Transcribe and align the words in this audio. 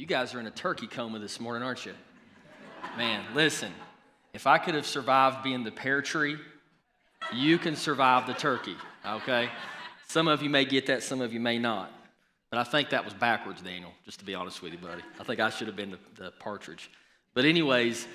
You 0.00 0.06
guys 0.06 0.34
are 0.34 0.40
in 0.40 0.46
a 0.46 0.50
turkey 0.50 0.86
coma 0.86 1.18
this 1.18 1.38
morning, 1.38 1.62
aren't 1.62 1.84
you? 1.84 1.92
Man, 2.96 3.22
listen, 3.34 3.70
if 4.32 4.46
I 4.46 4.56
could 4.56 4.74
have 4.74 4.86
survived 4.86 5.42
being 5.42 5.62
the 5.62 5.70
pear 5.70 6.00
tree, 6.00 6.38
you 7.34 7.58
can 7.58 7.76
survive 7.76 8.26
the 8.26 8.32
turkey, 8.32 8.76
okay? 9.06 9.50
Some 10.08 10.26
of 10.26 10.42
you 10.42 10.48
may 10.48 10.64
get 10.64 10.86
that, 10.86 11.02
some 11.02 11.20
of 11.20 11.34
you 11.34 11.38
may 11.38 11.58
not. 11.58 11.92
But 12.48 12.60
I 12.60 12.64
think 12.64 12.88
that 12.88 13.04
was 13.04 13.12
backwards, 13.12 13.60
Daniel, 13.60 13.92
just 14.06 14.20
to 14.20 14.24
be 14.24 14.34
honest 14.34 14.62
with 14.62 14.72
you, 14.72 14.78
buddy. 14.78 15.02
I 15.20 15.24
think 15.24 15.38
I 15.38 15.50
should 15.50 15.66
have 15.66 15.76
been 15.76 15.90
the, 15.90 15.98
the 16.14 16.30
partridge. 16.30 16.90
But, 17.34 17.44
anyways, 17.44 18.08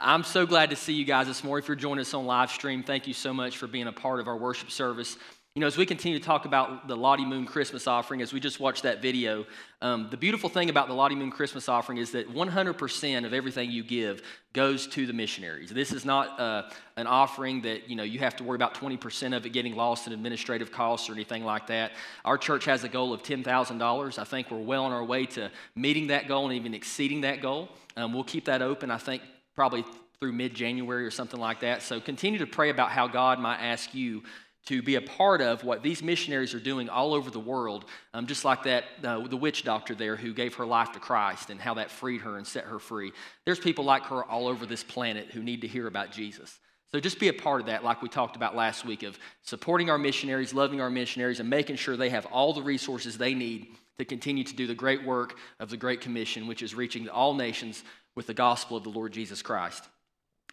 I'm 0.00 0.24
so 0.24 0.46
glad 0.46 0.70
to 0.70 0.76
see 0.76 0.94
you 0.94 1.04
guys 1.04 1.26
this 1.26 1.44
morning. 1.44 1.62
If 1.62 1.68
you're 1.68 1.76
joining 1.76 2.00
us 2.00 2.14
on 2.14 2.24
live 2.24 2.50
stream, 2.50 2.82
thank 2.82 3.06
you 3.06 3.12
so 3.12 3.34
much 3.34 3.58
for 3.58 3.66
being 3.66 3.88
a 3.88 3.92
part 3.92 4.20
of 4.20 4.26
our 4.26 4.38
worship 4.38 4.70
service. 4.70 5.18
You 5.56 5.60
know, 5.60 5.66
as 5.66 5.76
we 5.76 5.84
continue 5.84 6.16
to 6.16 6.24
talk 6.24 6.44
about 6.44 6.86
the 6.86 6.96
Lottie 6.96 7.24
Moon 7.24 7.44
Christmas 7.44 7.88
offering, 7.88 8.22
as 8.22 8.32
we 8.32 8.38
just 8.38 8.60
watched 8.60 8.84
that 8.84 9.02
video, 9.02 9.44
um, 9.82 10.06
the 10.08 10.16
beautiful 10.16 10.48
thing 10.48 10.70
about 10.70 10.86
the 10.86 10.94
Lottie 10.94 11.16
Moon 11.16 11.32
Christmas 11.32 11.68
offering 11.68 11.98
is 11.98 12.12
that 12.12 12.32
100% 12.32 13.24
of 13.26 13.34
everything 13.34 13.68
you 13.68 13.82
give 13.82 14.22
goes 14.52 14.86
to 14.86 15.06
the 15.06 15.12
missionaries. 15.12 15.70
This 15.70 15.90
is 15.90 16.04
not 16.04 16.38
uh, 16.38 16.70
an 16.96 17.08
offering 17.08 17.62
that, 17.62 17.90
you 17.90 17.96
know, 17.96 18.04
you 18.04 18.20
have 18.20 18.36
to 18.36 18.44
worry 18.44 18.54
about 18.54 18.74
20% 18.74 19.36
of 19.36 19.44
it 19.44 19.50
getting 19.50 19.74
lost 19.74 20.06
in 20.06 20.12
administrative 20.12 20.70
costs 20.70 21.10
or 21.10 21.14
anything 21.14 21.44
like 21.44 21.66
that. 21.66 21.94
Our 22.24 22.38
church 22.38 22.64
has 22.66 22.84
a 22.84 22.88
goal 22.88 23.12
of 23.12 23.24
$10,000. 23.24 24.18
I 24.20 24.24
think 24.24 24.52
we're 24.52 24.58
well 24.58 24.84
on 24.84 24.92
our 24.92 25.04
way 25.04 25.26
to 25.26 25.50
meeting 25.74 26.06
that 26.06 26.28
goal 26.28 26.44
and 26.44 26.54
even 26.54 26.74
exceeding 26.74 27.22
that 27.22 27.42
goal. 27.42 27.70
Um, 27.96 28.12
we'll 28.12 28.22
keep 28.22 28.44
that 28.44 28.62
open, 28.62 28.88
I 28.92 28.98
think, 28.98 29.22
probably 29.56 29.84
through 30.20 30.32
mid 30.32 30.54
January 30.54 31.04
or 31.04 31.10
something 31.10 31.40
like 31.40 31.58
that. 31.60 31.82
So 31.82 31.98
continue 31.98 32.38
to 32.38 32.46
pray 32.46 32.70
about 32.70 32.90
how 32.90 33.08
God 33.08 33.40
might 33.40 33.58
ask 33.58 33.92
you 33.96 34.22
to 34.66 34.82
be 34.82 34.96
a 34.96 35.00
part 35.00 35.40
of 35.40 35.64
what 35.64 35.82
these 35.82 36.02
missionaries 36.02 36.54
are 36.54 36.60
doing 36.60 36.88
all 36.88 37.14
over 37.14 37.30
the 37.30 37.40
world, 37.40 37.86
um, 38.14 38.26
just 38.26 38.44
like 38.44 38.64
that, 38.64 38.84
uh, 39.02 39.26
the 39.26 39.36
witch 39.36 39.64
doctor 39.64 39.94
there 39.94 40.16
who 40.16 40.34
gave 40.34 40.54
her 40.54 40.66
life 40.66 40.92
to 40.92 41.00
Christ 41.00 41.50
and 41.50 41.60
how 41.60 41.74
that 41.74 41.90
freed 41.90 42.20
her 42.20 42.36
and 42.36 42.46
set 42.46 42.64
her 42.64 42.78
free. 42.78 43.12
There's 43.46 43.58
people 43.58 43.84
like 43.84 44.04
her 44.04 44.22
all 44.24 44.48
over 44.48 44.66
this 44.66 44.84
planet 44.84 45.28
who 45.32 45.42
need 45.42 45.62
to 45.62 45.68
hear 45.68 45.86
about 45.86 46.12
Jesus. 46.12 46.58
So 46.92 46.98
just 46.98 47.20
be 47.20 47.28
a 47.28 47.32
part 47.32 47.60
of 47.60 47.66
that, 47.68 47.84
like 47.84 48.02
we 48.02 48.08
talked 48.08 48.34
about 48.36 48.56
last 48.56 48.84
week, 48.84 49.04
of 49.04 49.18
supporting 49.42 49.90
our 49.90 49.98
missionaries, 49.98 50.52
loving 50.52 50.80
our 50.80 50.90
missionaries, 50.90 51.38
and 51.38 51.48
making 51.48 51.76
sure 51.76 51.96
they 51.96 52.10
have 52.10 52.26
all 52.26 52.52
the 52.52 52.62
resources 52.62 53.16
they 53.16 53.32
need 53.32 53.68
to 53.98 54.04
continue 54.04 54.42
to 54.42 54.56
do 54.56 54.66
the 54.66 54.74
great 54.74 55.04
work 55.04 55.36
of 55.60 55.70
the 55.70 55.76
Great 55.76 56.00
Commission, 56.00 56.46
which 56.48 56.62
is 56.62 56.74
reaching 56.74 57.08
all 57.08 57.34
nations 57.34 57.84
with 58.16 58.26
the 58.26 58.34
gospel 58.34 58.76
of 58.76 58.82
the 58.82 58.90
Lord 58.90 59.12
Jesus 59.12 59.40
Christ. 59.40 59.84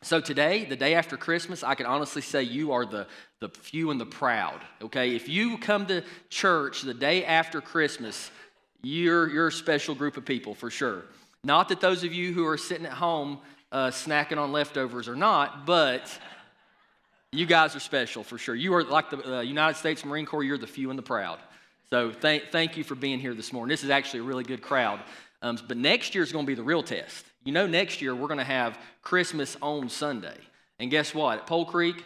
So 0.04 0.22
today, 0.22 0.66
the 0.66 0.76
day 0.76 0.94
after 0.94 1.18
Christmas, 1.18 1.64
I 1.64 1.76
can 1.76 1.86
honestly 1.86 2.22
say 2.22 2.44
you 2.44 2.72
are 2.72 2.86
the, 2.86 3.08
the 3.40 3.50
few 3.50 3.92
and 3.92 4.00
the 4.00 4.06
proud. 4.06 4.62
Okay, 4.82 5.16
if 5.16 5.28
you 5.28 5.58
come 5.58 5.88
to 5.88 6.04
church 6.30 6.84
the 6.84 6.94
day 6.94 7.26
after 7.26 7.62
Christmas, 7.62 8.30
you're, 8.84 9.28
you're 9.30 9.48
a 9.48 9.52
special 9.52 9.96
group 9.96 10.18
of 10.18 10.26
people 10.26 10.54
for 10.54 10.70
sure. 10.70 11.06
Not 11.44 11.70
that 11.70 11.82
those 11.82 12.04
of 12.04 12.14
you 12.14 12.34
who 12.34 12.46
are 12.46 12.58
sitting 12.58 12.86
at 12.86 12.94
home 12.94 13.40
uh, 13.72 13.88
snacking 13.88 14.38
on 14.38 14.52
leftovers 14.52 15.08
are 15.08 15.16
not, 15.16 15.66
but 15.66 16.10
you 17.32 17.46
guys 17.46 17.76
are 17.76 17.80
special 17.80 18.24
for 18.24 18.38
sure. 18.38 18.56
You 18.56 18.74
are 18.76 18.84
like 18.84 19.10
the 19.10 19.38
uh, 19.38 19.42
United 19.42 19.78
States 19.78 20.06
Marine 20.06 20.26
Corps, 20.26 20.44
you're 20.44 20.58
the 20.58 20.68
few 20.68 20.90
and 20.90 20.98
the 20.98 21.04
proud. 21.04 21.40
So 21.90 22.12
thank, 22.12 22.52
thank 22.52 22.78
you 22.78 22.84
for 22.84 22.96
being 22.96 23.20
here 23.20 23.34
this 23.34 23.52
morning. 23.52 23.70
This 23.70 23.84
is 23.84 23.90
actually 23.90 24.22
a 24.22 24.24
really 24.24 24.44
good 24.44 24.62
crowd. 24.62 25.00
Um, 25.42 25.58
but 25.68 25.78
next 25.78 26.16
year 26.16 26.24
is 26.24 26.32
going 26.32 26.46
to 26.46 26.48
be 26.48 26.56
the 26.56 26.64
real 26.64 26.84
test. 26.84 27.26
You 27.48 27.54
know, 27.54 27.66
next 27.66 28.02
year 28.02 28.14
we're 28.14 28.28
going 28.28 28.40
to 28.40 28.44
have 28.44 28.78
Christmas 29.02 29.56
on 29.62 29.88
Sunday. 29.88 30.36
And 30.80 30.92
guess 30.92 31.16
what? 31.16 31.38
At 31.40 31.48
Pole 31.48 31.64
Creek, 31.64 32.04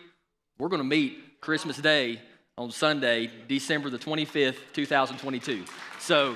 we're 0.59 0.69
going 0.69 0.83
to 0.83 0.87
meet 0.87 1.41
Christmas 1.41 1.77
Day 1.77 2.21
on 2.59 2.69
Sunday, 2.69 3.31
December 3.47 3.89
the 3.89 3.97
25th, 3.97 4.57
2022. 4.73 5.65
So 5.97 6.35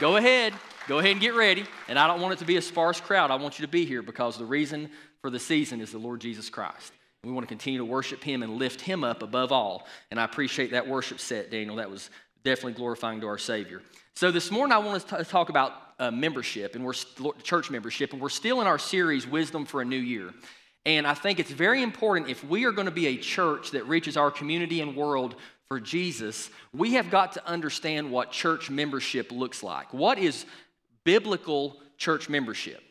go 0.00 0.16
ahead, 0.16 0.54
go 0.86 0.98
ahead 0.98 1.10
and 1.10 1.20
get 1.20 1.34
ready. 1.34 1.66
And 1.88 1.98
I 1.98 2.06
don't 2.06 2.22
want 2.22 2.32
it 2.32 2.38
to 2.38 2.46
be 2.46 2.56
a 2.56 2.62
sparse 2.62 3.02
crowd. 3.02 3.30
I 3.30 3.34
want 3.34 3.58
you 3.58 3.66
to 3.66 3.70
be 3.70 3.84
here 3.84 4.00
because 4.00 4.38
the 4.38 4.46
reason 4.46 4.88
for 5.20 5.28
the 5.28 5.38
season 5.38 5.82
is 5.82 5.92
the 5.92 5.98
Lord 5.98 6.22
Jesus 6.22 6.48
Christ. 6.48 6.94
We 7.24 7.32
want 7.32 7.44
to 7.44 7.48
continue 7.48 7.80
to 7.80 7.84
worship 7.84 8.24
Him 8.24 8.42
and 8.42 8.56
lift 8.56 8.80
Him 8.80 9.04
up 9.04 9.22
above 9.22 9.52
all. 9.52 9.86
And 10.10 10.18
I 10.18 10.24
appreciate 10.24 10.70
that 10.70 10.88
worship 10.88 11.20
set, 11.20 11.50
Daniel. 11.50 11.76
That 11.76 11.90
was 11.90 12.08
definitely 12.44 12.74
glorifying 12.74 13.20
to 13.20 13.26
our 13.26 13.38
Savior. 13.38 13.82
So 14.14 14.30
this 14.30 14.50
morning 14.50 14.72
I 14.72 14.78
want 14.78 15.06
to 15.08 15.24
talk 15.24 15.48
about 15.48 15.72
uh, 15.98 16.10
membership 16.10 16.74
and 16.74 16.84
we're 16.84 16.94
church 17.42 17.70
membership, 17.70 18.12
and 18.12 18.20
we're 18.20 18.28
still 18.28 18.60
in 18.60 18.66
our 18.66 18.78
series 18.78 19.26
Wisdom 19.26 19.64
for 19.64 19.80
a 19.80 19.84
New 19.84 19.96
Year. 19.96 20.32
And 20.86 21.06
I 21.06 21.14
think 21.14 21.38
it's 21.38 21.50
very 21.50 21.82
important 21.82 22.30
if 22.30 22.42
we 22.44 22.64
are 22.64 22.72
going 22.72 22.86
to 22.86 22.92
be 22.92 23.08
a 23.08 23.16
church 23.16 23.72
that 23.72 23.86
reaches 23.86 24.16
our 24.16 24.30
community 24.30 24.80
and 24.80 24.96
world 24.96 25.34
for 25.66 25.80
Jesus, 25.80 26.48
we 26.72 26.94
have 26.94 27.10
got 27.10 27.32
to 27.32 27.46
understand 27.46 28.10
what 28.10 28.32
church 28.32 28.70
membership 28.70 29.30
looks 29.30 29.62
like. 29.62 29.92
What 29.92 30.18
is 30.18 30.46
biblical 31.04 31.76
church 31.98 32.28
membership? 32.28 32.82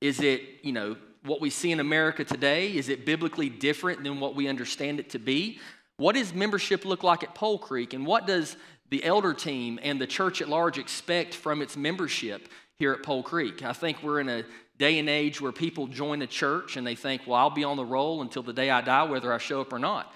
Is 0.00 0.20
it, 0.20 0.42
you 0.62 0.72
know, 0.72 0.96
what 1.24 1.40
we 1.40 1.50
see 1.50 1.72
in 1.72 1.80
America 1.80 2.24
today? 2.24 2.74
Is 2.74 2.88
it 2.88 3.04
biblically 3.04 3.48
different 3.48 4.04
than 4.04 4.20
what 4.20 4.36
we 4.36 4.46
understand 4.46 5.00
it 5.00 5.10
to 5.10 5.18
be? 5.18 5.58
What 5.96 6.14
does 6.14 6.32
membership 6.32 6.84
look 6.84 7.02
like 7.02 7.22
at 7.22 7.34
Pole 7.34 7.58
Creek? 7.58 7.92
And 7.92 8.06
what 8.06 8.26
does 8.26 8.56
the 8.90 9.02
elder 9.04 9.32
team 9.32 9.78
and 9.82 10.00
the 10.00 10.06
church 10.06 10.42
at 10.42 10.48
large 10.48 10.78
expect 10.78 11.34
from 11.34 11.62
its 11.62 11.76
membership 11.76 12.48
here 12.76 12.92
at 12.92 13.02
Pole 13.02 13.22
Creek. 13.22 13.62
I 13.62 13.72
think 13.72 14.02
we're 14.02 14.20
in 14.20 14.28
a 14.28 14.44
day 14.78 14.98
and 14.98 15.08
age 15.08 15.40
where 15.40 15.52
people 15.52 15.86
join 15.86 16.22
a 16.22 16.26
church 16.26 16.76
and 16.76 16.86
they 16.86 16.94
think, 16.94 17.26
well, 17.26 17.36
I'll 17.36 17.50
be 17.50 17.64
on 17.64 17.76
the 17.76 17.84
roll 17.84 18.22
until 18.22 18.42
the 18.42 18.52
day 18.52 18.70
I 18.70 18.80
die, 18.80 19.04
whether 19.04 19.32
I 19.32 19.38
show 19.38 19.60
up 19.60 19.72
or 19.72 19.78
not. 19.78 20.12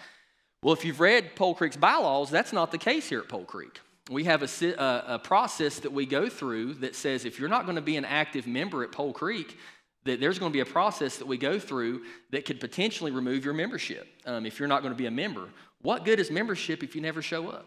Well, 0.63 0.73
if 0.73 0.85
you've 0.85 1.01
read 1.01 1.37
Pole 1.37 1.55
Creek's 1.55 1.77
bylaws, 1.77 2.31
that's 2.31 2.53
not 2.53 2.71
the 2.71 2.79
case 2.79 3.09
here 3.09 3.21
at 3.21 3.29
Pole 3.29 3.45
Creek. 3.45 3.81
We 4.11 4.25
have 4.25 4.43
a, 4.43 4.67
a, 4.67 5.15
a 5.15 5.19
process 5.19 5.81
that 5.81 5.93
we 5.93 6.07
go 6.07 6.29
through 6.29 6.75
that 6.75 6.95
says 6.95 7.25
if 7.27 7.39
you're 7.39 7.51
not 7.51 7.67
going 7.67 7.77
to 7.77 7.83
be 7.83 7.97
an 7.97 8.07
active 8.07 8.47
member 8.47 8.83
at 8.83 8.91
Pole 8.91 9.13
Creek, 9.13 9.59
that 10.05 10.21
there's 10.21 10.39
going 10.39 10.51
to 10.51 10.57
be 10.57 10.61
a 10.61 10.67
process 10.67 11.19
that 11.19 11.27
we 11.27 11.37
go 11.37 11.59
through 11.59 12.03
that 12.31 12.45
could 12.45 12.61
potentially 12.61 13.11
remove 13.11 13.45
your 13.45 13.55
membership 13.55 14.07
um, 14.27 14.47
if 14.47 14.59
you're 14.59 14.69
not 14.69 14.83
going 14.83 14.93
to 14.93 14.99
be 14.99 15.07
a 15.07 15.11
member. 15.11 15.49
What 15.83 16.05
good 16.05 16.19
is 16.19 16.31
membership 16.31 16.83
if 16.83 16.95
you 16.95 17.03
never 17.03 17.21
show 17.21 17.49
up? 17.49 17.67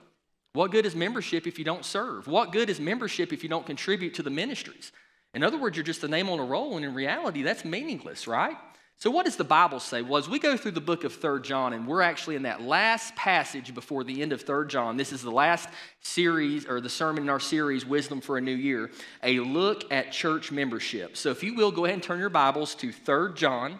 What 0.57 0.72
good 0.72 0.88
is 0.88 0.95
membership 0.95 1.45
if 1.45 1.59
you 1.59 1.66
don't 1.66 1.85
serve? 1.85 2.25
What 2.25 2.51
good 2.51 2.72
is 2.72 2.79
membership 2.79 3.31
if 3.31 3.44
you 3.44 3.50
don't 3.50 3.68
contribute 3.68 4.16
to 4.16 4.23
the 4.23 4.31
ministries? 4.31 4.91
In 5.35 5.44
other 5.44 5.59
words, 5.59 5.78
you're 5.78 5.84
just 5.84 6.03
a 6.03 6.07
name 6.07 6.31
on 6.31 6.40
a 6.40 6.44
roll, 6.44 6.78
and 6.78 6.84
in 6.84 6.95
reality, 6.95 7.44
that's 7.44 7.63
meaningless, 7.63 8.25
right? 8.25 8.57
So, 8.97 9.12
what 9.12 9.25
does 9.25 9.35
the 9.35 9.44
Bible 9.44 9.79
say? 9.79 10.01
Well, 10.01 10.17
as 10.17 10.28
we 10.28 10.40
go 10.40 10.57
through 10.57 10.72
the 10.72 10.81
book 10.81 11.03
of 11.03 11.13
Third 11.13 11.44
John, 11.44 11.73
and 11.73 11.85
we're 11.88 12.01
actually 12.01 12.38
in 12.38 12.41
that 12.41 12.63
last 12.63 13.16
passage 13.16 13.75
before 13.75 14.03
the 14.03 14.19
end 14.19 14.34
of 14.34 14.41
Third 14.41 14.72
John, 14.72 14.97
this 14.97 15.13
is 15.13 15.22
the 15.22 15.29
last 15.29 15.69
series 16.01 16.66
or 16.66 16.81
the 16.81 16.90
sermon 16.90 17.25
in 17.25 17.29
our 17.29 17.40
series, 17.40 17.85
Wisdom 17.85 18.19
for 18.19 18.40
a 18.40 18.41
New 18.41 18.56
Year, 18.56 18.90
a 19.22 19.40
look 19.40 19.84
at 19.94 20.12
church 20.12 20.51
membership. 20.51 21.17
So, 21.17 21.29
if 21.29 21.44
you 21.44 21.53
will, 21.53 21.69
go 21.72 21.85
ahead 21.85 21.94
and 21.94 22.01
turn 22.01 22.17
your 22.17 22.29
Bibles 22.31 22.73
to 22.75 22.91
Third 22.91 23.38
John. 23.38 23.79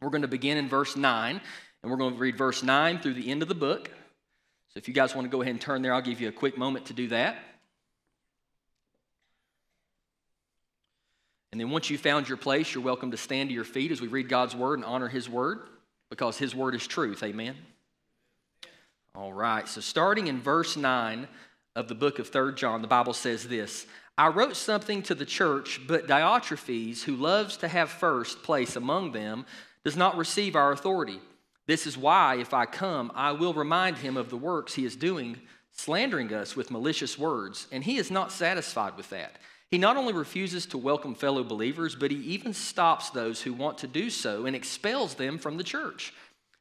We're 0.00 0.10
going 0.10 0.22
to 0.22 0.28
begin 0.28 0.56
in 0.56 0.68
verse 0.68 0.94
9, 0.94 1.40
and 1.82 1.90
we're 1.90 1.98
going 1.98 2.14
to 2.14 2.20
read 2.20 2.38
verse 2.38 2.62
9 2.62 3.00
through 3.00 3.14
the 3.14 3.28
end 3.28 3.42
of 3.42 3.48
the 3.48 3.56
book. 3.56 3.90
So 4.76 4.78
if 4.78 4.88
you 4.88 4.92
guys 4.92 5.14
want 5.14 5.24
to 5.24 5.30
go 5.30 5.40
ahead 5.40 5.52
and 5.52 5.60
turn 5.60 5.80
there, 5.80 5.94
I'll 5.94 6.02
give 6.02 6.20
you 6.20 6.28
a 6.28 6.32
quick 6.32 6.58
moment 6.58 6.84
to 6.88 6.92
do 6.92 7.08
that. 7.08 7.38
And 11.50 11.58
then 11.58 11.70
once 11.70 11.88
you've 11.88 12.02
found 12.02 12.28
your 12.28 12.36
place, 12.36 12.74
you're 12.74 12.84
welcome 12.84 13.10
to 13.12 13.16
stand 13.16 13.48
to 13.48 13.54
your 13.54 13.64
feet 13.64 13.90
as 13.90 14.02
we 14.02 14.08
read 14.08 14.28
God's 14.28 14.54
word 14.54 14.74
and 14.74 14.84
honor 14.84 15.08
his 15.08 15.30
word 15.30 15.60
because 16.10 16.36
his 16.36 16.54
word 16.54 16.74
is 16.74 16.86
truth. 16.86 17.22
Amen. 17.22 17.56
All 19.14 19.32
right. 19.32 19.66
So 19.66 19.80
starting 19.80 20.26
in 20.26 20.42
verse 20.42 20.76
9 20.76 21.26
of 21.74 21.88
the 21.88 21.94
book 21.94 22.18
of 22.18 22.28
Third 22.28 22.58
John, 22.58 22.82
the 22.82 22.86
Bible 22.86 23.14
says 23.14 23.48
this 23.48 23.86
I 24.18 24.28
wrote 24.28 24.56
something 24.56 25.02
to 25.04 25.14
the 25.14 25.24
church, 25.24 25.80
but 25.88 26.06
Diotrephes, 26.06 27.02
who 27.02 27.16
loves 27.16 27.56
to 27.56 27.68
have 27.68 27.88
first 27.88 28.42
place 28.42 28.76
among 28.76 29.12
them, 29.12 29.46
does 29.84 29.96
not 29.96 30.18
receive 30.18 30.54
our 30.54 30.70
authority. 30.70 31.18
This 31.66 31.86
is 31.86 31.98
why, 31.98 32.36
if 32.36 32.54
I 32.54 32.64
come, 32.64 33.10
I 33.14 33.32
will 33.32 33.52
remind 33.52 33.98
him 33.98 34.16
of 34.16 34.30
the 34.30 34.36
works 34.36 34.74
he 34.74 34.84
is 34.84 34.94
doing, 34.94 35.36
slandering 35.72 36.32
us 36.32 36.54
with 36.54 36.70
malicious 36.70 37.18
words, 37.18 37.66
and 37.72 37.82
he 37.82 37.96
is 37.96 38.10
not 38.10 38.30
satisfied 38.30 38.96
with 38.96 39.10
that. 39.10 39.36
He 39.70 39.78
not 39.78 39.96
only 39.96 40.12
refuses 40.12 40.64
to 40.66 40.78
welcome 40.78 41.16
fellow 41.16 41.42
believers, 41.42 41.96
but 41.96 42.12
he 42.12 42.18
even 42.18 42.52
stops 42.52 43.10
those 43.10 43.42
who 43.42 43.52
want 43.52 43.78
to 43.78 43.88
do 43.88 44.10
so 44.10 44.46
and 44.46 44.54
expels 44.54 45.14
them 45.14 45.38
from 45.38 45.56
the 45.56 45.64
church. 45.64 46.14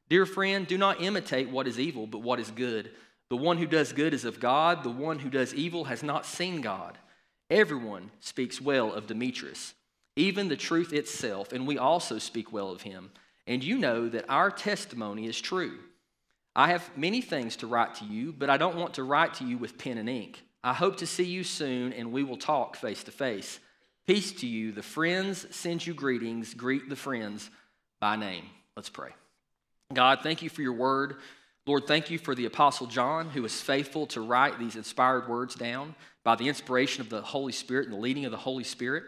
Dear 0.09 0.25
friend, 0.25 0.65
do 0.65 0.77
not 0.77 1.01
imitate 1.01 1.49
what 1.49 1.67
is 1.67 1.79
evil, 1.79 2.07
but 2.07 2.23
what 2.23 2.39
is 2.39 2.49
good. 2.49 2.91
The 3.29 3.37
one 3.37 3.57
who 3.57 3.67
does 3.67 3.93
good 3.93 4.13
is 4.13 4.25
of 4.25 4.39
God, 4.39 4.83
the 4.83 4.89
one 4.89 5.19
who 5.19 5.29
does 5.29 5.53
evil 5.53 5.85
has 5.85 6.01
not 6.01 6.25
seen 6.25 6.61
God. 6.61 6.97
Everyone 7.51 8.09
speaks 8.21 8.59
well 8.59 8.91
of 8.91 9.05
Demetrius, 9.05 9.75
even 10.15 10.47
the 10.47 10.57
truth 10.57 10.93
itself, 10.93 11.53
and 11.53 11.67
we 11.67 11.77
also 11.77 12.17
speak 12.17 12.51
well 12.51 12.71
of 12.71 12.81
him 12.81 13.11
and 13.47 13.63
you 13.63 13.77
know 13.77 14.09
that 14.09 14.29
our 14.29 14.49
testimony 14.51 15.27
is 15.27 15.39
true. 15.39 15.77
I 16.55 16.69
have 16.69 16.89
many 16.97 17.21
things 17.21 17.57
to 17.57 17.67
write 17.67 17.95
to 17.95 18.05
you, 18.05 18.31
but 18.31 18.49
I 18.49 18.57
don't 18.57 18.77
want 18.77 18.93
to 18.95 19.03
write 19.03 19.35
to 19.35 19.45
you 19.45 19.57
with 19.57 19.77
pen 19.77 19.97
and 19.97 20.09
ink. 20.09 20.41
I 20.63 20.73
hope 20.73 20.97
to 20.97 21.07
see 21.07 21.25
you 21.25 21.43
soon, 21.43 21.93
and 21.93 22.11
we 22.11 22.23
will 22.23 22.37
talk 22.37 22.75
face 22.75 23.03
to 23.03 23.11
face. 23.11 23.59
Peace 24.07 24.31
to 24.33 24.47
you. 24.47 24.71
The 24.71 24.81
friends 24.81 25.45
send 25.55 25.85
you 25.85 25.93
greetings. 25.93 26.53
Greet 26.53 26.89
the 26.89 26.95
friends 26.95 27.49
by 27.99 28.15
name. 28.15 28.45
Let's 28.75 28.89
pray. 28.89 29.09
God, 29.93 30.19
thank 30.23 30.41
you 30.41 30.49
for 30.49 30.61
your 30.61 30.73
word. 30.73 31.17
Lord, 31.67 31.87
thank 31.87 32.09
you 32.11 32.19
for 32.19 32.35
the 32.35 32.45
Apostle 32.45 32.87
John, 32.87 33.29
who 33.29 33.41
was 33.41 33.59
faithful 33.59 34.05
to 34.07 34.21
write 34.21 34.59
these 34.59 34.75
inspired 34.75 35.27
words 35.27 35.55
down 35.55 35.95
by 36.23 36.35
the 36.35 36.47
inspiration 36.47 37.01
of 37.01 37.09
the 37.09 37.21
Holy 37.21 37.51
Spirit 37.51 37.85
and 37.85 37.93
the 37.93 37.99
leading 37.99 38.25
of 38.25 38.31
the 38.31 38.37
Holy 38.37 38.63
Spirit. 38.63 39.03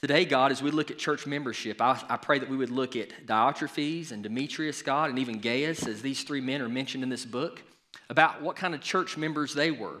Today, 0.00 0.24
God, 0.24 0.52
as 0.52 0.62
we 0.62 0.70
look 0.70 0.92
at 0.92 0.98
church 0.98 1.26
membership, 1.26 1.80
I, 1.80 2.00
I, 2.08 2.16
pray 2.16 2.38
that 2.38 2.48
we 2.48 2.56
would 2.56 2.70
look 2.70 2.94
at 2.94 3.26
Diotrephes 3.26 4.12
and 4.12 4.22
Demetrius, 4.22 4.80
God, 4.80 5.10
and 5.10 5.18
even 5.18 5.40
Gaius, 5.40 5.88
as 5.88 6.02
these 6.02 6.22
three 6.22 6.40
men 6.40 6.62
are 6.62 6.68
mentioned 6.68 7.02
in 7.02 7.08
this 7.08 7.24
book, 7.24 7.60
about 8.08 8.40
what 8.40 8.54
kind 8.54 8.76
of 8.76 8.80
church 8.80 9.16
members 9.16 9.54
they 9.54 9.72
were, 9.72 10.00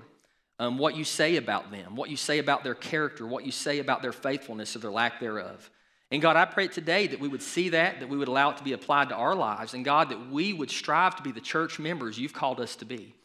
um, 0.60 0.78
what 0.78 0.96
you 0.96 1.02
say 1.02 1.34
about 1.34 1.72
them, 1.72 1.96
what 1.96 2.10
you 2.10 2.16
say 2.16 2.38
about 2.38 2.62
their 2.62 2.76
character, 2.76 3.26
what 3.26 3.44
you 3.44 3.50
say 3.50 3.80
about 3.80 4.00
their 4.00 4.12
faithfulness 4.12 4.76
or 4.76 4.78
their 4.78 4.92
lack 4.92 5.18
thereof. 5.18 5.68
And 6.12 6.22
God, 6.22 6.36
I 6.36 6.44
pray 6.44 6.68
today 6.68 7.08
that 7.08 7.18
we 7.18 7.26
would 7.26 7.42
see 7.42 7.70
that, 7.70 7.98
that 7.98 8.08
we 8.08 8.16
would 8.16 8.28
allow 8.28 8.50
it 8.50 8.58
to 8.58 8.64
be 8.64 8.74
applied 8.74 9.08
to 9.08 9.16
our 9.16 9.34
lives, 9.34 9.74
and 9.74 9.84
God, 9.84 10.10
that 10.10 10.30
we 10.30 10.52
would 10.52 10.70
strive 10.70 11.16
to 11.16 11.24
be 11.24 11.32
the 11.32 11.40
church 11.40 11.80
members 11.80 12.16
you've 12.16 12.32
called 12.32 12.60
us 12.60 12.76
to 12.76 12.84
be. 12.84 13.16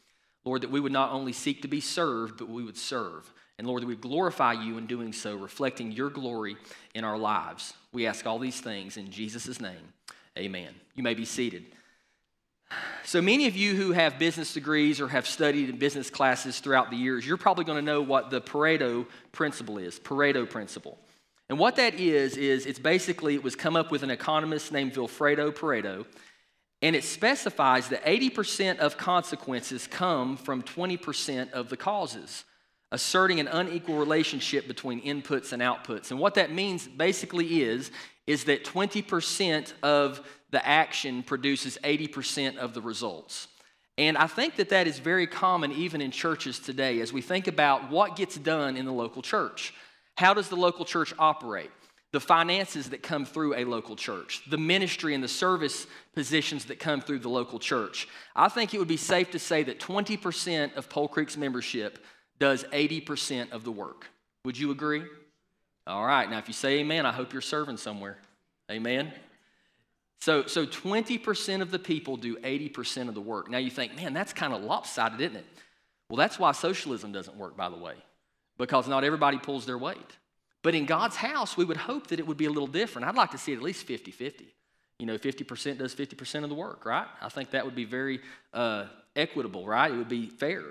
Lord, 0.43 0.61
that 0.61 0.71
we 0.71 0.79
would 0.79 0.91
not 0.91 1.11
only 1.11 1.33
seek 1.33 1.61
to 1.61 1.67
be 1.67 1.81
served, 1.81 2.37
but 2.39 2.49
we 2.49 2.63
would 2.63 2.77
serve. 2.77 3.31
And 3.57 3.67
Lord, 3.67 3.83
that 3.83 3.87
we 3.87 3.95
glorify 3.95 4.53
you 4.53 4.77
in 4.77 4.87
doing 4.87 5.13
so, 5.13 5.35
reflecting 5.35 5.91
your 5.91 6.09
glory 6.09 6.57
in 6.95 7.03
our 7.03 7.17
lives. 7.17 7.73
We 7.91 8.07
ask 8.07 8.25
all 8.25 8.39
these 8.39 8.59
things 8.59 8.97
in 8.97 9.11
Jesus' 9.11 9.61
name. 9.61 9.93
Amen. 10.37 10.73
You 10.95 11.03
may 11.03 11.13
be 11.13 11.25
seated. 11.25 11.65
So, 13.03 13.21
many 13.21 13.47
of 13.47 13.55
you 13.55 13.75
who 13.75 13.91
have 13.91 14.17
business 14.17 14.53
degrees 14.53 14.99
or 14.99 15.07
have 15.07 15.27
studied 15.27 15.69
in 15.69 15.77
business 15.77 16.09
classes 16.09 16.59
throughout 16.59 16.89
the 16.89 16.95
years, 16.95 17.27
you're 17.27 17.37
probably 17.37 17.65
going 17.65 17.77
to 17.77 17.85
know 17.85 18.01
what 18.01 18.31
the 18.31 18.41
Pareto 18.41 19.05
principle 19.31 19.77
is 19.77 19.99
Pareto 19.99 20.49
principle. 20.49 20.97
And 21.49 21.59
what 21.59 21.75
that 21.75 21.99
is, 21.99 22.37
is 22.37 22.65
it's 22.65 22.79
basically, 22.79 23.35
it 23.35 23.43
was 23.43 23.55
come 23.55 23.75
up 23.75 23.91
with 23.91 24.01
an 24.01 24.09
economist 24.09 24.71
named 24.71 24.93
Vilfredo 24.93 25.51
Pareto, 25.51 26.05
and 26.81 26.95
it 26.95 27.03
specifies 27.03 27.89
that 27.89 28.03
80% 28.05 28.79
of 28.79 28.97
consequences 28.97 29.85
come 29.85 30.35
from 30.35 30.63
20% 30.63 31.51
of 31.51 31.69
the 31.69 31.77
causes, 31.77 32.43
asserting 32.93 33.39
an 33.39 33.47
unequal 33.47 33.97
relationship 33.97 34.67
between 34.67 35.01
inputs 35.01 35.51
and 35.51 35.63
outputs. 35.63 36.11
And 36.11 36.19
what 36.19 36.35
that 36.35 36.53
means 36.53 36.87
basically 36.87 37.63
is, 37.63 37.91
is 38.27 38.43
that 38.45 38.63
20% 38.63 39.73
of 39.81 40.21
the 40.51 40.65
action 40.65 41.23
produces 41.23 41.79
80% 41.83 42.57
of 42.57 42.75
the 42.75 42.81
results. 42.81 43.47
And 43.97 44.15
I 44.15 44.27
think 44.27 44.57
that 44.57 44.69
that 44.69 44.85
is 44.85 44.99
very 44.99 45.25
common 45.25 45.71
even 45.71 46.01
in 46.01 46.11
churches 46.11 46.59
today 46.59 47.01
as 47.01 47.11
we 47.11 47.21
think 47.21 47.47
about 47.47 47.89
what 47.89 48.15
gets 48.15 48.37
done 48.37 48.77
in 48.77 48.85
the 48.85 48.93
local 48.93 49.23
church. 49.23 49.73
How 50.15 50.35
does 50.35 50.49
the 50.49 50.55
local 50.55 50.85
church 50.85 51.15
operate? 51.17 51.71
The 52.11 52.19
finances 52.19 52.91
that 52.91 53.01
come 53.01 53.25
through 53.25 53.55
a 53.55 53.65
local 53.65 53.95
church, 53.95 54.43
the 54.47 54.57
ministry 54.59 55.15
and 55.15 55.23
the 55.23 55.27
service 55.27 55.87
positions 56.13 56.65
that 56.65 56.77
come 56.77 57.01
through 57.01 57.19
the 57.19 57.29
local 57.29 57.57
church. 57.57 58.07
I 58.35 58.49
think 58.49 58.75
it 58.75 58.77
would 58.77 58.87
be 58.87 58.97
safe 58.97 59.31
to 59.31 59.39
say 59.39 59.63
that 59.63 59.79
20% 59.79 60.75
of 60.75 60.89
Pole 60.89 61.07
Creek's 61.07 61.37
membership 61.37 61.97
does 62.43 62.63
80% 62.65 63.51
of 63.51 63.63
the 63.63 63.71
work. 63.71 64.09
Would 64.43 64.57
you 64.57 64.71
agree? 64.71 65.03
All 65.87 66.05
right, 66.05 66.29
now 66.29 66.39
if 66.39 66.47
you 66.47 66.53
say 66.53 66.79
amen, 66.79 67.05
I 67.05 67.11
hope 67.11 67.31
you're 67.31 67.41
serving 67.41 67.77
somewhere. 67.77 68.17
Amen? 68.69 69.13
So, 70.19 70.45
so 70.47 70.65
20% 70.65 71.61
of 71.61 71.71
the 71.71 71.79
people 71.79 72.17
do 72.17 72.35
80% 72.37 73.07
of 73.07 73.15
the 73.15 73.21
work. 73.21 73.49
Now 73.49 73.59
you 73.59 73.69
think, 73.69 73.95
man, 73.95 74.13
that's 74.13 74.33
kind 74.33 74.53
of 74.53 74.61
lopsided, 74.61 75.21
isn't 75.21 75.37
it? 75.37 75.45
Well, 76.09 76.17
that's 76.17 76.37
why 76.37 76.51
socialism 76.51 77.11
doesn't 77.11 77.37
work, 77.37 77.55
by 77.55 77.69
the 77.69 77.77
way 77.77 77.95
because 78.57 78.87
not 78.87 79.03
everybody 79.03 79.37
pulls 79.37 79.65
their 79.65 79.77
weight. 79.77 80.17
But 80.61 80.75
in 80.75 80.85
God's 80.85 81.15
house, 81.15 81.57
we 81.57 81.65
would 81.65 81.77
hope 81.77 82.07
that 82.07 82.19
it 82.19 82.27
would 82.27 82.37
be 82.37 82.45
a 82.45 82.49
little 82.49 82.67
different. 82.67 83.07
I'd 83.07 83.15
like 83.15 83.31
to 83.31 83.37
see 83.37 83.51
it 83.51 83.57
at 83.57 83.61
least 83.61 83.85
50 83.85 84.11
50. 84.11 84.47
You 84.99 85.05
know, 85.05 85.17
50% 85.17 85.77
does 85.79 85.93
50% 85.93 86.43
of 86.43 86.49
the 86.49 86.55
work, 86.55 86.85
right? 86.85 87.07
I 87.21 87.27
think 87.27 87.51
that 87.51 87.65
would 87.65 87.75
be 87.75 87.83
very 87.83 88.21
uh, 88.53 88.85
equitable, 89.15 89.65
right? 89.65 89.91
It 89.91 89.97
would 89.97 90.07
be 90.07 90.27
fair. 90.27 90.63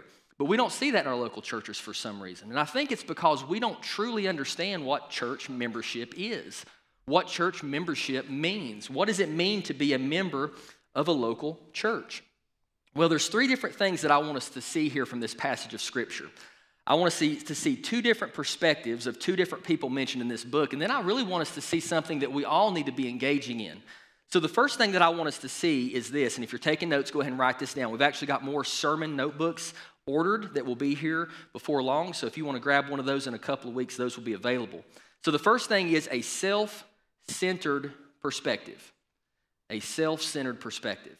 But 0.42 0.48
we 0.48 0.56
don't 0.56 0.72
see 0.72 0.90
that 0.90 1.04
in 1.04 1.06
our 1.06 1.14
local 1.14 1.40
churches 1.40 1.78
for 1.78 1.94
some 1.94 2.20
reason. 2.20 2.50
And 2.50 2.58
I 2.58 2.64
think 2.64 2.90
it's 2.90 3.04
because 3.04 3.46
we 3.46 3.60
don't 3.60 3.80
truly 3.80 4.26
understand 4.26 4.84
what 4.84 5.08
church 5.08 5.48
membership 5.48 6.14
is, 6.16 6.66
what 7.04 7.28
church 7.28 7.62
membership 7.62 8.28
means. 8.28 8.90
What 8.90 9.06
does 9.06 9.20
it 9.20 9.28
mean 9.28 9.62
to 9.62 9.72
be 9.72 9.92
a 9.92 10.00
member 10.00 10.50
of 10.96 11.06
a 11.06 11.12
local 11.12 11.60
church? 11.72 12.24
Well, 12.92 13.08
there's 13.08 13.28
three 13.28 13.46
different 13.46 13.76
things 13.76 14.00
that 14.00 14.10
I 14.10 14.18
want 14.18 14.36
us 14.36 14.48
to 14.48 14.60
see 14.60 14.88
here 14.88 15.06
from 15.06 15.20
this 15.20 15.32
passage 15.32 15.74
of 15.74 15.80
Scripture. 15.80 16.28
I 16.88 16.96
want 16.96 17.12
to 17.12 17.16
see, 17.16 17.36
to 17.36 17.54
see 17.54 17.76
two 17.76 18.02
different 18.02 18.34
perspectives 18.34 19.06
of 19.06 19.20
two 19.20 19.36
different 19.36 19.62
people 19.62 19.90
mentioned 19.90 20.22
in 20.22 20.28
this 20.28 20.42
book. 20.42 20.72
And 20.72 20.82
then 20.82 20.90
I 20.90 21.02
really 21.02 21.22
want 21.22 21.42
us 21.42 21.54
to 21.54 21.60
see 21.60 21.78
something 21.78 22.18
that 22.18 22.32
we 22.32 22.44
all 22.44 22.72
need 22.72 22.86
to 22.86 22.92
be 22.92 23.08
engaging 23.08 23.60
in. 23.60 23.80
So, 24.32 24.40
the 24.40 24.48
first 24.48 24.78
thing 24.78 24.92
that 24.92 25.02
I 25.02 25.10
want 25.10 25.28
us 25.28 25.36
to 25.40 25.48
see 25.50 25.88
is 25.88 26.10
this. 26.10 26.36
And 26.36 26.42
if 26.42 26.52
you're 26.52 26.58
taking 26.58 26.88
notes, 26.88 27.10
go 27.10 27.20
ahead 27.20 27.32
and 27.32 27.38
write 27.38 27.58
this 27.58 27.74
down. 27.74 27.92
We've 27.92 28.00
actually 28.00 28.28
got 28.28 28.42
more 28.42 28.64
sermon 28.64 29.14
notebooks 29.14 29.74
ordered 30.06 30.54
that 30.54 30.66
will 30.66 30.76
be 30.76 30.94
here 30.94 31.28
before 31.52 31.82
long. 31.82 32.12
So, 32.12 32.26
if 32.26 32.36
you 32.36 32.44
want 32.44 32.56
to 32.56 32.62
grab 32.62 32.88
one 32.88 33.00
of 33.00 33.06
those 33.06 33.26
in 33.26 33.34
a 33.34 33.38
couple 33.38 33.70
of 33.70 33.76
weeks, 33.76 33.96
those 33.96 34.16
will 34.16 34.24
be 34.24 34.32
available. 34.32 34.84
So, 35.24 35.30
the 35.30 35.38
first 35.38 35.68
thing 35.68 35.90
is 35.90 36.08
a 36.10 36.22
self 36.22 36.84
centered 37.28 37.92
perspective. 38.20 38.92
A 39.70 39.80
self 39.80 40.22
centered 40.22 40.60
perspective. 40.60 41.16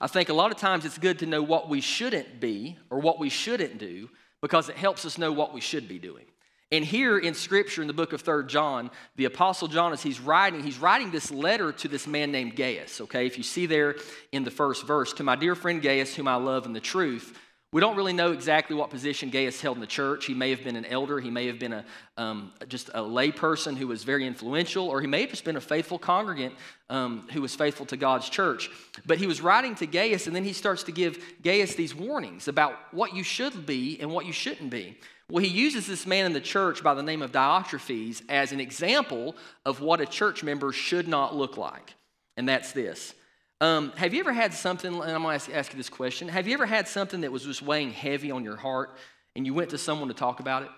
I 0.00 0.06
think 0.06 0.28
a 0.28 0.34
lot 0.34 0.52
of 0.52 0.58
times 0.58 0.84
it's 0.84 0.98
good 0.98 1.20
to 1.20 1.26
know 1.26 1.42
what 1.42 1.68
we 1.68 1.80
shouldn't 1.80 2.40
be 2.40 2.76
or 2.90 3.00
what 3.00 3.18
we 3.18 3.30
shouldn't 3.30 3.78
do 3.78 4.08
because 4.40 4.68
it 4.68 4.76
helps 4.76 5.04
us 5.04 5.18
know 5.18 5.32
what 5.32 5.52
we 5.52 5.60
should 5.60 5.88
be 5.88 5.98
doing. 5.98 6.24
And 6.70 6.84
here 6.84 7.18
in 7.18 7.32
Scripture, 7.32 7.80
in 7.80 7.88
the 7.88 7.94
book 7.94 8.12
of 8.12 8.20
Third 8.20 8.48
John, 8.48 8.90
the 9.16 9.24
Apostle 9.24 9.68
John, 9.68 9.92
as 9.94 10.02
he's 10.02 10.20
writing, 10.20 10.62
he's 10.62 10.78
writing 10.78 11.10
this 11.10 11.30
letter 11.30 11.72
to 11.72 11.88
this 11.88 12.06
man 12.06 12.30
named 12.30 12.56
Gaius. 12.56 13.00
Okay, 13.00 13.26
if 13.26 13.38
you 13.38 13.42
see 13.42 13.64
there 13.64 13.96
in 14.32 14.44
the 14.44 14.50
first 14.50 14.86
verse, 14.86 15.14
to 15.14 15.22
my 15.22 15.34
dear 15.34 15.54
friend 15.54 15.80
Gaius, 15.80 16.14
whom 16.14 16.28
I 16.28 16.36
love 16.36 16.66
in 16.66 16.74
the 16.74 16.80
truth, 16.80 17.38
we 17.70 17.82
don't 17.82 17.96
really 17.96 18.14
know 18.14 18.32
exactly 18.32 18.74
what 18.74 18.88
position 18.88 19.28
Gaius 19.28 19.60
held 19.60 19.76
in 19.76 19.82
the 19.82 19.86
church. 19.86 20.24
He 20.24 20.32
may 20.32 20.48
have 20.50 20.64
been 20.64 20.76
an 20.76 20.86
elder, 20.86 21.20
he 21.20 21.30
may 21.30 21.46
have 21.48 21.58
been 21.58 21.74
a, 21.74 21.84
um, 22.16 22.52
just 22.66 22.88
a 22.94 23.02
lay 23.02 23.30
person 23.30 23.76
who 23.76 23.86
was 23.86 24.04
very 24.04 24.26
influential, 24.26 24.88
or 24.88 25.02
he 25.02 25.06
may 25.06 25.20
have 25.20 25.30
just 25.30 25.44
been 25.44 25.56
a 25.56 25.60
faithful 25.60 25.98
congregant 25.98 26.54
um, 26.88 27.28
who 27.32 27.42
was 27.42 27.54
faithful 27.54 27.84
to 27.86 27.98
God's 27.98 28.30
church. 28.30 28.70
But 29.04 29.18
he 29.18 29.26
was 29.26 29.42
writing 29.42 29.74
to 29.76 29.86
Gaius, 29.86 30.26
and 30.26 30.34
then 30.34 30.44
he 30.44 30.54
starts 30.54 30.84
to 30.84 30.92
give 30.92 31.22
Gaius 31.42 31.74
these 31.74 31.94
warnings 31.94 32.48
about 32.48 32.74
what 32.92 33.14
you 33.14 33.22
should 33.22 33.66
be 33.66 34.00
and 34.00 34.10
what 34.10 34.24
you 34.24 34.32
shouldn't 34.32 34.70
be. 34.70 34.96
Well, 35.30 35.44
he 35.44 35.50
uses 35.50 35.86
this 35.86 36.06
man 36.06 36.24
in 36.24 36.32
the 36.32 36.40
church 36.40 36.82
by 36.82 36.94
the 36.94 37.02
name 37.02 37.20
of 37.20 37.32
Diotrephes 37.32 38.22
as 38.30 38.52
an 38.52 38.60
example 38.60 39.36
of 39.66 39.82
what 39.82 40.00
a 40.00 40.06
church 40.06 40.42
member 40.42 40.72
should 40.72 41.06
not 41.06 41.36
look 41.36 41.58
like. 41.58 41.92
And 42.38 42.48
that's 42.48 42.72
this 42.72 43.12
um, 43.60 43.92
have 43.96 44.14
you 44.14 44.20
ever 44.20 44.32
had 44.32 44.54
something, 44.54 44.92
and 44.92 45.02
I'm 45.02 45.22
going 45.22 45.38
to 45.38 45.56
ask, 45.56 45.72
you 45.72 45.76
this 45.76 45.88
question. 45.88 46.28
Have 46.28 46.46
you 46.46 46.54
ever 46.54 46.66
had 46.66 46.86
something 46.86 47.22
that 47.22 47.32
was 47.32 47.44
just 47.44 47.60
weighing 47.60 47.90
heavy 47.90 48.30
on 48.30 48.44
your 48.44 48.56
heart 48.56 48.96
and 49.34 49.44
you 49.44 49.52
went 49.54 49.70
to 49.70 49.78
someone 49.78 50.08
to 50.08 50.14
talk 50.14 50.40
about 50.40 50.62
it? 50.62 50.68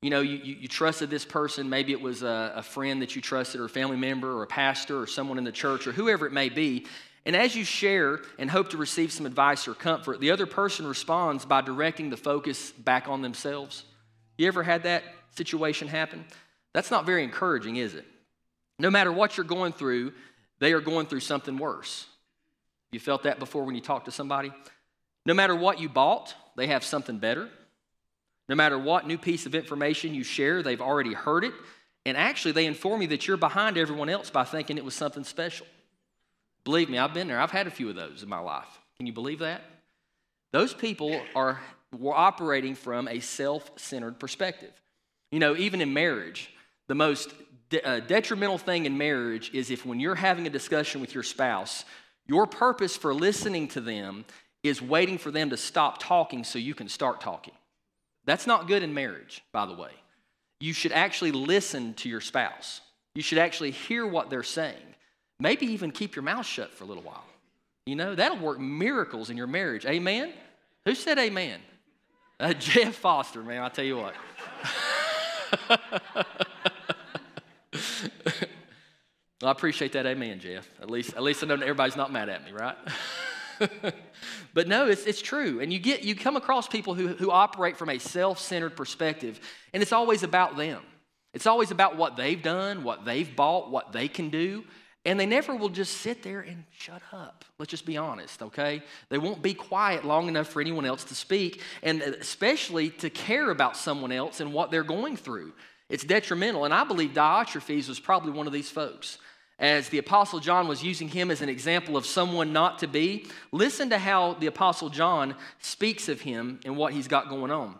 You 0.00 0.10
know, 0.10 0.20
you, 0.20 0.36
you, 0.36 0.54
you 0.60 0.68
trusted 0.68 1.10
this 1.10 1.24
person. 1.24 1.68
Maybe 1.68 1.92
it 1.92 2.00
was 2.00 2.22
a, 2.22 2.52
a 2.56 2.62
friend 2.62 3.02
that 3.02 3.16
you 3.16 3.22
trusted, 3.22 3.60
or 3.60 3.64
a 3.64 3.70
family 3.70 3.96
member, 3.96 4.30
or 4.30 4.42
a 4.42 4.46
pastor, 4.46 5.00
or 5.00 5.06
someone 5.06 5.38
in 5.38 5.44
the 5.44 5.52
church, 5.52 5.86
or 5.86 5.92
whoever 5.92 6.26
it 6.26 6.32
may 6.32 6.50
be. 6.50 6.86
And 7.26 7.34
as 7.34 7.56
you 7.56 7.64
share 7.64 8.20
and 8.38 8.50
hope 8.50 8.70
to 8.70 8.76
receive 8.76 9.10
some 9.10 9.24
advice 9.24 9.66
or 9.66 9.74
comfort, 9.74 10.20
the 10.20 10.30
other 10.30 10.46
person 10.46 10.86
responds 10.86 11.44
by 11.46 11.62
directing 11.62 12.10
the 12.10 12.18
focus 12.18 12.70
back 12.72 13.08
on 13.08 13.22
themselves. 13.22 13.84
You 14.36 14.46
ever 14.46 14.62
had 14.62 14.82
that 14.82 15.04
situation 15.36 15.88
happen? 15.88 16.24
That's 16.74 16.90
not 16.90 17.06
very 17.06 17.24
encouraging, 17.24 17.76
is 17.76 17.94
it? 17.94 18.04
No 18.78 18.90
matter 18.90 19.10
what 19.10 19.36
you're 19.36 19.44
going 19.44 19.72
through, 19.72 20.12
they 20.58 20.72
are 20.72 20.80
going 20.80 21.06
through 21.06 21.20
something 21.20 21.56
worse. 21.56 22.06
You 22.94 23.00
felt 23.00 23.24
that 23.24 23.40
before 23.40 23.64
when 23.64 23.74
you 23.74 23.80
talked 23.80 24.04
to 24.04 24.12
somebody? 24.12 24.52
No 25.26 25.34
matter 25.34 25.54
what 25.54 25.80
you 25.80 25.88
bought, 25.88 26.32
they 26.56 26.68
have 26.68 26.84
something 26.84 27.18
better. 27.18 27.48
No 28.48 28.54
matter 28.54 28.78
what 28.78 29.04
new 29.06 29.18
piece 29.18 29.46
of 29.46 29.54
information 29.54 30.14
you 30.14 30.22
share, 30.22 30.62
they've 30.62 30.80
already 30.80 31.12
heard 31.12 31.44
it. 31.44 31.52
And 32.06 32.16
actually, 32.16 32.52
they 32.52 32.66
inform 32.66 33.02
you 33.02 33.08
that 33.08 33.26
you're 33.26 33.36
behind 33.36 33.76
everyone 33.76 34.08
else 34.08 34.30
by 34.30 34.44
thinking 34.44 34.78
it 34.78 34.84
was 34.84 34.94
something 34.94 35.24
special. 35.24 35.66
Believe 36.62 36.88
me, 36.88 36.98
I've 36.98 37.12
been 37.14 37.26
there. 37.26 37.40
I've 37.40 37.50
had 37.50 37.66
a 37.66 37.70
few 37.70 37.88
of 37.88 37.96
those 37.96 38.22
in 38.22 38.28
my 38.28 38.38
life. 38.38 38.78
Can 38.96 39.06
you 39.06 39.12
believe 39.12 39.40
that? 39.40 39.62
Those 40.52 40.72
people 40.72 41.20
are 41.34 41.60
were 41.98 42.14
operating 42.14 42.76
from 42.76 43.08
a 43.08 43.18
self 43.18 43.72
centered 43.76 44.20
perspective. 44.20 44.72
You 45.32 45.40
know, 45.40 45.56
even 45.56 45.80
in 45.80 45.92
marriage, 45.92 46.50
the 46.86 46.94
most 46.94 47.34
de- 47.70 47.84
uh, 47.84 48.00
detrimental 48.00 48.58
thing 48.58 48.86
in 48.86 48.96
marriage 48.98 49.50
is 49.52 49.70
if 49.70 49.84
when 49.84 49.98
you're 49.98 50.14
having 50.14 50.46
a 50.46 50.50
discussion 50.50 51.00
with 51.00 51.12
your 51.12 51.24
spouse, 51.24 51.84
your 52.26 52.46
purpose 52.46 52.96
for 52.96 53.14
listening 53.14 53.68
to 53.68 53.80
them 53.80 54.24
is 54.62 54.80
waiting 54.80 55.18
for 55.18 55.30
them 55.30 55.50
to 55.50 55.56
stop 55.56 55.98
talking 55.98 56.42
so 56.42 56.58
you 56.58 56.74
can 56.74 56.88
start 56.88 57.20
talking. 57.20 57.54
That's 58.24 58.46
not 58.46 58.66
good 58.66 58.82
in 58.82 58.94
marriage, 58.94 59.42
by 59.52 59.66
the 59.66 59.74
way. 59.74 59.90
You 60.60 60.72
should 60.72 60.92
actually 60.92 61.32
listen 61.32 61.94
to 61.94 62.08
your 62.08 62.22
spouse. 62.22 62.80
You 63.14 63.22
should 63.22 63.38
actually 63.38 63.72
hear 63.72 64.06
what 64.06 64.30
they're 64.30 64.42
saying. 64.42 64.82
Maybe 65.38 65.66
even 65.66 65.90
keep 65.90 66.16
your 66.16 66.22
mouth 66.22 66.46
shut 66.46 66.72
for 66.72 66.84
a 66.84 66.86
little 66.86 67.02
while. 67.02 67.24
You 67.86 67.96
know, 67.96 68.14
that'll 68.14 68.38
work 68.38 68.58
miracles 68.58 69.28
in 69.28 69.36
your 69.36 69.46
marriage. 69.46 69.84
Amen? 69.84 70.32
Who 70.86 70.94
said 70.94 71.18
amen? 71.18 71.60
Uh, 72.40 72.52
Jeff 72.58 72.94
Foster, 72.94 73.42
man, 73.42 73.62
I'll 73.62 73.70
tell 73.70 73.84
you 73.84 73.98
what. 73.98 74.14
well, 79.44 79.50
I 79.50 79.52
appreciate 79.52 79.92
that 79.92 80.06
amen, 80.06 80.40
Jeff. 80.40 80.66
At 80.80 80.88
least, 80.88 81.12
at 81.12 81.22
least 81.22 81.44
I 81.44 81.46
know 81.46 81.56
everybody's 81.56 81.96
not 81.96 82.10
mad 82.10 82.30
at 82.30 82.46
me, 82.46 82.52
right? 82.52 82.76
But 84.54 84.68
no, 84.68 84.86
it's, 84.88 85.04
it's 85.04 85.20
true. 85.20 85.60
And 85.60 85.72
you 85.72 85.78
get 85.78 86.02
you 86.02 86.14
come 86.14 86.36
across 86.36 86.66
people 86.66 86.94
who, 86.94 87.08
who 87.08 87.30
operate 87.30 87.76
from 87.76 87.90
a 87.90 87.98
self-centered 87.98 88.74
perspective, 88.74 89.38
and 89.74 89.82
it's 89.82 89.92
always 89.92 90.22
about 90.22 90.56
them. 90.56 90.80
It's 91.34 91.46
always 91.46 91.70
about 91.70 91.96
what 91.96 92.16
they've 92.16 92.40
done, 92.40 92.84
what 92.84 93.04
they've 93.04 93.36
bought, 93.36 93.70
what 93.70 93.92
they 93.92 94.08
can 94.08 94.30
do. 94.30 94.64
And 95.04 95.20
they 95.20 95.26
never 95.26 95.54
will 95.54 95.68
just 95.68 95.98
sit 95.98 96.22
there 96.22 96.40
and 96.40 96.64
shut 96.70 97.02
up. 97.12 97.44
Let's 97.58 97.70
just 97.70 97.84
be 97.84 97.98
honest, 97.98 98.42
okay? 98.42 98.82
They 99.10 99.18
won't 99.18 99.42
be 99.42 99.52
quiet 99.52 100.04
long 100.06 100.28
enough 100.28 100.48
for 100.48 100.62
anyone 100.62 100.86
else 100.86 101.04
to 101.04 101.14
speak, 101.14 101.60
and 101.82 102.00
especially 102.00 102.88
to 102.90 103.10
care 103.10 103.50
about 103.50 103.76
someone 103.76 104.10
else 104.10 104.40
and 104.40 104.54
what 104.54 104.70
they're 104.70 104.82
going 104.84 105.16
through. 105.16 105.52
It's 105.90 106.04
detrimental. 106.04 106.64
And 106.64 106.72
I 106.72 106.84
believe 106.84 107.10
Diotrephes 107.10 107.88
was 107.88 108.00
probably 108.00 108.32
one 108.32 108.46
of 108.46 108.52
these 108.52 108.70
folks. 108.70 109.18
As 109.58 109.88
the 109.88 109.98
Apostle 109.98 110.40
John 110.40 110.66
was 110.66 110.82
using 110.82 111.08
him 111.08 111.30
as 111.30 111.40
an 111.40 111.48
example 111.48 111.96
of 111.96 112.06
someone 112.06 112.52
not 112.52 112.80
to 112.80 112.88
be, 112.88 113.26
listen 113.52 113.90
to 113.90 113.98
how 113.98 114.34
the 114.34 114.48
Apostle 114.48 114.90
John 114.90 115.36
speaks 115.60 116.08
of 116.08 116.20
him 116.20 116.60
and 116.64 116.76
what 116.76 116.92
he's 116.92 117.08
got 117.08 117.28
going 117.28 117.52
on. 117.52 117.76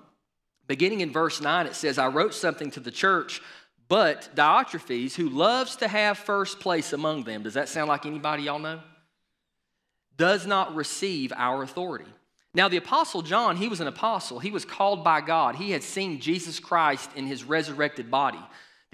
Beginning 0.67 1.01
in 1.01 1.13
verse 1.13 1.41
9, 1.41 1.67
it 1.67 1.75
says, 1.75 1.99
I 1.99 2.07
wrote 2.07 2.33
something 2.33 2.71
to 2.73 2.81
the 2.81 2.91
church, 2.91 3.43
but 3.89 4.31
Diotrephes, 4.35 5.15
who 5.15 5.29
loves 5.29 5.77
to 5.77 5.89
have 5.89 6.17
first 6.17 6.61
place 6.61 6.93
among 6.93 7.25
them, 7.25 7.43
does 7.43 7.55
that 7.55 7.69
sound 7.69 7.89
like 7.89 8.07
anybody 8.07 8.45
y'all 8.45 8.59
know? 8.59 8.81
Does 10.17 10.47
not 10.47 10.75
receive 10.75 11.33
our 11.37 11.63
authority. 11.63 12.07
Now, 12.55 12.69
the 12.69 12.77
Apostle 12.77 13.23
John, 13.23 13.57
he 13.57 13.69
was 13.69 13.81
an 13.81 13.89
apostle. 13.89 14.39
He 14.39 14.53
was 14.53 14.65
called 14.65 15.03
by 15.03 15.21
God. 15.21 15.57
He 15.57 15.73
had 15.73 15.83
seen 15.83 16.21
Jesus 16.21 16.61
Christ 16.61 17.11
in 17.17 17.27
his 17.27 17.43
resurrected 17.43 18.13
body. 18.13 18.39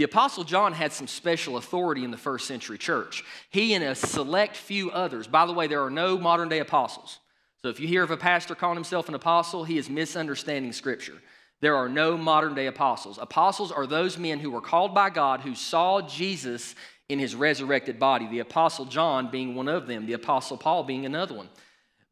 The 0.01 0.05
Apostle 0.05 0.45
John 0.45 0.73
had 0.73 0.95
some 0.95 1.07
special 1.07 1.59
authority 1.59 2.05
in 2.05 2.11
the 2.11 2.17
first 2.17 2.47
century 2.47 2.79
church. 2.79 3.23
He 3.51 3.75
and 3.75 3.85
a 3.85 3.95
select 3.95 4.57
few 4.57 4.91
others. 4.91 5.27
By 5.27 5.45
the 5.45 5.53
way, 5.53 5.67
there 5.67 5.85
are 5.85 5.91
no 5.91 6.17
modern 6.17 6.49
day 6.49 6.61
apostles. 6.61 7.19
So 7.61 7.69
if 7.69 7.79
you 7.79 7.87
hear 7.87 8.03
of 8.03 8.11
a 8.11 8.17
pastor 8.17 8.55
calling 8.55 8.77
himself 8.77 9.11
an 9.11 9.15
apostle, 9.15 9.63
he 9.63 9.77
is 9.77 9.91
misunderstanding 9.91 10.73
Scripture. 10.73 11.21
There 11.61 11.77
are 11.77 11.87
no 11.87 12.17
modern 12.17 12.55
day 12.55 12.65
apostles. 12.65 13.19
Apostles 13.21 13.71
are 13.71 13.87
those 13.87 14.17
men 14.17 14.39
who 14.39 14.51
were 14.51 14.63
called 14.63 14.95
by 14.95 15.11
God 15.11 15.41
who 15.41 15.55
saw 15.55 16.01
Jesus 16.01 16.75
in 17.11 17.19
his 17.19 17.35
resurrected 17.35 17.99
body. 17.99 18.27
The 18.27 18.39
Apostle 18.39 18.87
John 18.87 19.31
being 19.31 19.55
one 19.55 19.69
of 19.69 19.87
them, 19.87 20.07
the 20.07 20.15
Apostle 20.15 20.57
Paul 20.57 20.83
being 20.83 21.05
another 21.05 21.35
one. 21.35 21.51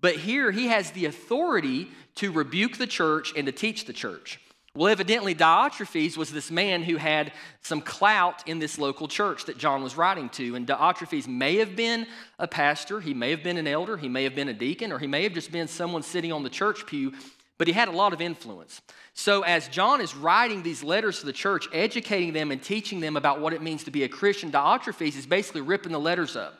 But 0.02 0.16
here 0.16 0.50
he 0.50 0.66
has 0.66 0.90
the 0.90 1.06
authority 1.06 1.88
to 2.16 2.32
rebuke 2.32 2.76
the 2.76 2.86
church 2.86 3.32
and 3.34 3.46
to 3.46 3.52
teach 3.52 3.86
the 3.86 3.94
church. 3.94 4.40
Well, 4.74 4.88
evidently, 4.88 5.34
Diotrephes 5.34 6.16
was 6.16 6.30
this 6.30 6.50
man 6.50 6.82
who 6.82 6.96
had 6.96 7.32
some 7.62 7.80
clout 7.80 8.46
in 8.46 8.58
this 8.58 8.78
local 8.78 9.08
church 9.08 9.46
that 9.46 9.58
John 9.58 9.82
was 9.82 9.96
writing 9.96 10.28
to. 10.30 10.54
And 10.54 10.66
Diotrephes 10.66 11.26
may 11.26 11.56
have 11.56 11.74
been 11.74 12.06
a 12.38 12.46
pastor, 12.46 13.00
he 13.00 13.14
may 13.14 13.30
have 13.30 13.42
been 13.42 13.56
an 13.56 13.66
elder, 13.66 13.96
he 13.96 14.08
may 14.08 14.24
have 14.24 14.34
been 14.34 14.48
a 14.48 14.54
deacon, 14.54 14.92
or 14.92 14.98
he 14.98 15.06
may 15.06 15.22
have 15.24 15.32
just 15.32 15.50
been 15.50 15.68
someone 15.68 16.02
sitting 16.02 16.32
on 16.32 16.42
the 16.42 16.50
church 16.50 16.86
pew, 16.86 17.12
but 17.56 17.66
he 17.66 17.72
had 17.72 17.88
a 17.88 17.92
lot 17.92 18.12
of 18.12 18.20
influence. 18.20 18.80
So, 19.14 19.42
as 19.42 19.66
John 19.66 20.00
is 20.00 20.14
writing 20.14 20.62
these 20.62 20.84
letters 20.84 21.20
to 21.20 21.26
the 21.26 21.32
church, 21.32 21.66
educating 21.72 22.32
them 22.32 22.52
and 22.52 22.62
teaching 22.62 23.00
them 23.00 23.16
about 23.16 23.40
what 23.40 23.52
it 23.52 23.62
means 23.62 23.82
to 23.84 23.90
be 23.90 24.04
a 24.04 24.08
Christian, 24.08 24.52
Diotrephes 24.52 25.16
is 25.16 25.26
basically 25.26 25.62
ripping 25.62 25.90
the 25.90 25.98
letters 25.98 26.36
up 26.36 26.54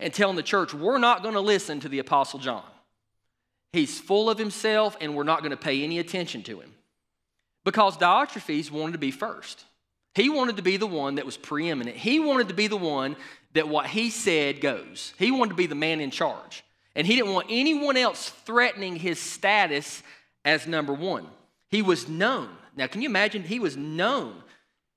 and 0.00 0.12
telling 0.12 0.36
the 0.36 0.42
church, 0.42 0.74
we're 0.74 0.98
not 0.98 1.22
going 1.22 1.34
to 1.34 1.40
listen 1.40 1.80
to 1.80 1.88
the 1.88 2.00
Apostle 2.00 2.40
John. 2.40 2.64
He's 3.72 3.98
full 3.98 4.28
of 4.28 4.38
himself, 4.38 4.98
and 5.00 5.16
we're 5.16 5.22
not 5.22 5.40
going 5.40 5.52
to 5.52 5.56
pay 5.56 5.82
any 5.82 5.98
attention 5.98 6.42
to 6.42 6.60
him. 6.60 6.74
Because 7.64 7.96
Diotrephes 7.96 8.70
wanted 8.70 8.92
to 8.92 8.98
be 8.98 9.10
first. 9.10 9.64
He 10.14 10.28
wanted 10.28 10.56
to 10.56 10.62
be 10.62 10.76
the 10.76 10.86
one 10.86 11.16
that 11.16 11.26
was 11.26 11.36
preeminent. 11.36 11.96
He 11.96 12.20
wanted 12.20 12.48
to 12.48 12.54
be 12.54 12.66
the 12.66 12.76
one 12.76 13.16
that 13.54 13.68
what 13.68 13.86
he 13.86 14.10
said 14.10 14.60
goes. 14.60 15.12
He 15.18 15.30
wanted 15.30 15.50
to 15.50 15.56
be 15.56 15.66
the 15.66 15.74
man 15.74 16.00
in 16.00 16.10
charge. 16.10 16.62
And 16.94 17.06
he 17.06 17.16
didn't 17.16 17.32
want 17.32 17.48
anyone 17.50 17.96
else 17.96 18.28
threatening 18.44 18.96
his 18.96 19.18
status 19.18 20.02
as 20.44 20.66
number 20.66 20.92
one. 20.92 21.26
He 21.70 21.82
was 21.82 22.08
known. 22.08 22.48
Now, 22.76 22.86
can 22.86 23.02
you 23.02 23.08
imagine? 23.08 23.42
He 23.42 23.58
was 23.58 23.76
known 23.76 24.42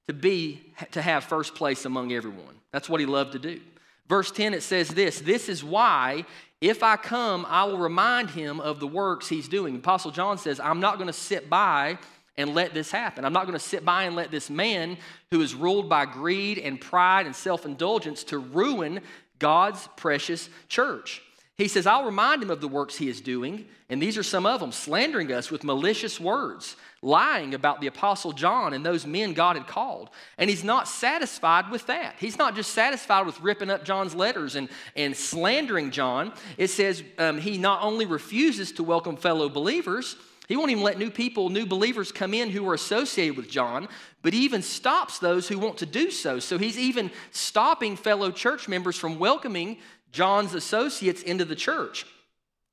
to 0.08 0.14
be 0.14 0.74
to 0.92 1.02
have 1.02 1.24
first 1.24 1.56
place 1.56 1.86
among 1.86 2.12
everyone. 2.12 2.56
That's 2.72 2.90
what 2.90 3.00
he 3.00 3.06
loved 3.06 3.32
to 3.34 3.40
do. 3.40 3.60
Verse 4.08 4.32
10 4.32 4.54
it 4.54 4.64
says 4.64 4.90
this, 4.90 5.20
this 5.20 5.50
is 5.50 5.64
why 5.64 6.26
if 6.62 6.82
I 6.82 6.96
come, 6.96 7.46
I 7.48 7.66
will 7.66 7.78
remind 7.78 8.32
him 8.32 8.60
of 8.60 8.80
the 8.80 8.88
works 8.88 9.28
he's 9.28 9.48
doing. 9.48 9.76
Apostle 9.76 10.12
John 10.12 10.38
says, 10.38 10.60
I'm 10.60 10.80
not 10.80 10.96
going 10.96 11.08
to 11.08 11.14
sit 11.14 11.50
by 11.50 12.00
and 12.38 12.54
let 12.54 12.74
this 12.74 12.92
happen. 12.92 13.26
I'm 13.26 13.34
not 13.34 13.46
going 13.46 13.58
to 13.58 13.60
sit 13.60 13.84
by 13.84 14.04
and 14.04 14.16
let 14.16 14.32
this 14.32 14.50
man 14.50 14.98
who 15.32 15.42
is 15.42 15.56
ruled 15.56 15.90
by 15.90 16.06
greed 16.06 16.60
and 16.60 16.80
pride 16.80 17.26
and 17.26 17.36
self 17.36 17.66
indulgence 17.66 18.24
to 18.26 18.38
ruin 18.38 19.02
God's 19.40 19.88
precious 19.96 20.50
church. 20.68 21.22
He 21.58 21.68
says, 21.68 21.88
I'll 21.88 22.06
remind 22.06 22.44
him 22.44 22.52
of 22.52 22.62
the 22.62 22.68
works 22.68 22.98
he 22.98 23.10
is 23.10 23.20
doing, 23.20 23.66
and 23.90 24.00
these 24.00 24.16
are 24.16 24.24
some 24.24 24.46
of 24.46 24.60
them 24.60 24.72
slandering 24.72 25.32
us 25.32 25.50
with 25.50 25.64
malicious 25.64 26.20
words, 26.20 26.76
lying 27.02 27.56
about 27.56 27.82
the 27.82 27.88
Apostle 27.88 28.32
John 28.32 28.74
and 28.74 28.86
those 28.86 29.08
men 29.08 29.34
God 29.34 29.56
had 29.56 29.66
called. 29.66 30.12
And 30.38 30.52
he's 30.52 30.64
not 30.64 30.88
satisfied 30.88 31.72
with 31.72 31.88
that. 31.88 32.16
He's 32.20 32.38
not 32.38 32.56
just 32.56 32.74
satisfied 32.74 33.26
with 33.26 33.42
ripping 33.42 33.72
up 33.72 33.84
John's 33.84 34.14
letters 34.14 34.56
and, 34.56 34.70
and 34.96 35.18
slandering 35.18 35.90
John. 35.90 36.32
It 36.60 36.68
says 36.68 37.04
um, 37.18 37.40
he 37.40 37.58
not 37.58 37.82
only 37.82 38.06
refuses 38.06 38.72
to 38.74 38.84
welcome 38.84 39.18
fellow 39.18 39.50
believers, 39.50 40.16
he 40.48 40.56
won't 40.56 40.72
even 40.72 40.84
let 40.84 40.98
new 40.98 41.12
people, 41.12 41.50
new 41.50 41.66
believers 41.66 42.12
come 42.12 42.34
in 42.34 42.50
who 42.50 42.68
are 42.70 42.74
associated 42.74 43.36
with 43.36 43.50
John, 43.50 43.88
but 44.22 44.34
he 44.34 44.40
even 44.40 44.62
stops 44.62 45.20
those 45.20 45.48
who 45.48 45.60
want 45.60 45.78
to 45.80 45.86
do 45.86 46.10
so. 46.10 46.40
So 46.40 46.58
he's 46.58 46.80
even 46.80 47.12
stopping 47.32 47.98
fellow 47.98 48.32
church 48.32 48.70
members 48.70 48.96
from 48.96 49.20
welcoming 49.20 49.78
John's 50.14 50.54
associates 50.54 51.22
into 51.22 51.44
the 51.44 51.56
church. 51.56 52.06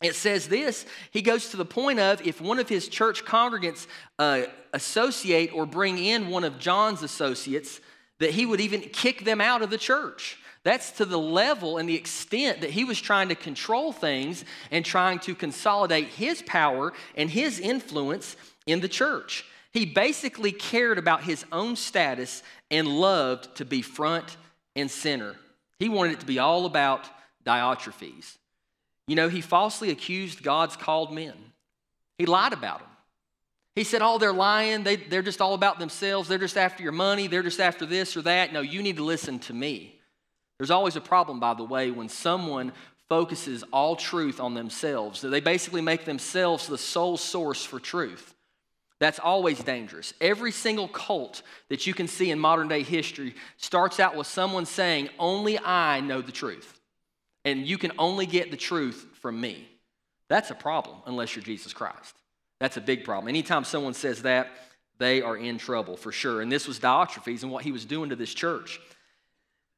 It 0.02 0.14
says 0.14 0.49
this 0.49 0.87
he 1.11 1.21
goes 1.21 1.50
to 1.50 1.57
the 1.57 1.64
point 1.64 1.99
of 1.99 2.25
if 2.25 2.40
one 2.40 2.61
of 2.61 2.69
his 2.69 2.88
church 2.88 3.25
congregants 3.25 3.87
uh, 4.19 4.43
associate 4.73 5.50
or 5.52 5.66
bring 5.66 5.99
in 5.99 6.28
one 6.28 6.45
of 6.45 6.59
John's 6.59 7.02
associates, 7.02 7.81
that 8.21 8.31
he 8.31 8.47
would 8.47 8.61
even 8.61 8.83
kick 8.83 9.25
them 9.25 9.40
out 9.40 9.62
of 9.62 9.71
the 9.71 9.78
church. 9.78 10.38
That's 10.64 10.92
to 10.92 11.04
the 11.04 11.18
level 11.18 11.76
and 11.76 11.88
the 11.88 11.94
extent 11.94 12.62
that 12.62 12.71
he 12.71 12.85
was 12.85 13.00
trying 13.00 13.28
to 13.28 13.35
control 13.35 13.92
things 13.92 14.44
and 14.71 14.85
trying 14.85 15.18
to 15.21 15.35
consolidate 15.35 16.09
his 16.09 16.42
power 16.42 16.94
and 17.14 17.30
his 17.30 17.61
influence 17.61 18.35
in 18.66 18.80
the 18.80 18.88
church. 18.88 19.44
He 19.73 19.85
basically 19.85 20.52
cared 20.52 20.99
about 20.99 21.25
his 21.25 21.44
own 21.52 21.76
status 21.76 22.42
and 22.71 22.88
loved 22.88 23.56
to 23.56 23.64
be 23.64 23.83
front 23.83 24.38
and 24.75 24.90
center. 24.90 25.37
He 25.78 25.88
wanted 25.88 26.14
it 26.14 26.21
to 26.21 26.26
be 26.26 26.38
all 26.38 26.64
about 26.64 27.11
Diotrephes. 27.44 28.38
You 29.06 29.16
know, 29.16 29.28
he 29.28 29.42
falsely 29.42 29.90
accused 29.90 30.42
God's 30.42 30.76
called 30.76 31.12
men. 31.12 31.35
He 32.16 32.25
lied 32.25 32.54
about 32.54 32.78
them. 32.78 32.88
He 33.75 33.85
said, 33.85 34.00
Oh, 34.00 34.18
they're 34.18 34.33
lying. 34.33 34.85
They, 34.85 34.97
they're 34.97 35.21
just 35.21 35.42
all 35.42 35.52
about 35.52 35.78
themselves. 35.78 36.28
They're 36.28 36.38
just 36.38 36.56
after 36.56 36.83
your 36.83 36.92
money. 36.92 37.26
They're 37.26 37.42
just 37.42 37.61
after 37.61 37.85
this 37.85 38.16
or 38.16 38.23
that. 38.23 38.52
No, 38.52 38.61
you 38.61 38.83
need 38.83 38.97
to 38.97 39.04
listen 39.04 39.40
to 39.40 39.52
me. 39.52 40.00
There's 40.64 40.71
always 40.71 40.97
a 40.97 41.02
problem, 41.02 41.40
by 41.40 41.52
the 41.52 41.62
way, 41.62 41.90
when 41.90 42.09
someone 42.09 42.73
focuses 43.06 43.62
all 43.71 43.97
truth 43.97 44.40
on 44.40 44.54
themselves. 44.54 45.21
They 45.21 45.40
basically 45.40 45.83
make 45.83 46.06
themselves 46.06 46.66
the 46.66 46.78
sole 46.78 47.18
source 47.18 47.62
for 47.62 47.78
truth. 47.78 48.35
That's 48.99 49.18
always 49.18 49.62
dangerous. 49.62 50.14
Every 50.23 50.52
single 50.52 50.88
cult 50.88 51.42
that 51.68 51.87
you 51.87 51.92
can 51.92 52.09
see 52.09 52.30
in 52.30 52.38
modern 52.38 52.68
day 52.68 52.83
history 52.83 53.35
starts 53.59 54.00
out 54.00 54.16
with 54.16 54.26
someone 54.26 54.64
saying, 54.64 55.11
Only 55.18 55.59
I 55.59 56.00
know 56.00 56.23
the 56.23 56.33
truth 56.33 56.80
and 57.44 57.66
you 57.66 57.76
can 57.76 57.92
only 57.99 58.25
get 58.25 58.50
the 58.50 58.56
truth 58.56 59.06
from 59.21 59.38
me. 59.38 59.68
That's 60.30 60.50
a 60.50 60.54
problem 60.54 60.97
unless 61.04 61.37
you're 61.37 61.44
Jesus 61.44 61.75
Christ. 61.75 62.16
That's 62.59 62.78
a 62.78 62.80
big 62.80 63.04
problem. 63.04 63.28
Anytime 63.28 63.64
someone 63.64 63.92
says 63.92 64.23
that, 64.23 64.49
they 64.97 65.21
are 65.21 65.37
in 65.37 65.59
trouble 65.59 65.99
for 65.99 66.11
sure. 66.11 66.40
And 66.40 66.50
this 66.50 66.66
was 66.66 66.80
Diotrephes 66.80 67.42
and 67.42 67.52
what 67.52 67.64
he 67.64 67.73
was 67.73 67.85
doing 67.85 68.09
to 68.09 68.16
this 68.16 68.33
church. 68.33 68.80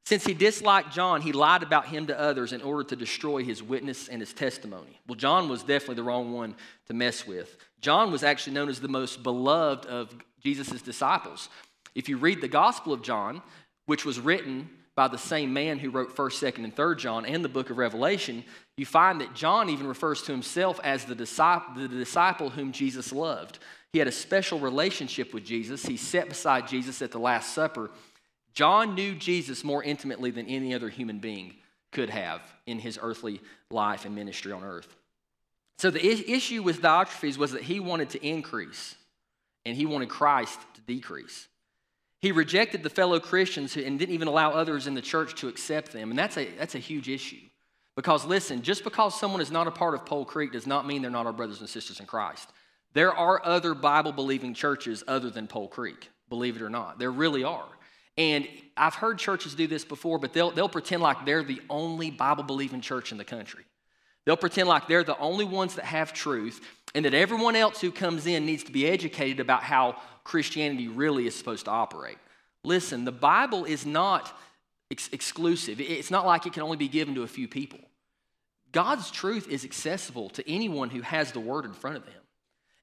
Since 0.07 0.25
he 0.25 0.33
disliked 0.33 0.93
John, 0.93 1.21
he 1.21 1.33
lied 1.33 1.63
about 1.63 1.87
him 1.87 2.07
to 2.07 2.17
others 2.17 2.53
in 2.53 2.61
order 2.61 2.81
to 2.85 2.95
destroy 2.95 3.43
his 3.43 3.61
witness 3.61 4.07
and 4.07 4.21
his 4.21 4.31
testimony. 4.31 5.01
Well, 5.05 5.17
John 5.17 5.49
was 5.49 5.63
definitely 5.63 5.95
the 5.95 6.03
wrong 6.03 6.31
one 6.31 6.55
to 6.85 6.93
mess 6.93 7.27
with. 7.27 7.57
John 7.81 8.09
was 8.09 8.23
actually 8.23 8.53
known 8.53 8.69
as 8.69 8.79
the 8.79 8.87
most 8.87 9.21
beloved 9.21 9.85
of 9.85 10.15
Jesus' 10.41 10.81
disciples. 10.81 11.49
If 11.93 12.07
you 12.07 12.15
read 12.15 12.39
the 12.39 12.47
Gospel 12.47 12.93
of 12.93 13.01
John, 13.01 13.41
which 13.85 14.05
was 14.05 14.17
written 14.17 14.69
by 14.95 15.09
the 15.09 15.17
same 15.17 15.51
man 15.51 15.77
who 15.77 15.89
wrote 15.89 16.15
1st, 16.15 16.53
2nd, 16.53 16.63
and 16.63 16.73
3rd 16.73 16.99
John 16.99 17.25
and 17.25 17.43
the 17.43 17.49
book 17.49 17.69
of 17.69 17.77
Revelation, 17.77 18.45
you 18.77 18.85
find 18.85 19.19
that 19.19 19.35
John 19.35 19.69
even 19.69 19.87
refers 19.87 20.21
to 20.21 20.31
himself 20.31 20.79
as 20.85 21.03
the 21.03 21.15
disciple, 21.15 21.75
the 21.75 21.89
disciple 21.89 22.49
whom 22.49 22.71
Jesus 22.71 23.11
loved. 23.11 23.59
He 23.91 23.99
had 23.99 24.07
a 24.07 24.13
special 24.13 24.57
relationship 24.57 25.33
with 25.33 25.43
Jesus. 25.43 25.85
He 25.85 25.97
sat 25.97 26.29
beside 26.29 26.69
Jesus 26.69 27.01
at 27.01 27.11
the 27.11 27.19
Last 27.19 27.53
Supper. 27.53 27.91
John 28.57 28.95
knew 28.95 29.13
Jesus 29.13 29.63
more 29.63 29.83
intimately 29.83 30.31
than 30.31 30.47
any 30.47 30.73
other 30.73 30.89
human 30.89 31.19
being 31.19 31.53
could 31.91 32.09
have 32.09 32.41
in 32.65 32.79
his 32.79 32.97
earthly 32.99 33.39
life 33.69 34.03
and 34.03 34.15
ministry 34.15 34.51
on 34.51 34.63
earth. 34.63 34.95
So 35.77 35.91
the 35.91 36.03
issue 36.03 36.63
with 36.63 36.81
Diotrephes 36.81 37.37
was 37.37 37.51
that 37.51 37.61
he 37.61 37.79
wanted 37.79 38.09
to 38.09 38.27
increase 38.27 38.95
and 39.63 39.77
he 39.77 39.85
wanted 39.85 40.09
Christ 40.09 40.59
to 40.73 40.81
decrease. 40.81 41.47
He 42.19 42.31
rejected 42.31 42.81
the 42.81 42.89
fellow 42.89 43.19
Christians 43.19 43.77
and 43.77 43.99
didn't 43.99 44.15
even 44.15 44.27
allow 44.27 44.49
others 44.49 44.87
in 44.87 44.95
the 44.95 45.03
church 45.03 45.35
to 45.41 45.49
accept 45.49 45.91
them. 45.91 46.09
And 46.09 46.17
that's 46.17 46.35
a, 46.35 46.47
that's 46.57 46.73
a 46.73 46.79
huge 46.79 47.09
issue 47.09 47.45
Because 47.95 48.25
listen, 48.25 48.63
just 48.63 48.83
because 48.83 49.19
someone 49.19 49.39
is 49.39 49.51
not 49.51 49.67
a 49.67 49.71
part 49.71 49.93
of 49.93 50.03
Pole 50.03 50.25
Creek 50.25 50.51
does 50.51 50.65
not 50.65 50.87
mean 50.87 51.03
they're 51.03 51.11
not 51.11 51.27
our 51.27 51.31
brothers 51.31 51.59
and 51.59 51.69
sisters 51.69 51.99
in 51.99 52.07
Christ. 52.07 52.49
There 52.93 53.13
are 53.13 53.39
other 53.45 53.75
Bible 53.75 54.13
believing 54.13 54.55
churches 54.55 55.03
other 55.07 55.29
than 55.29 55.45
Pole 55.45 55.67
Creek, 55.67 56.09
believe 56.27 56.55
it 56.55 56.63
or 56.63 56.71
not. 56.71 56.97
There 56.97 57.11
really 57.11 57.43
are. 57.43 57.67
And 58.17 58.47
I've 58.75 58.95
heard 58.95 59.19
churches 59.19 59.55
do 59.55 59.67
this 59.67 59.85
before, 59.85 60.19
but 60.19 60.33
they'll, 60.33 60.51
they'll 60.51 60.69
pretend 60.69 61.01
like 61.01 61.25
they're 61.25 61.43
the 61.43 61.61
only 61.69 62.11
Bible 62.11 62.43
believing 62.43 62.81
church 62.81 63.11
in 63.11 63.17
the 63.17 63.23
country. 63.23 63.63
They'll 64.25 64.37
pretend 64.37 64.67
like 64.67 64.87
they're 64.87 65.03
the 65.03 65.17
only 65.19 65.45
ones 65.45 65.75
that 65.75 65.85
have 65.85 66.13
truth 66.13 66.61
and 66.93 67.05
that 67.05 67.13
everyone 67.13 67.55
else 67.55 67.79
who 67.79 67.91
comes 67.91 68.27
in 68.27 68.45
needs 68.45 68.63
to 68.65 68.71
be 68.71 68.87
educated 68.87 69.39
about 69.39 69.63
how 69.63 69.97
Christianity 70.23 70.87
really 70.87 71.27
is 71.27 71.35
supposed 71.35 71.65
to 71.65 71.71
operate. 71.71 72.17
Listen, 72.63 73.05
the 73.05 73.11
Bible 73.11 73.65
is 73.65 73.85
not 73.85 74.37
ex- 74.91 75.09
exclusive, 75.13 75.79
it's 75.79 76.11
not 76.11 76.25
like 76.25 76.45
it 76.45 76.53
can 76.53 76.63
only 76.63 76.77
be 76.77 76.89
given 76.89 77.15
to 77.15 77.23
a 77.23 77.27
few 77.27 77.47
people. 77.47 77.79
God's 78.73 79.09
truth 79.11 79.47
is 79.47 79.63
accessible 79.63 80.29
to 80.31 80.49
anyone 80.49 80.89
who 80.89 81.01
has 81.01 81.31
the 81.31 81.39
word 81.39 81.65
in 81.65 81.73
front 81.73 81.97
of 81.97 82.05
them. 82.05 82.13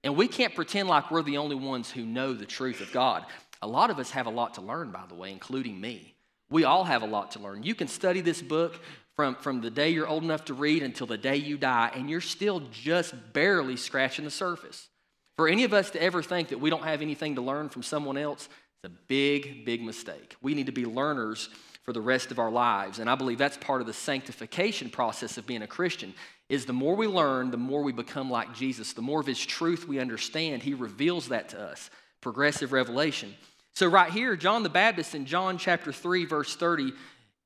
And 0.03 0.17
we 0.17 0.29
can't 0.29 0.55
pretend 0.55 0.89
like 0.89 1.11
we're 1.11 1.23
the 1.23 1.39
only 1.39 1.57
ones 1.57 1.91
who 1.91 2.05
know 2.05 2.35
the 2.35 2.47
truth 2.47 2.81
of 2.81 2.93
God. 2.93 3.25
A 3.65 3.67
lot 3.67 3.89
of 3.89 3.99
us 3.99 4.11
have 4.11 4.27
a 4.27 4.31
lot 4.31 4.55
to 4.55 4.61
learn, 4.61 4.91
by 4.91 5.05
the 5.09 5.15
way, 5.15 5.33
including 5.33 5.81
me. 5.81 6.15
We 6.51 6.65
all 6.65 6.85
have 6.85 7.03
a 7.03 7.07
lot 7.07 7.31
to 7.31 7.39
learn. 7.39 7.63
You 7.63 7.75
can 7.75 7.89
study 7.89 8.21
this 8.21 8.43
book 8.43 8.79
from, 9.17 9.37
from 9.37 9.63
the 9.63 9.71
day 9.71 9.89
you're 9.89 10.07
old 10.07 10.23
enough 10.23 10.45
to 10.47 10.55
read 10.55 10.83
until 10.83 11.07
the 11.07 11.17
day 11.17 11.37
you 11.37 11.57
die, 11.57 11.91
and 11.95 12.11
you're 12.11 12.21
still 12.21 12.61
just 12.71 13.15
barely 13.33 13.77
scratching 13.77 14.27
the 14.27 14.31
surface. 14.31 14.91
For 15.37 15.49
any 15.49 15.65
of 15.65 15.73
us 15.73 15.89
to 15.93 16.03
ever 16.03 16.23
think 16.23 16.51
that 16.51 16.61
we 16.61 16.69
don't 16.69 16.85
have 16.85 17.01
anything 17.01 17.37
to 17.37 17.41
learn 17.41 17.71
from 17.71 17.83
someone 17.83 18.19
else, 18.19 18.51
it's 18.83 18.93
a 18.93 18.99
big, 19.09 19.65
big 19.65 19.83
mistake. 19.83 20.37
We 20.43 20.53
need 20.53 20.67
to 20.67 20.73
be 20.73 20.85
learners 20.85 21.49
for 21.85 21.95
the 21.95 22.03
rest 22.03 22.31
of 22.31 22.39
our 22.39 22.51
lives. 22.51 22.99
And 22.99 23.09
I 23.09 23.15
believe 23.15 23.39
that's 23.39 23.57
part 23.57 23.81
of 23.81 23.87
the 23.87 23.95
sanctification 23.95 24.91
process 24.91 25.39
of 25.39 25.47
being 25.47 25.63
a 25.63 25.67
Christian 25.67 26.13
is 26.51 26.67
the 26.67 26.75
more 26.75 26.97
we 26.97 27.07
learn, 27.07 27.51
the 27.51 27.57
more 27.57 27.83
we 27.83 27.93
become 27.93 28.31
like 28.31 28.55
Jesus. 28.55 28.93
The 28.93 29.01
more 29.01 29.21
of 29.21 29.27
his 29.27 29.43
truth 29.45 29.89
we 29.89 30.01
understand, 30.01 30.63
he 30.63 30.75
reveals 30.75 31.29
that 31.29 31.49
to 31.49 31.61
us. 31.61 31.89
Progressive 32.21 32.73
revelation. 32.73 33.35
So 33.75 33.89
right 33.89 34.13
here, 34.13 34.37
John 34.37 34.63
the 34.63 34.69
Baptist 34.69 35.17
in 35.17 35.27
John 35.27 35.59
chapter 35.59 35.93
3 35.93 36.27
verse 36.27 36.55
30 36.55 36.93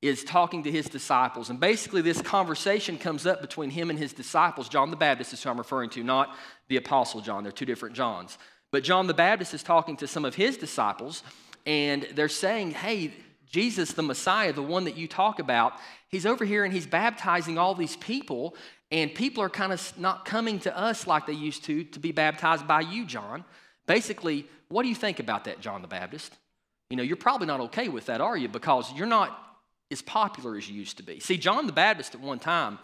is 0.03 0.23
talking 0.23 0.63
to 0.63 0.71
his 0.71 0.85
disciples. 0.85 1.49
And 1.49 1.59
basically 1.59 2.03
this 2.03 2.21
conversation 2.21 2.99
comes 2.99 3.25
up 3.25 3.41
between 3.41 3.71
him 3.71 3.89
and 3.89 3.97
his 3.97 4.13
disciples. 4.13 4.69
John 4.69 4.91
the 4.91 4.95
Baptist 4.95 5.33
is 5.33 5.41
who 5.41 5.49
I'm 5.49 5.57
referring 5.57 5.89
to, 5.91 6.03
not 6.03 6.35
the 6.67 6.77
apostle 6.77 7.21
John. 7.21 7.41
They're 7.41 7.51
two 7.51 7.65
different 7.65 7.95
Johns. 7.95 8.37
But 8.71 8.83
John 8.83 9.07
the 9.07 9.13
Baptist 9.15 9.55
is 9.55 9.63
talking 9.63 9.97
to 9.97 10.07
some 10.07 10.23
of 10.23 10.35
his 10.35 10.55
disciples 10.55 11.23
and 11.65 12.07
they're 12.13 12.29
saying, 12.29 12.71
"Hey, 12.71 13.11
Jesus, 13.51 13.93
the 13.93 14.03
Messiah, 14.03 14.53
the 14.53 14.61
one 14.61 14.83
that 14.83 14.95
you 14.95 15.07
talk 15.07 15.39
about, 15.39 15.79
he's 16.09 16.27
over 16.27 16.45
here 16.45 16.63
and 16.63 16.71
he's 16.71 16.85
baptizing 16.85 17.57
all 17.57 17.73
these 17.73 17.97
people, 17.97 18.55
and 18.91 19.13
people 19.15 19.41
are 19.41 19.49
kind 19.49 19.73
of 19.73 19.99
not 19.99 20.25
coming 20.25 20.59
to 20.59 20.77
us 20.77 21.07
like 21.07 21.25
they 21.25 21.33
used 21.33 21.63
to 21.65 21.83
to 21.85 21.99
be 21.99 22.11
baptized 22.11 22.67
by 22.67 22.81
you, 22.81 23.07
John. 23.07 23.43
Basically, 23.89 24.45
what 24.67 24.83
do 24.83 24.89
you 24.89 24.93
think 24.93 25.19
about 25.19 25.45
that, 25.45 25.61
John 25.61 25.81
the 25.81 25.87
Baptist? 25.87 26.37
You 26.91 26.97
know, 26.97 27.01
you're 27.01 27.17
probably 27.17 27.47
not 27.47 27.59
okay 27.61 27.89
with 27.89 28.05
that, 28.05 28.21
are 28.21 28.37
you? 28.37 28.47
Because 28.47 28.93
you're 28.93 29.07
not 29.07 29.35
as 29.89 30.03
popular 30.03 30.55
as 30.55 30.69
you 30.69 30.75
used 30.75 30.97
to 30.97 31.03
be. 31.03 31.19
See, 31.19 31.37
John 31.37 31.65
the 31.65 31.73
Baptist 31.73 32.13
at 32.13 32.21
one 32.21 32.37
time, 32.37 32.77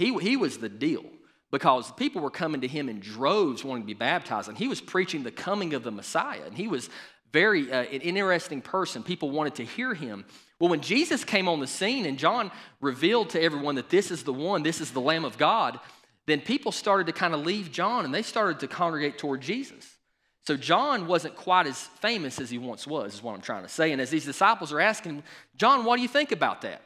he, 0.00 0.12
he 0.18 0.36
was 0.36 0.58
the 0.58 0.68
deal 0.68 1.04
because 1.52 1.92
people 1.92 2.22
were 2.22 2.30
coming 2.30 2.62
to 2.62 2.66
him 2.66 2.88
in 2.88 2.98
droves 2.98 3.62
wanting 3.62 3.84
to 3.84 3.86
be 3.86 3.94
baptized, 3.94 4.48
and 4.48 4.58
he 4.58 4.66
was 4.66 4.80
preaching 4.80 5.22
the 5.22 5.30
coming 5.30 5.74
of 5.74 5.84
the 5.84 5.92
Messiah, 5.92 6.42
and 6.44 6.56
he 6.56 6.66
was 6.66 6.90
very 7.32 7.70
uh, 7.70 7.82
an 7.82 8.00
interesting 8.00 8.60
person. 8.60 9.04
People 9.04 9.30
wanted 9.30 9.54
to 9.54 9.64
hear 9.64 9.94
him. 9.94 10.24
Well, 10.58 10.70
when 10.70 10.80
Jesus 10.80 11.22
came 11.22 11.48
on 11.48 11.60
the 11.60 11.68
scene 11.68 12.04
and 12.04 12.18
John 12.18 12.50
revealed 12.80 13.30
to 13.30 13.40
everyone 13.40 13.76
that 13.76 13.90
this 13.90 14.10
is 14.10 14.24
the 14.24 14.32
one, 14.32 14.64
this 14.64 14.80
is 14.80 14.90
the 14.90 15.00
Lamb 15.00 15.24
of 15.24 15.38
God, 15.38 15.78
then 16.26 16.40
people 16.40 16.72
started 16.72 17.06
to 17.06 17.12
kind 17.12 17.32
of 17.32 17.46
leave 17.46 17.70
John 17.70 18.04
and 18.04 18.12
they 18.12 18.22
started 18.22 18.58
to 18.58 18.66
congregate 18.66 19.18
toward 19.18 19.40
Jesus. 19.40 19.97
So 20.46 20.56
John 20.56 21.06
wasn't 21.06 21.36
quite 21.36 21.66
as 21.66 21.78
famous 21.78 22.40
as 22.40 22.48
he 22.48 22.58
once 22.58 22.86
was, 22.86 23.14
is 23.14 23.22
what 23.22 23.34
I'm 23.34 23.42
trying 23.42 23.64
to 23.64 23.68
say. 23.68 23.92
And 23.92 24.00
as 24.00 24.10
these 24.10 24.24
disciples 24.24 24.72
are 24.72 24.80
asking, 24.80 25.22
John, 25.56 25.84
what 25.84 25.96
do 25.96 26.02
you 26.02 26.08
think 26.08 26.32
about 26.32 26.62
that? 26.62 26.80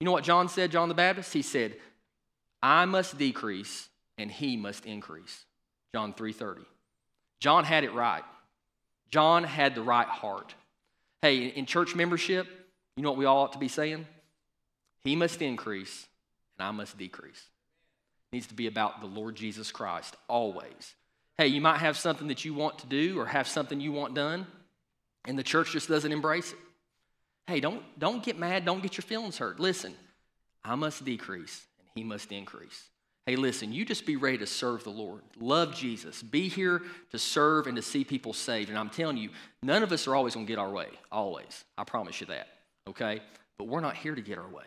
You 0.00 0.04
know 0.04 0.12
what 0.12 0.24
John 0.24 0.48
said, 0.48 0.70
John 0.70 0.88
the 0.88 0.94
Baptist? 0.94 1.32
He 1.32 1.42
said, 1.42 1.76
I 2.62 2.84
must 2.84 3.16
decrease 3.16 3.88
and 4.18 4.30
he 4.30 4.56
must 4.56 4.84
increase. 4.84 5.44
John 5.94 6.12
3:30. 6.12 6.64
John 7.40 7.64
had 7.64 7.84
it 7.84 7.94
right. 7.94 8.24
John 9.10 9.44
had 9.44 9.74
the 9.74 9.82
right 9.82 10.06
heart. 10.06 10.54
Hey, 11.22 11.46
in 11.46 11.64
church 11.64 11.94
membership, 11.94 12.46
you 12.96 13.02
know 13.02 13.10
what 13.10 13.18
we 13.18 13.24
all 13.24 13.44
ought 13.44 13.52
to 13.52 13.58
be 13.58 13.68
saying? 13.68 14.06
He 15.04 15.16
must 15.16 15.40
increase 15.40 16.06
and 16.58 16.66
I 16.66 16.70
must 16.70 16.98
decrease. 16.98 17.48
It 18.32 18.36
needs 18.36 18.46
to 18.48 18.54
be 18.54 18.66
about 18.66 19.00
the 19.00 19.06
Lord 19.06 19.36
Jesus 19.36 19.70
Christ 19.70 20.16
always. 20.28 20.95
Hey, 21.38 21.48
you 21.48 21.60
might 21.60 21.78
have 21.78 21.98
something 21.98 22.28
that 22.28 22.44
you 22.44 22.54
want 22.54 22.78
to 22.78 22.86
do 22.86 23.18
or 23.18 23.26
have 23.26 23.46
something 23.46 23.78
you 23.80 23.92
want 23.92 24.14
done, 24.14 24.46
and 25.26 25.38
the 25.38 25.42
church 25.42 25.72
just 25.72 25.88
doesn't 25.88 26.12
embrace 26.12 26.52
it. 26.52 26.58
Hey, 27.46 27.60
don't, 27.60 27.82
don't 27.98 28.22
get 28.22 28.38
mad, 28.38 28.64
don't 28.64 28.82
get 28.82 28.96
your 28.96 29.02
feelings 29.02 29.38
hurt. 29.38 29.60
Listen, 29.60 29.94
I 30.64 30.74
must 30.74 31.04
decrease 31.04 31.66
and 31.78 31.88
he 31.94 32.02
must 32.02 32.32
increase. 32.32 32.88
Hey, 33.26 33.36
listen, 33.36 33.72
you 33.72 33.84
just 33.84 34.06
be 34.06 34.16
ready 34.16 34.38
to 34.38 34.46
serve 34.46 34.84
the 34.84 34.90
Lord. 34.90 35.20
Love 35.38 35.74
Jesus. 35.74 36.22
Be 36.22 36.48
here 36.48 36.82
to 37.10 37.18
serve 37.18 37.66
and 37.66 37.76
to 37.76 37.82
see 37.82 38.04
people 38.04 38.32
saved. 38.32 38.68
And 38.68 38.78
I'm 38.78 38.88
telling 38.88 39.16
you, 39.16 39.30
none 39.64 39.82
of 39.82 39.90
us 39.90 40.06
are 40.06 40.14
always 40.14 40.34
going 40.34 40.46
to 40.46 40.52
get 40.52 40.60
our 40.60 40.70
way. 40.70 40.86
Always. 41.10 41.64
I 41.76 41.82
promise 41.82 42.20
you 42.20 42.28
that. 42.28 42.46
Okay? 42.88 43.20
But 43.58 43.66
we're 43.66 43.80
not 43.80 43.96
here 43.96 44.14
to 44.14 44.22
get 44.22 44.38
our 44.38 44.48
way. 44.48 44.64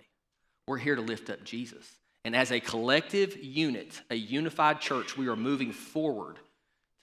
We're 0.68 0.78
here 0.78 0.96
to 0.96 1.02
lift 1.02 1.30
up 1.30 1.44
Jesus. 1.46 1.90
And 2.26 2.36
as 2.36 2.52
a 2.52 2.60
collective 2.60 3.42
unit, 3.42 4.02
a 4.10 4.16
unified 4.16 4.82
church, 4.82 5.18
we 5.18 5.30
are 5.30 5.38
moving 5.38 5.72
forward 5.72 6.38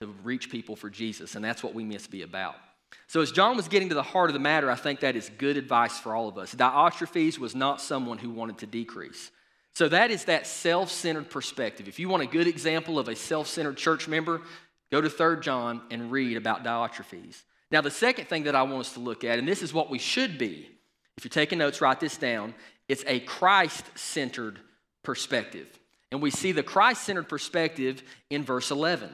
to 0.01 0.07
reach 0.23 0.49
people 0.49 0.75
for 0.75 0.89
Jesus. 0.89 1.35
And 1.35 1.43
that's 1.43 1.63
what 1.63 1.73
we 1.73 1.83
must 1.83 2.11
be 2.11 2.21
about. 2.21 2.55
So, 3.07 3.21
as 3.21 3.31
John 3.31 3.57
was 3.57 3.67
getting 3.67 3.89
to 3.89 3.95
the 3.95 4.03
heart 4.03 4.29
of 4.29 4.33
the 4.33 4.39
matter, 4.39 4.71
I 4.71 4.75
think 4.75 5.01
that 5.01 5.15
is 5.15 5.29
good 5.37 5.57
advice 5.57 5.97
for 5.97 6.15
all 6.15 6.27
of 6.27 6.37
us. 6.37 6.55
Diotrephes 6.55 7.37
was 7.37 7.55
not 7.55 7.81
someone 7.81 8.17
who 8.17 8.29
wanted 8.29 8.59
to 8.59 8.67
decrease. 8.67 9.31
So 9.73 9.87
that 9.89 10.09
is 10.09 10.25
that 10.25 10.47
self 10.47 10.89
centered 10.89 11.29
perspective. 11.29 11.87
If 11.87 11.99
you 11.99 12.09
want 12.09 12.23
a 12.23 12.27
good 12.27 12.47
example 12.47 12.97
of 12.97 13.09
a 13.09 13.15
self 13.15 13.47
centered 13.47 13.77
church 13.77 14.07
member, 14.07 14.41
go 14.91 15.01
to 15.01 15.09
3 15.09 15.39
John 15.41 15.81
and 15.91 16.11
read 16.11 16.37
about 16.37 16.63
Diotrephes. 16.63 17.43
Now, 17.69 17.81
the 17.81 17.91
second 17.91 18.25
thing 18.27 18.43
that 18.43 18.55
I 18.55 18.63
want 18.63 18.79
us 18.79 18.93
to 18.93 19.01
look 19.01 19.23
at, 19.23 19.37
and 19.37 19.47
this 19.47 19.61
is 19.61 19.73
what 19.73 19.89
we 19.89 19.99
should 19.99 20.37
be, 20.37 20.69
if 21.17 21.25
you're 21.25 21.29
taking 21.29 21.59
notes, 21.59 21.81
write 21.81 21.99
this 21.99 22.17
down. 22.17 22.55
It's 22.87 23.03
a 23.05 23.19
Christ 23.19 23.85
centered 23.95 24.59
perspective. 25.03 25.67
And 26.11 26.21
we 26.21 26.31
see 26.31 26.53
the 26.53 26.63
Christ 26.63 27.03
centered 27.03 27.27
perspective 27.27 28.01
in 28.29 28.43
verse 28.43 28.71
11. 28.71 29.09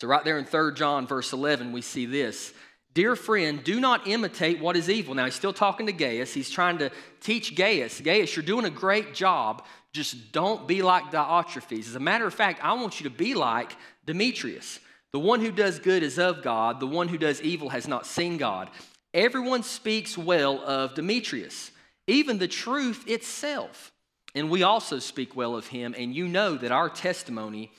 So, 0.00 0.08
right 0.08 0.24
there 0.24 0.38
in 0.38 0.44
3 0.44 0.74
John, 0.74 1.06
verse 1.06 1.32
11, 1.32 1.72
we 1.72 1.82
see 1.82 2.06
this 2.06 2.52
Dear 2.94 3.16
friend, 3.16 3.62
do 3.64 3.80
not 3.80 4.06
imitate 4.06 4.60
what 4.60 4.76
is 4.76 4.88
evil. 4.88 5.14
Now, 5.14 5.24
he's 5.24 5.34
still 5.34 5.52
talking 5.52 5.86
to 5.86 5.92
Gaius. 5.92 6.32
He's 6.32 6.48
trying 6.48 6.78
to 6.78 6.90
teach 7.20 7.56
Gaius 7.56 8.00
Gaius, 8.00 8.34
you're 8.36 8.44
doing 8.44 8.64
a 8.64 8.70
great 8.70 9.14
job. 9.14 9.64
Just 9.92 10.32
don't 10.32 10.66
be 10.66 10.82
like 10.82 11.12
Diotrephes. 11.12 11.86
As 11.88 11.94
a 11.94 12.00
matter 12.00 12.26
of 12.26 12.34
fact, 12.34 12.64
I 12.64 12.72
want 12.72 13.00
you 13.00 13.08
to 13.08 13.14
be 13.14 13.34
like 13.34 13.76
Demetrius. 14.06 14.80
The 15.12 15.20
one 15.20 15.40
who 15.40 15.52
does 15.52 15.78
good 15.78 16.02
is 16.02 16.18
of 16.18 16.42
God, 16.42 16.80
the 16.80 16.86
one 16.88 17.06
who 17.06 17.18
does 17.18 17.40
evil 17.40 17.68
has 17.68 17.86
not 17.86 18.06
seen 18.06 18.36
God. 18.36 18.70
Everyone 19.12 19.62
speaks 19.62 20.18
well 20.18 20.60
of 20.64 20.94
Demetrius, 20.94 21.70
even 22.08 22.38
the 22.38 22.48
truth 22.48 23.06
itself. 23.06 23.92
And 24.34 24.50
we 24.50 24.64
also 24.64 24.98
speak 24.98 25.36
well 25.36 25.54
of 25.54 25.68
him, 25.68 25.94
and 25.96 26.12
you 26.12 26.26
know 26.26 26.56
that 26.56 26.72
our 26.72 26.90
testimony 26.90 27.70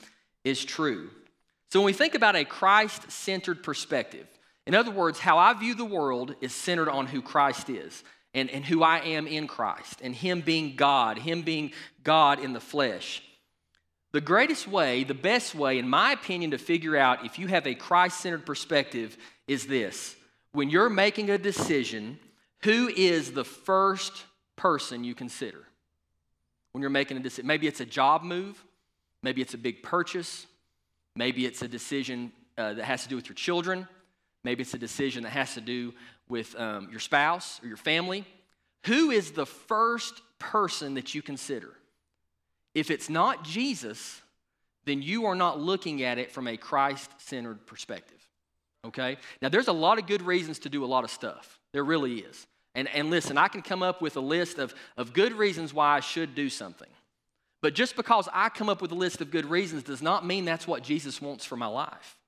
is 0.44 0.64
true. 0.64 1.10
So 1.70 1.80
when 1.80 1.86
we 1.86 1.92
think 1.92 2.14
about 2.14 2.36
a 2.36 2.44
Christ 2.44 3.10
centered 3.10 3.62
perspective, 3.62 4.26
in 4.66 4.74
other 4.74 4.90
words, 4.90 5.18
how 5.18 5.38
I 5.38 5.52
view 5.54 5.74
the 5.74 5.84
world 5.84 6.34
is 6.40 6.54
centered 6.54 6.88
on 6.88 7.06
who 7.06 7.22
Christ 7.22 7.70
is 7.70 8.02
and, 8.34 8.50
and 8.50 8.64
who 8.64 8.82
I 8.82 8.98
am 8.98 9.26
in 9.26 9.46
Christ 9.46 10.00
and 10.02 10.14
Him 10.14 10.40
being 10.40 10.76
God, 10.76 11.18
Him 11.18 11.42
being 11.42 11.72
God 12.02 12.38
in 12.38 12.52
the 12.52 12.60
flesh. 12.60 13.22
The 14.12 14.20
greatest 14.20 14.66
way, 14.66 15.04
the 15.04 15.14
best 15.14 15.54
way, 15.54 15.78
in 15.78 15.88
my 15.88 16.12
opinion, 16.12 16.52
to 16.52 16.58
figure 16.58 16.96
out 16.96 17.24
if 17.24 17.38
you 17.38 17.48
have 17.48 17.66
a 17.66 17.74
Christ 17.74 18.20
centered 18.20 18.46
perspective 18.46 19.16
is 19.46 19.66
this. 19.66 20.16
When 20.52 20.70
you're 20.70 20.88
making 20.88 21.30
a 21.30 21.38
decision, 21.38 22.18
who 22.62 22.88
is 22.88 23.32
the 23.32 23.44
first 23.44 24.24
person 24.56 25.04
you 25.04 25.14
consider? 25.14 25.64
When 26.72 26.80
you're 26.80 26.90
making 26.90 27.16
a 27.16 27.20
decision, 27.20 27.46
maybe 27.46 27.66
it's 27.66 27.80
a 27.80 27.86
job 27.86 28.22
move, 28.22 28.64
maybe 29.22 29.42
it's 29.42 29.54
a 29.54 29.58
big 29.58 29.82
purchase, 29.82 30.46
maybe 31.16 31.46
it's 31.46 31.62
a 31.62 31.68
decision 31.68 32.30
uh, 32.56 32.74
that 32.74 32.84
has 32.84 33.02
to 33.02 33.08
do 33.08 33.16
with 33.16 33.28
your 33.28 33.34
children, 33.34 33.88
Maybe 34.46 34.62
it's 34.62 34.74
a 34.74 34.78
decision 34.78 35.24
that 35.24 35.30
has 35.30 35.54
to 35.54 35.60
do 35.60 35.92
with 36.28 36.54
um, 36.54 36.86
your 36.92 37.00
spouse 37.00 37.58
or 37.64 37.66
your 37.66 37.76
family. 37.76 38.24
Who 38.84 39.10
is 39.10 39.32
the 39.32 39.44
first 39.44 40.22
person 40.38 40.94
that 40.94 41.16
you 41.16 41.20
consider? 41.20 41.72
If 42.72 42.92
it's 42.92 43.10
not 43.10 43.42
Jesus, 43.42 44.22
then 44.84 45.02
you 45.02 45.26
are 45.26 45.34
not 45.34 45.58
looking 45.58 46.04
at 46.04 46.18
it 46.18 46.30
from 46.30 46.46
a 46.46 46.56
Christ 46.56 47.10
centered 47.18 47.66
perspective. 47.66 48.20
Okay? 48.84 49.16
Now, 49.42 49.48
there's 49.48 49.66
a 49.66 49.72
lot 49.72 49.98
of 49.98 50.06
good 50.06 50.22
reasons 50.22 50.60
to 50.60 50.68
do 50.68 50.84
a 50.84 50.86
lot 50.86 51.02
of 51.02 51.10
stuff. 51.10 51.58
There 51.72 51.82
really 51.82 52.20
is. 52.20 52.46
And, 52.76 52.86
and 52.90 53.10
listen, 53.10 53.36
I 53.36 53.48
can 53.48 53.62
come 53.62 53.82
up 53.82 54.00
with 54.00 54.16
a 54.16 54.20
list 54.20 54.60
of, 54.60 54.76
of 54.96 55.12
good 55.12 55.32
reasons 55.32 55.74
why 55.74 55.96
I 55.96 56.00
should 56.00 56.36
do 56.36 56.48
something. 56.48 56.88
But 57.62 57.74
just 57.74 57.96
because 57.96 58.28
I 58.32 58.48
come 58.48 58.68
up 58.68 58.82
with 58.82 58.92
a 58.92 58.96
list 58.96 59.20
of 59.20 59.30
good 59.30 59.46
reasons 59.46 59.82
does 59.82 60.02
not 60.02 60.26
mean 60.26 60.44
that's 60.44 60.66
what 60.66 60.82
Jesus 60.82 61.20
wants 61.20 61.44
for 61.44 61.56
my 61.56 61.66
life. 61.66 62.18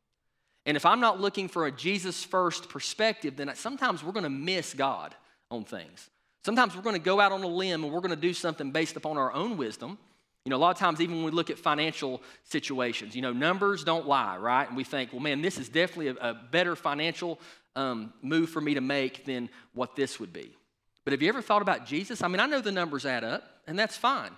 And 0.67 0.77
if 0.77 0.85
I'm 0.85 1.01
not 1.01 1.21
looking 1.21 1.49
for 1.49 1.67
a 1.67 1.73
Jesus 1.73 2.25
first 2.25 2.69
perspective, 2.69 3.37
then 3.37 3.51
sometimes 3.55 4.03
we're 4.03 4.13
going 4.13 4.25
to 4.25 4.31
miss 4.31 4.75
God 4.75 5.15
on 5.51 5.65
things. 5.65 6.11
Sometimes 6.45 6.75
we're 6.75 6.83
going 6.83 6.97
to 6.97 7.01
go 7.01 7.21
out 7.21 7.33
on 7.33 7.43
a 7.43 7.49
limb 7.49 7.85
and 7.85 7.93
we're 7.93 8.01
going 8.01 8.11
to 8.11 8.17
do 8.17 8.35
something 8.35 8.71
based 8.71 8.97
upon 8.97 9.17
our 9.17 9.33
own 9.33 9.57
wisdom. 9.57 9.99
You 10.45 10.51
know, 10.51 10.57
a 10.57 10.59
lot 10.59 10.71
of 10.71 10.79
times, 10.79 11.01
even 11.01 11.17
when 11.17 11.25
we 11.25 11.31
look 11.31 11.51
at 11.51 11.59
financial 11.59 12.23
situations, 12.45 13.15
you 13.15 13.23
know, 13.23 13.33
numbers 13.33 13.85
don't 13.85 14.07
lie, 14.07 14.37
right? 14.39 14.67
And 14.67 14.77
we 14.77 14.85
think, 14.85 15.13
well, 15.13 15.21
man, 15.21 15.43
this 15.43 15.59
is 15.59 15.69
definitely 15.69 16.09
a, 16.09 16.31
a 16.31 16.35
better 16.35 16.75
financial 16.75 17.39
um, 17.77 18.13
move 18.23 18.49
for 18.49 18.61
me 18.61 18.75
to 18.75 18.81
make 18.81 19.25
than 19.25 19.51
what 19.75 19.95
this 19.95 20.19
would 20.19 20.33
be. 20.33 20.57
But 21.05 21.13
have 21.13 21.23
you 21.23 21.29
ever 21.29 21.43
thought 21.43 21.63
about 21.63 21.87
Jesus? 21.87 22.23
I 22.23 22.29
mean, 22.29 22.41
I 22.41 22.47
know 22.47 22.61
the 22.61 22.73
numbers 22.73 23.05
add 23.05 23.25
up, 23.25 23.43
and 23.67 23.79
that's 23.79 23.97
fine. 23.97 24.31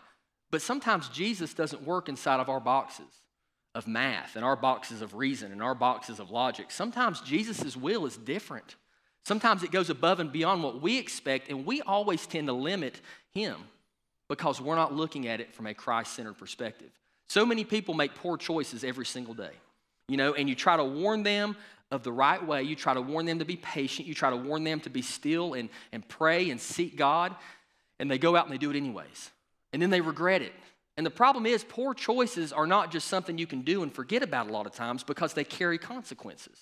But 0.51 0.63
sometimes 0.63 1.09
Jesus 1.09 1.55
doesn't 1.55 1.83
work 1.83 2.09
inside 2.09 2.41
of 2.41 2.49
our 2.49 2.61
boxes 2.61 3.07
of 3.75 3.87
math 3.87 4.35
and 4.35 4.45
our 4.45 4.57
boxes 4.57 5.01
of 5.01 5.15
reason 5.15 5.53
and 5.53 5.63
our 5.63 5.75
boxes 5.75 6.19
of 6.19 6.31
logic. 6.31 6.71
Sometimes 6.71 7.21
Jesus' 7.21 7.77
will 7.77 8.05
is 8.05 8.17
different. 8.17 8.75
Sometimes 9.25 9.63
it 9.63 9.71
goes 9.71 9.91
above 9.91 10.19
and 10.19 10.33
beyond 10.33 10.63
what 10.63 10.83
we 10.83 10.99
expect, 10.99 11.51
and 11.51 11.65
we 11.65 11.83
always 11.83 12.27
tend 12.27 12.49
to 12.49 12.53
limit 12.53 13.01
Him 13.33 13.57
because 14.29 14.61
we're 14.61 14.77
not 14.77 14.95
looking 14.95 15.29
at 15.29 15.41
it 15.41 15.55
from 15.55 15.67
a 15.67 15.75
Christ 15.75 16.15
centered 16.15 16.39
perspective. 16.39 16.91
So 17.29 17.47
many 17.47 17.65
people 17.65 17.95
make 17.95 18.15
poor 18.15 18.37
choices 18.37 18.83
every 18.83 19.07
single 19.07 19.35
day, 19.35 19.53
you 20.09 20.17
know, 20.17 20.35
and 20.35 20.49
you 20.49 20.55
try 20.55 20.77
to 20.77 20.85
warn 20.85 21.23
them 21.23 21.57
of 21.93 22.03
the 22.03 22.13
right 22.13 22.45
way. 22.45 22.63
You 22.63 22.75
try 22.75 22.95
to 22.95 23.01
warn 23.01 23.27
them 23.27 23.41
to 23.41 23.45
be 23.45 23.57
patient. 23.57 24.09
You 24.09 24.15
try 24.15 24.31
to 24.31 24.37
warn 24.37 24.65
them 24.65 24.81
to 24.81 24.91
be 24.91 25.03
still 25.03 25.55
and, 25.55 25.69
and 25.93 26.07
pray 26.09 26.51
and 26.51 26.61
seek 26.61 26.97
God, 26.97 27.35
and 28.01 28.11
they 28.11 28.19
go 28.19 28.35
out 28.35 28.47
and 28.47 28.55
they 28.55 28.59
do 28.59 28.71
it 28.71 28.77
anyways. 28.77 29.31
And 29.73 29.81
then 29.81 29.91
they 29.91 30.01
regret 30.01 30.43
it. 30.43 30.53
And 30.97 31.07
the 31.07 31.11
problem 31.11 31.47
is, 31.47 31.65
poor 31.65 31.95
choices 31.95 32.53
are 32.53 32.67
not 32.67 32.91
just 32.91 33.09
something 33.09 33.39
you 33.39 33.47
can 33.47 33.63
do 33.63 33.83
and 33.83 33.93
forget 33.93 34.23
about 34.23 34.49
a 34.49 34.53
lot 34.53 34.67
of 34.67 34.73
times 34.73 35.03
because 35.03 35.33
they 35.33 35.45
carry 35.45 35.79
consequences. 35.79 36.59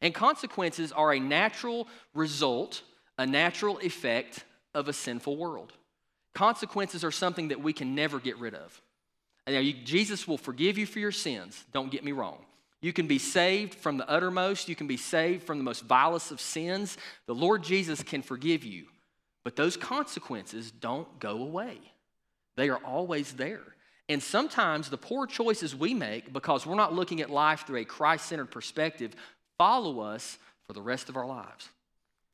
And 0.00 0.14
consequences 0.14 0.92
are 0.92 1.12
a 1.12 1.20
natural 1.20 1.88
result, 2.14 2.82
a 3.18 3.26
natural 3.26 3.78
effect 3.78 4.44
of 4.74 4.88
a 4.88 4.92
sinful 4.92 5.36
world. 5.36 5.72
Consequences 6.34 7.04
are 7.04 7.10
something 7.10 7.48
that 7.48 7.60
we 7.60 7.72
can 7.72 7.94
never 7.94 8.20
get 8.20 8.38
rid 8.38 8.54
of. 8.54 8.80
Now, 9.46 9.58
you, 9.58 9.72
Jesus 9.72 10.28
will 10.28 10.38
forgive 10.38 10.78
you 10.78 10.86
for 10.86 10.98
your 10.98 11.12
sins, 11.12 11.64
don't 11.72 11.90
get 11.90 12.04
me 12.04 12.12
wrong. 12.12 12.38
You 12.80 12.92
can 12.92 13.08
be 13.08 13.18
saved 13.18 13.74
from 13.74 13.96
the 13.96 14.08
uttermost, 14.08 14.68
you 14.68 14.76
can 14.76 14.86
be 14.86 14.96
saved 14.96 15.42
from 15.42 15.58
the 15.58 15.64
most 15.64 15.84
vilest 15.84 16.30
of 16.30 16.40
sins. 16.40 16.96
The 17.26 17.34
Lord 17.34 17.64
Jesus 17.64 18.02
can 18.02 18.22
forgive 18.22 18.62
you, 18.62 18.86
but 19.42 19.56
those 19.56 19.76
consequences 19.76 20.70
don't 20.70 21.18
go 21.18 21.42
away. 21.42 21.78
They 22.58 22.70
are 22.70 22.80
always 22.84 23.34
there. 23.34 23.62
And 24.08 24.20
sometimes 24.20 24.90
the 24.90 24.98
poor 24.98 25.28
choices 25.28 25.76
we 25.76 25.94
make, 25.94 26.32
because 26.32 26.66
we're 26.66 26.74
not 26.74 26.92
looking 26.92 27.20
at 27.20 27.30
life 27.30 27.64
through 27.64 27.78
a 27.78 27.84
Christ 27.84 28.26
centered 28.26 28.50
perspective, 28.50 29.12
follow 29.58 30.00
us 30.00 30.38
for 30.66 30.72
the 30.72 30.82
rest 30.82 31.08
of 31.08 31.16
our 31.16 31.26
lives. 31.26 31.68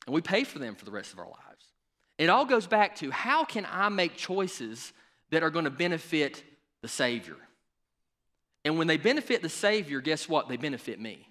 And 0.07 0.15
we 0.15 0.21
pay 0.21 0.43
for 0.43 0.57
them 0.57 0.73
for 0.73 0.83
the 0.83 0.91
rest 0.91 1.13
of 1.13 1.19
our 1.19 1.27
lives. 1.27 1.65
It 2.17 2.29
all 2.29 2.45
goes 2.45 2.65
back 2.65 2.95
to 2.97 3.11
how 3.11 3.45
can 3.45 3.67
I 3.69 3.89
make 3.89 4.15
choices 4.15 4.93
that 5.29 5.43
are 5.43 5.51
going 5.51 5.65
to 5.65 5.71
benefit 5.71 6.43
the 6.81 6.87
Savior? 6.87 7.37
And 8.63 8.79
when 8.79 8.87
they 8.87 8.97
benefit 8.97 9.43
the 9.43 9.49
Savior, 9.49 10.01
guess 10.01 10.27
what? 10.27 10.49
They 10.49 10.57
benefit 10.57 10.99
me. 10.99 11.27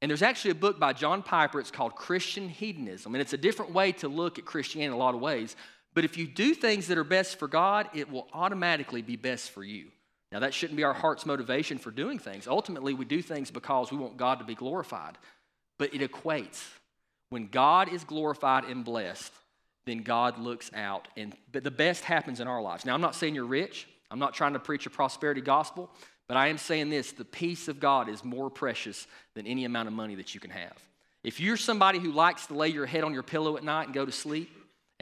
And 0.00 0.08
there's 0.08 0.22
actually 0.22 0.52
a 0.52 0.56
book 0.56 0.78
by 0.78 0.92
John 0.92 1.24
Piper, 1.24 1.58
it's 1.58 1.72
called 1.72 1.96
Christian 1.96 2.48
Hedonism. 2.48 3.12
And 3.12 3.20
it's 3.20 3.32
a 3.32 3.38
different 3.38 3.72
way 3.72 3.90
to 3.92 4.08
look 4.08 4.38
at 4.38 4.44
Christianity 4.44 4.86
in 4.86 4.92
a 4.92 4.96
lot 4.96 5.16
of 5.16 5.20
ways. 5.20 5.56
But 5.94 6.04
if 6.04 6.16
you 6.16 6.26
do 6.26 6.54
things 6.54 6.86
that 6.88 6.98
are 6.98 7.04
best 7.04 7.38
for 7.38 7.48
God, 7.48 7.88
it 7.94 8.10
will 8.10 8.28
automatically 8.32 9.02
be 9.02 9.16
best 9.16 9.50
for 9.50 9.62
you. 9.62 9.88
Now, 10.30 10.40
that 10.40 10.54
shouldn't 10.54 10.78
be 10.78 10.84
our 10.84 10.94
heart's 10.94 11.26
motivation 11.26 11.76
for 11.76 11.90
doing 11.90 12.18
things. 12.18 12.46
Ultimately, 12.46 12.94
we 12.94 13.04
do 13.04 13.20
things 13.20 13.50
because 13.50 13.90
we 13.90 13.98
want 13.98 14.16
God 14.16 14.38
to 14.38 14.44
be 14.44 14.54
glorified. 14.54 15.18
But 15.78 15.94
it 15.94 16.00
equates. 16.00 16.64
When 17.28 17.48
God 17.48 17.92
is 17.92 18.04
glorified 18.04 18.64
and 18.64 18.84
blessed, 18.84 19.32
then 19.84 20.02
God 20.02 20.38
looks 20.38 20.70
out. 20.74 21.08
And 21.18 21.34
the 21.52 21.70
best 21.70 22.04
happens 22.04 22.40
in 22.40 22.48
our 22.48 22.62
lives. 22.62 22.86
Now, 22.86 22.94
I'm 22.94 23.00
not 23.02 23.14
saying 23.14 23.34
you're 23.34 23.44
rich. 23.44 23.86
I'm 24.10 24.18
not 24.18 24.32
trying 24.32 24.54
to 24.54 24.58
preach 24.58 24.86
a 24.86 24.90
prosperity 24.90 25.42
gospel. 25.42 25.90
But 26.28 26.38
I 26.38 26.48
am 26.48 26.56
saying 26.56 26.88
this 26.88 27.12
the 27.12 27.26
peace 27.26 27.68
of 27.68 27.78
God 27.78 28.08
is 28.08 28.24
more 28.24 28.48
precious 28.48 29.06
than 29.34 29.46
any 29.46 29.66
amount 29.66 29.88
of 29.88 29.92
money 29.92 30.14
that 30.14 30.34
you 30.34 30.40
can 30.40 30.50
have. 30.50 30.72
If 31.22 31.40
you're 31.40 31.58
somebody 31.58 31.98
who 31.98 32.10
likes 32.10 32.46
to 32.46 32.54
lay 32.54 32.68
your 32.68 32.86
head 32.86 33.04
on 33.04 33.12
your 33.12 33.22
pillow 33.22 33.56
at 33.58 33.64
night 33.64 33.84
and 33.84 33.94
go 33.94 34.06
to 34.06 34.12
sleep, 34.12 34.50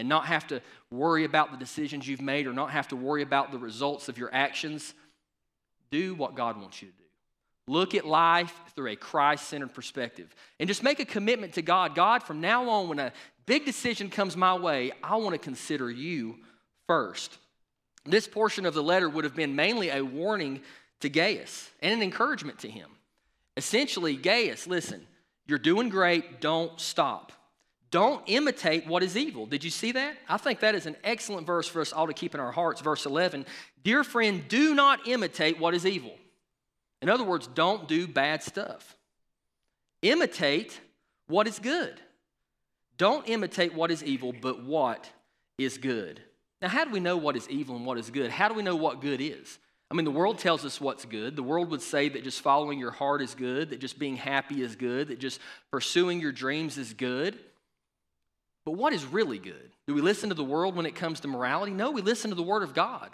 and 0.01 0.09
not 0.09 0.25
have 0.25 0.47
to 0.47 0.63
worry 0.91 1.25
about 1.25 1.51
the 1.51 1.59
decisions 1.59 2.09
you've 2.09 2.23
made 2.23 2.47
or 2.47 2.55
not 2.55 2.71
have 2.71 2.89
to 2.89 2.97
worry 2.97 3.21
about 3.21 3.53
the 3.53 3.59
results 3.59 4.09
of 4.09 4.17
your 4.17 4.31
actions, 4.33 4.95
do 5.91 6.15
what 6.15 6.35
God 6.35 6.59
wants 6.59 6.81
you 6.81 6.89
to 6.89 6.95
do. 6.95 7.05
Look 7.69 7.95
at 7.95 8.07
life 8.07 8.59
through 8.75 8.93
a 8.93 8.97
Christ 8.97 9.47
centered 9.47 9.75
perspective 9.75 10.35
and 10.59 10.67
just 10.67 10.83
make 10.83 11.01
a 11.01 11.05
commitment 11.05 11.53
to 11.55 11.63
God. 11.63 11.95
God, 11.95 12.23
from 12.23 12.41
now 12.41 12.67
on, 12.71 12.89
when 12.89 12.99
a 12.99 13.13
big 13.45 13.67
decision 13.67 14.09
comes 14.09 14.39
my 14.39 14.57
way, 14.57 14.91
I 15.05 15.17
want 15.17 15.35
to 15.35 15.39
consider 15.39 15.91
you 15.91 16.37
first. 16.87 17.37
This 18.07 18.27
portion 18.27 18.65
of 18.65 18.73
the 18.73 18.83
letter 18.83 19.09
would 19.11 19.25
have 19.25 19.37
been 19.37 19.55
mainly 19.55 19.91
a 19.91 20.03
warning 20.03 20.63
to 21.01 21.11
Gaius 21.11 21.69
and 21.83 21.93
an 21.93 22.03
encouragement 22.03 22.61
to 22.61 22.71
him. 22.71 22.89
Essentially, 23.59 24.17
Gaius, 24.17 24.67
listen, 24.67 25.07
you're 25.47 25.59
doing 25.59 25.91
great, 25.91 26.41
don't 26.41 26.81
stop. 26.81 27.33
Don't 27.91 28.23
imitate 28.27 28.87
what 28.87 29.03
is 29.03 29.17
evil. 29.17 29.47
Did 29.47 29.65
you 29.65 29.71
see 29.71 29.93
that? 29.93 30.17
I 30.29 30.37
think 30.37 30.61
that 30.61 30.75
is 30.75 30.87
an 30.87 30.97
excellent 31.03 31.47
verse 31.47 31.67
for 31.67 31.81
us 31.81 31.93
all 31.93 32.07
to 32.07 32.13
keep 32.13 32.35
in 32.35 32.41
our 32.41 32.53
hearts. 32.53 32.81
Verse 32.81 33.05
11 33.05 33.47
Dear 33.83 34.05
friend, 34.05 34.45
do 34.49 34.75
not 34.75 35.09
imitate 35.09 35.59
what 35.59 35.75
is 35.75 35.85
evil. 35.85 36.15
In 37.03 37.09
other 37.09 37.25
words, 37.25 37.47
don't 37.49 37.89
do 37.89 38.07
bad 38.07 38.43
stuff. 38.43 38.97
Imitate 40.03 40.81
what 41.27 41.49
is 41.49 41.59
good. 41.59 42.01
Don't 42.97 43.29
imitate 43.29 43.75
what 43.75 43.91
is 43.91 44.05
evil, 44.05 44.35
but 44.39 44.63
what 44.63 45.09
is 45.59 45.79
good. 45.79 46.21
Now, 46.61 46.69
how 46.69 46.85
do 46.85 46.91
we 46.91 47.01
know 47.01 47.17
what 47.17 47.37
is 47.37 47.49
evil 47.49 47.77
and 47.77 47.87
what 47.87 47.99
is 47.99 48.11
good? 48.11 48.31
How 48.31 48.49
do 48.49 48.55
we 48.55 48.63
know 48.63 48.77
what 48.77 49.01
good 49.01 49.21
is? 49.21 49.59
I 49.91 49.95
mean, 49.95 50.05
the 50.05 50.11
world 50.11 50.39
tells 50.39 50.65
us 50.65 50.81
what's 50.81 51.05
good. 51.05 51.35
The 51.35 51.43
world 51.43 51.71
would 51.71 51.83
say 51.83 52.11
that 52.11 52.23
just 52.23 52.43
following 52.43 52.79
your 52.79 52.91
heart 52.91 53.23
is 53.23 53.35
good, 53.35 53.71
that 53.71 53.81
just 53.81 53.99
being 53.99 54.17
happy 54.17 54.63
is 54.63 54.77
good, 54.77 55.09
that 55.09 55.19
just 55.19 55.41
pursuing 55.73 56.21
your 56.21 56.31
dreams 56.31 56.79
is 56.79 56.93
good. 56.93 57.39
But 58.65 58.73
what 58.73 58.93
is 58.93 59.05
really 59.05 59.39
good? 59.39 59.71
Do 59.87 59.95
we 59.95 60.01
listen 60.01 60.29
to 60.29 60.35
the 60.35 60.45
world 60.45 60.77
when 60.77 60.87
it 60.87 60.95
comes 60.95 61.21
to 61.21 61.29
morality? 61.29 61.73
No, 61.73 61.91
we 61.91 62.03
listen 62.03 62.31
to 62.31 62.37
the 62.37 62.43
Word 62.43 62.63
of 62.63 62.75
God. 62.75 63.11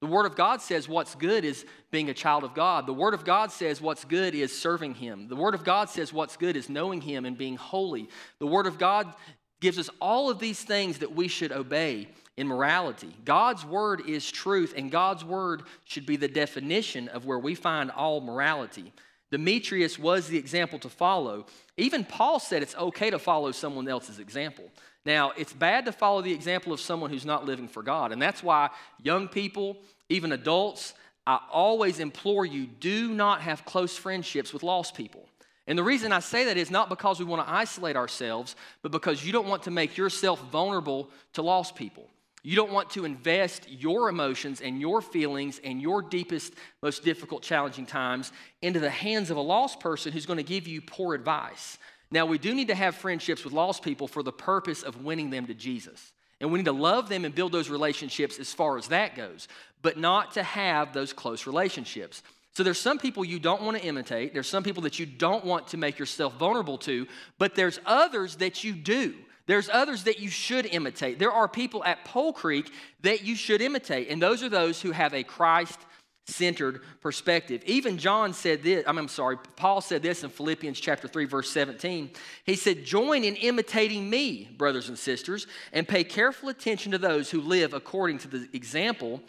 The 0.00 0.08
Word 0.08 0.26
of 0.26 0.36
God 0.36 0.60
says 0.60 0.88
what's 0.88 1.14
good 1.14 1.44
is 1.44 1.64
being 1.90 2.10
a 2.10 2.14
child 2.14 2.42
of 2.42 2.54
God. 2.54 2.86
The 2.86 2.92
Word 2.92 3.14
of 3.14 3.24
God 3.24 3.52
says 3.52 3.80
what's 3.80 4.04
good 4.04 4.34
is 4.34 4.56
serving 4.56 4.94
Him. 4.94 5.28
The 5.28 5.36
Word 5.36 5.54
of 5.54 5.64
God 5.64 5.88
says 5.88 6.12
what's 6.12 6.36
good 6.36 6.56
is 6.56 6.68
knowing 6.68 7.00
Him 7.00 7.24
and 7.24 7.38
being 7.38 7.56
holy. 7.56 8.08
The 8.40 8.46
Word 8.46 8.66
of 8.66 8.78
God 8.78 9.14
gives 9.60 9.78
us 9.78 9.88
all 10.00 10.28
of 10.28 10.40
these 10.40 10.62
things 10.62 10.98
that 10.98 11.14
we 11.14 11.28
should 11.28 11.52
obey 11.52 12.08
in 12.36 12.48
morality. 12.48 13.14
God's 13.24 13.64
Word 13.64 14.02
is 14.08 14.28
truth, 14.28 14.74
and 14.76 14.90
God's 14.90 15.24
Word 15.24 15.62
should 15.84 16.04
be 16.04 16.16
the 16.16 16.28
definition 16.28 17.08
of 17.08 17.24
where 17.24 17.38
we 17.38 17.54
find 17.54 17.90
all 17.90 18.20
morality. 18.20 18.92
Demetrius 19.32 19.98
was 19.98 20.28
the 20.28 20.36
example 20.36 20.78
to 20.78 20.90
follow. 20.90 21.46
Even 21.78 22.04
Paul 22.04 22.38
said 22.38 22.62
it's 22.62 22.76
okay 22.76 23.08
to 23.08 23.18
follow 23.18 23.50
someone 23.50 23.88
else's 23.88 24.18
example. 24.18 24.66
Now, 25.06 25.32
it's 25.38 25.54
bad 25.54 25.86
to 25.86 25.92
follow 25.92 26.20
the 26.20 26.34
example 26.34 26.70
of 26.70 26.80
someone 26.80 27.08
who's 27.08 27.24
not 27.24 27.46
living 27.46 27.66
for 27.66 27.82
God. 27.82 28.12
And 28.12 28.20
that's 28.20 28.42
why 28.42 28.68
young 29.02 29.28
people, 29.28 29.78
even 30.10 30.32
adults, 30.32 30.92
I 31.26 31.40
always 31.50 31.98
implore 31.98 32.44
you 32.44 32.66
do 32.66 33.14
not 33.14 33.40
have 33.40 33.64
close 33.64 33.96
friendships 33.96 34.52
with 34.52 34.62
lost 34.62 34.94
people. 34.94 35.26
And 35.66 35.78
the 35.78 35.82
reason 35.82 36.12
I 36.12 36.20
say 36.20 36.44
that 36.44 36.58
is 36.58 36.70
not 36.70 36.90
because 36.90 37.18
we 37.18 37.24
want 37.24 37.46
to 37.46 37.52
isolate 37.52 37.96
ourselves, 37.96 38.54
but 38.82 38.92
because 38.92 39.24
you 39.24 39.32
don't 39.32 39.48
want 39.48 39.62
to 39.62 39.70
make 39.70 39.96
yourself 39.96 40.42
vulnerable 40.50 41.08
to 41.32 41.42
lost 41.42 41.74
people. 41.74 42.06
You 42.42 42.56
don't 42.56 42.72
want 42.72 42.90
to 42.90 43.04
invest 43.04 43.68
your 43.70 44.08
emotions 44.08 44.60
and 44.60 44.80
your 44.80 45.00
feelings 45.00 45.60
and 45.62 45.80
your 45.80 46.02
deepest, 46.02 46.54
most 46.82 47.04
difficult, 47.04 47.42
challenging 47.42 47.86
times 47.86 48.32
into 48.62 48.80
the 48.80 48.90
hands 48.90 49.30
of 49.30 49.36
a 49.36 49.40
lost 49.40 49.78
person 49.78 50.12
who's 50.12 50.26
going 50.26 50.38
to 50.38 50.42
give 50.42 50.66
you 50.66 50.80
poor 50.80 51.14
advice. 51.14 51.78
Now, 52.10 52.26
we 52.26 52.38
do 52.38 52.54
need 52.54 52.68
to 52.68 52.74
have 52.74 52.96
friendships 52.96 53.44
with 53.44 53.52
lost 53.52 53.82
people 53.82 54.08
for 54.08 54.22
the 54.22 54.32
purpose 54.32 54.82
of 54.82 55.04
winning 55.04 55.30
them 55.30 55.46
to 55.46 55.54
Jesus. 55.54 56.12
And 56.40 56.50
we 56.50 56.58
need 56.58 56.66
to 56.66 56.72
love 56.72 57.08
them 57.08 57.24
and 57.24 57.32
build 57.34 57.52
those 57.52 57.70
relationships 57.70 58.40
as 58.40 58.52
far 58.52 58.76
as 58.76 58.88
that 58.88 59.14
goes, 59.14 59.46
but 59.80 59.96
not 59.96 60.32
to 60.32 60.42
have 60.42 60.92
those 60.92 61.12
close 61.12 61.46
relationships. 61.46 62.22
So 62.54 62.64
there's 62.64 62.80
some 62.80 62.98
people 62.98 63.24
you 63.24 63.38
don't 63.38 63.62
want 63.62 63.78
to 63.78 63.84
imitate, 63.84 64.34
there's 64.34 64.48
some 64.48 64.64
people 64.64 64.82
that 64.82 64.98
you 64.98 65.06
don't 65.06 65.44
want 65.44 65.68
to 65.68 65.76
make 65.76 65.98
yourself 65.98 66.34
vulnerable 66.34 66.76
to, 66.78 67.06
but 67.38 67.54
there's 67.54 67.78
others 67.86 68.36
that 68.36 68.64
you 68.64 68.74
do. 68.74 69.14
There's 69.46 69.68
others 69.68 70.04
that 70.04 70.20
you 70.20 70.30
should 70.30 70.66
imitate. 70.66 71.18
There 71.18 71.32
are 71.32 71.48
people 71.48 71.84
at 71.84 72.04
Pole 72.04 72.32
Creek 72.32 72.70
that 73.02 73.24
you 73.24 73.34
should 73.34 73.60
imitate, 73.60 74.08
and 74.08 74.22
those 74.22 74.42
are 74.42 74.48
those 74.48 74.80
who 74.80 74.92
have 74.92 75.14
a 75.14 75.24
Christ 75.24 75.78
centered 76.26 76.82
perspective. 77.00 77.62
Even 77.66 77.98
John 77.98 78.32
said 78.32 78.62
this, 78.62 78.84
I 78.86 78.92
mean, 78.92 79.00
I'm 79.00 79.08
sorry, 79.08 79.38
Paul 79.56 79.80
said 79.80 80.02
this 80.02 80.22
in 80.22 80.30
Philippians 80.30 80.78
chapter 80.78 81.08
3 81.08 81.24
verse 81.24 81.50
17. 81.50 82.10
He 82.44 82.54
said, 82.54 82.84
"Join 82.84 83.24
in 83.24 83.34
imitating 83.36 84.08
me, 84.08 84.48
brothers 84.56 84.88
and 84.88 84.98
sisters, 84.98 85.48
and 85.72 85.86
pay 85.86 86.04
careful 86.04 86.48
attention 86.48 86.92
to 86.92 86.98
those 86.98 87.30
who 87.30 87.40
live 87.40 87.74
according 87.74 88.18
to 88.18 88.28
the 88.28 88.48
example 88.52 89.20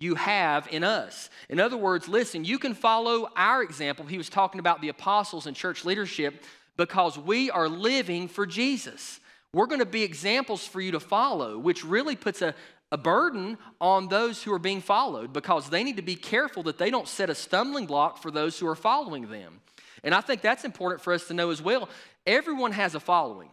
you 0.00 0.16
have 0.16 0.66
in 0.72 0.82
us." 0.82 1.30
In 1.48 1.60
other 1.60 1.76
words, 1.76 2.08
listen, 2.08 2.44
you 2.44 2.58
can 2.58 2.74
follow 2.74 3.30
our 3.36 3.62
example. 3.62 4.04
He 4.04 4.18
was 4.18 4.28
talking 4.28 4.58
about 4.58 4.80
the 4.80 4.88
apostles 4.88 5.46
and 5.46 5.56
church 5.56 5.84
leadership 5.84 6.42
because 6.76 7.16
we 7.16 7.50
are 7.50 7.68
living 7.68 8.26
for 8.26 8.44
Jesus. 8.44 9.19
We're 9.52 9.66
going 9.66 9.80
to 9.80 9.86
be 9.86 10.02
examples 10.02 10.66
for 10.66 10.80
you 10.80 10.92
to 10.92 11.00
follow, 11.00 11.58
which 11.58 11.84
really 11.84 12.16
puts 12.16 12.40
a, 12.40 12.54
a 12.92 12.98
burden 12.98 13.58
on 13.80 14.08
those 14.08 14.42
who 14.42 14.52
are 14.52 14.60
being 14.60 14.80
followed 14.80 15.32
because 15.32 15.68
they 15.68 15.82
need 15.82 15.96
to 15.96 16.02
be 16.02 16.14
careful 16.14 16.62
that 16.64 16.78
they 16.78 16.90
don't 16.90 17.08
set 17.08 17.30
a 17.30 17.34
stumbling 17.34 17.86
block 17.86 18.18
for 18.18 18.30
those 18.30 18.58
who 18.58 18.66
are 18.68 18.76
following 18.76 19.28
them. 19.28 19.60
And 20.04 20.14
I 20.14 20.20
think 20.20 20.40
that's 20.40 20.64
important 20.64 21.02
for 21.02 21.12
us 21.12 21.26
to 21.28 21.34
know 21.34 21.50
as 21.50 21.60
well. 21.60 21.88
Everyone 22.26 22.72
has 22.72 22.94
a 22.94 23.00
following. 23.00 23.50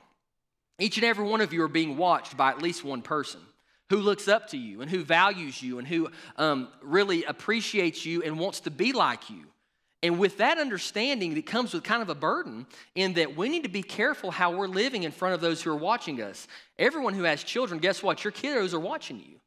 Each 0.79 0.97
and 0.97 1.05
every 1.05 1.25
one 1.25 1.41
of 1.41 1.51
you 1.51 1.63
are 1.63 1.67
being 1.67 1.97
watched 1.97 2.37
by 2.37 2.51
at 2.51 2.61
least 2.61 2.83
one 2.83 3.01
person 3.01 3.41
who 3.89 3.97
looks 3.97 4.27
up 4.27 4.49
to 4.49 4.57
you 4.57 4.81
and 4.81 4.91
who 4.91 5.03
values 5.03 5.61
you 5.61 5.79
and 5.79 5.87
who 5.87 6.09
um, 6.35 6.67
really 6.83 7.23
appreciates 7.23 8.05
you 8.05 8.21
and 8.21 8.37
wants 8.37 8.61
to 8.61 8.71
be 8.71 8.91
like 8.93 9.29
you. 9.29 9.45
And 10.03 10.19
with 10.19 10.37
that 10.37 10.59
understanding, 10.59 11.35
it 11.35 11.47
comes 11.47 11.73
with 11.73 11.83
kind 11.83 12.03
of 12.03 12.09
a 12.09 12.15
burden 12.15 12.67
in 12.93 13.13
that 13.13 13.35
we 13.35 13.49
need 13.49 13.63
to 13.63 13.69
be 13.69 13.81
careful 13.81 14.29
how 14.29 14.55
we're 14.55 14.67
living 14.67 15.03
in 15.03 15.11
front 15.11 15.33
of 15.33 15.41
those 15.41 15.61
who 15.61 15.71
are 15.71 15.75
watching 15.75 16.21
us. 16.21 16.47
Everyone 16.77 17.15
who 17.15 17.23
has 17.23 17.43
children, 17.43 17.79
guess 17.79 18.03
what? 18.03 18.23
Your 18.23 18.31
kiddos 18.31 18.73
are 18.73 18.79
watching 18.79 19.17
you. 19.19 19.39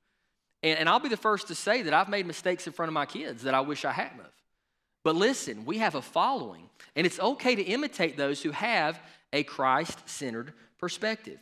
And, 0.62 0.80
and 0.80 0.88
I'll 0.88 0.98
be 0.98 1.08
the 1.08 1.16
first 1.16 1.48
to 1.48 1.54
say 1.54 1.82
that 1.82 1.94
I've 1.94 2.08
made 2.08 2.26
mistakes 2.26 2.66
in 2.66 2.72
front 2.72 2.88
of 2.88 2.94
my 2.94 3.06
kids 3.06 3.44
that 3.44 3.54
I 3.54 3.60
wish 3.60 3.84
I 3.84 3.92
hadn't. 3.92 4.22
But 5.04 5.16
listen, 5.16 5.64
we 5.64 5.78
have 5.78 5.94
a 5.94 6.02
following, 6.02 6.68
and 6.94 7.06
it's 7.06 7.20
okay 7.20 7.54
to 7.54 7.62
imitate 7.62 8.16
those 8.16 8.42
who 8.42 8.50
have 8.50 9.00
a 9.32 9.44
Christ 9.44 9.98
centered 10.06 10.52
perspective. 10.78 11.38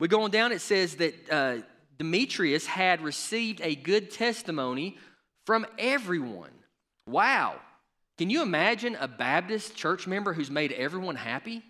We 0.00 0.08
go 0.08 0.22
on 0.22 0.30
down, 0.30 0.50
it 0.50 0.60
says 0.60 0.96
that 0.96 1.30
uh, 1.30 1.56
Demetrius 1.98 2.66
had 2.66 3.02
received 3.02 3.60
a 3.60 3.74
good 3.74 4.10
testimony 4.10 4.96
from 5.44 5.66
everyone. 5.78 6.50
Wow. 7.06 7.56
Can 8.20 8.28
you 8.28 8.42
imagine 8.42 8.98
a 9.00 9.08
Baptist 9.08 9.74
church 9.74 10.06
member 10.06 10.34
who's 10.34 10.50
made 10.50 10.72
everyone 10.72 11.16
happy? 11.16 11.62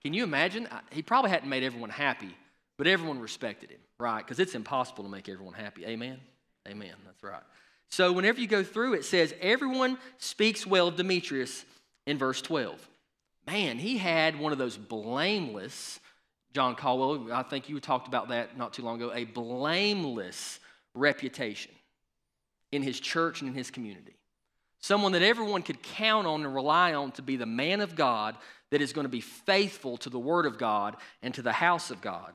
Can 0.00 0.14
you 0.14 0.22
imagine? 0.22 0.68
He 0.92 1.02
probably 1.02 1.32
hadn't 1.32 1.48
made 1.48 1.64
everyone 1.64 1.90
happy, 1.90 2.36
but 2.76 2.86
everyone 2.86 3.18
respected 3.18 3.72
him, 3.72 3.80
right? 3.98 4.24
Because 4.24 4.38
it's 4.38 4.54
impossible 4.54 5.02
to 5.02 5.10
make 5.10 5.28
everyone 5.28 5.54
happy. 5.54 5.84
Amen? 5.86 6.20
Amen. 6.68 6.92
That's 7.04 7.20
right. 7.24 7.42
So 7.88 8.12
whenever 8.12 8.40
you 8.40 8.46
go 8.46 8.62
through, 8.62 8.94
it 8.94 9.04
says, 9.04 9.34
Everyone 9.40 9.98
speaks 10.18 10.64
well 10.64 10.86
of 10.86 10.94
Demetrius 10.94 11.64
in 12.06 12.16
verse 12.16 12.40
12. 12.40 12.88
Man, 13.48 13.78
he 13.78 13.98
had 13.98 14.38
one 14.38 14.52
of 14.52 14.58
those 14.58 14.76
blameless, 14.76 15.98
John 16.54 16.76
Caldwell, 16.76 17.32
I 17.32 17.42
think 17.42 17.68
you 17.68 17.80
talked 17.80 18.06
about 18.06 18.28
that 18.28 18.56
not 18.56 18.72
too 18.72 18.82
long 18.82 19.02
ago, 19.02 19.10
a 19.12 19.24
blameless 19.24 20.60
reputation 20.94 21.72
in 22.70 22.84
his 22.84 23.00
church 23.00 23.40
and 23.40 23.50
in 23.50 23.56
his 23.56 23.68
community 23.68 24.14
someone 24.82 25.12
that 25.12 25.22
everyone 25.22 25.62
could 25.62 25.82
count 25.82 26.26
on 26.26 26.44
and 26.44 26.54
rely 26.54 26.92
on 26.92 27.12
to 27.12 27.22
be 27.22 27.36
the 27.36 27.46
man 27.46 27.80
of 27.80 27.96
God 27.96 28.36
that 28.70 28.82
is 28.82 28.92
going 28.92 29.04
to 29.04 29.08
be 29.08 29.20
faithful 29.20 29.96
to 29.98 30.10
the 30.10 30.18
Word 30.18 30.44
of 30.44 30.58
God 30.58 30.96
and 31.22 31.32
to 31.34 31.42
the 31.42 31.52
house 31.52 31.90
of 31.90 32.00
God. 32.02 32.32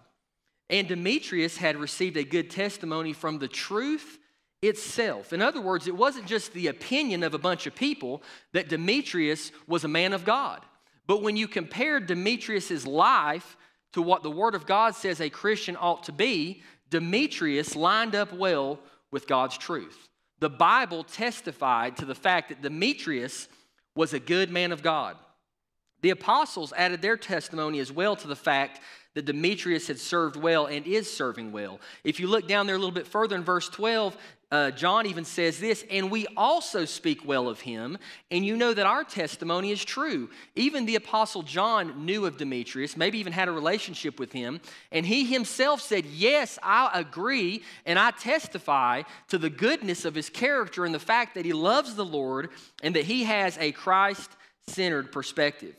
And 0.70 0.88
Demetrius 0.88 1.58
had 1.58 1.78
received 1.78 2.18
a 2.18 2.24
good 2.24 2.50
testimony 2.50 3.14
from 3.14 3.40
the 3.40 3.48
truth 3.48 4.18
itself. 4.62 5.34
In 5.34 5.42
other 5.42 5.62
words, 5.62 5.88
it 5.88 5.96
wasn't 5.96 6.26
just 6.26 6.54
the 6.54 6.68
opinion 6.68 7.24
of 7.24 7.34
a 7.34 7.40
bunch 7.40 7.68
of 7.68 7.76
people 7.76 8.24
that 8.54 8.70
Demetrius 8.70 9.52
was 9.68 9.84
a 9.84 9.90
man 9.90 10.14
of 10.14 10.26
God. 10.26 10.62
But 11.06 11.22
when 11.22 11.38
you 11.38 11.48
compare 11.48 12.00
Demetrius's 12.00 12.88
life 12.88 13.58
to 13.94 14.02
what 14.02 14.24
the 14.24 14.32
Word 14.32 14.56
of 14.56 14.66
God 14.66 14.96
says 14.96 15.20
a 15.20 15.30
Christian 15.30 15.78
ought 15.80 16.04
to 16.04 16.12
be, 16.12 16.64
Demetrius 16.90 17.76
lined 17.76 18.16
up 18.16 18.32
well 18.34 18.80
with 19.12 19.28
God's 19.28 19.58
truth 19.58 20.08
the 20.40 20.50
Bible 20.50 21.04
testified 21.04 21.98
to 21.98 22.06
the 22.06 22.16
fact 22.16 22.50
that 22.50 22.62
Demetrius 22.62 23.48
was 23.96 24.14
a 24.14 24.20
good 24.20 24.52
man 24.52 24.72
of 24.72 24.84
God. 24.84 25.18
The 26.02 26.12
apostles 26.12 26.74
added 26.78 27.02
their 27.02 27.18
testimony 27.18 27.80
as 27.80 27.92
well 27.92 28.16
to 28.16 28.28
the 28.28 28.36
fact 28.36 28.82
that 29.16 29.26
Demetrius 29.26 29.88
had 29.88 29.98
served 29.98 30.36
well 30.36 30.68
and 30.68 30.86
is 30.86 31.12
serving 31.12 31.52
well. 31.52 31.80
If 32.04 32.20
you 32.20 32.28
look 32.28 32.48
down 32.48 32.68
there 32.68 32.76
a 32.76 32.80
little 32.80 32.94
bit 32.94 33.08
further 33.08 33.36
in 33.36 33.44
verse 33.44 33.68
12, 33.68 34.16
uh, 34.50 34.72
John 34.72 35.06
even 35.08 35.26
says 35.26 35.60
this, 35.60 35.84
and 35.92 36.10
we 36.10 36.26
also 36.38 36.86
speak 36.86 37.26
well 37.26 37.50
of 37.50 37.60
him, 37.60 37.98
and 38.32 38.46
you 38.46 38.56
know 38.56 38.74
that 38.74 38.86
our 38.86 39.04
testimony 39.04 39.72
is 39.72 39.84
true. 39.84 40.30
Even 40.56 40.86
the 40.86 40.96
Apostle 40.96 41.44
John 41.44 42.06
knew 42.06 42.26
of 42.26 42.38
Demetrius, 42.38 42.96
maybe 42.96 43.20
even 43.20 43.34
had 43.34 43.50
a 43.50 43.52
relationship 43.52 44.20
with 44.20 44.32
him, 44.32 44.62
and 44.90 45.06
he 45.06 45.26
himself 45.26 45.82
said, 45.82 46.06
Yes, 46.06 46.58
I 46.64 46.90
agree, 46.94 47.62
and 47.86 48.00
I 48.00 48.12
testify 48.12 49.04
to 49.28 49.38
the 49.38 49.50
goodness 49.50 50.06
of 50.06 50.16
his 50.16 50.30
character 50.30 50.86
and 50.86 50.96
the 50.96 51.00
fact 51.00 51.36
that 51.36 51.44
he 51.44 51.52
loves 51.52 51.96
the 51.96 52.06
Lord 52.06 52.50
and 52.82 52.96
that 52.96 53.04
he 53.04 53.26
has 53.26 53.58
a 53.58 53.74
Christ 53.74 54.32
centered 54.68 55.12
perspective. 55.12 55.76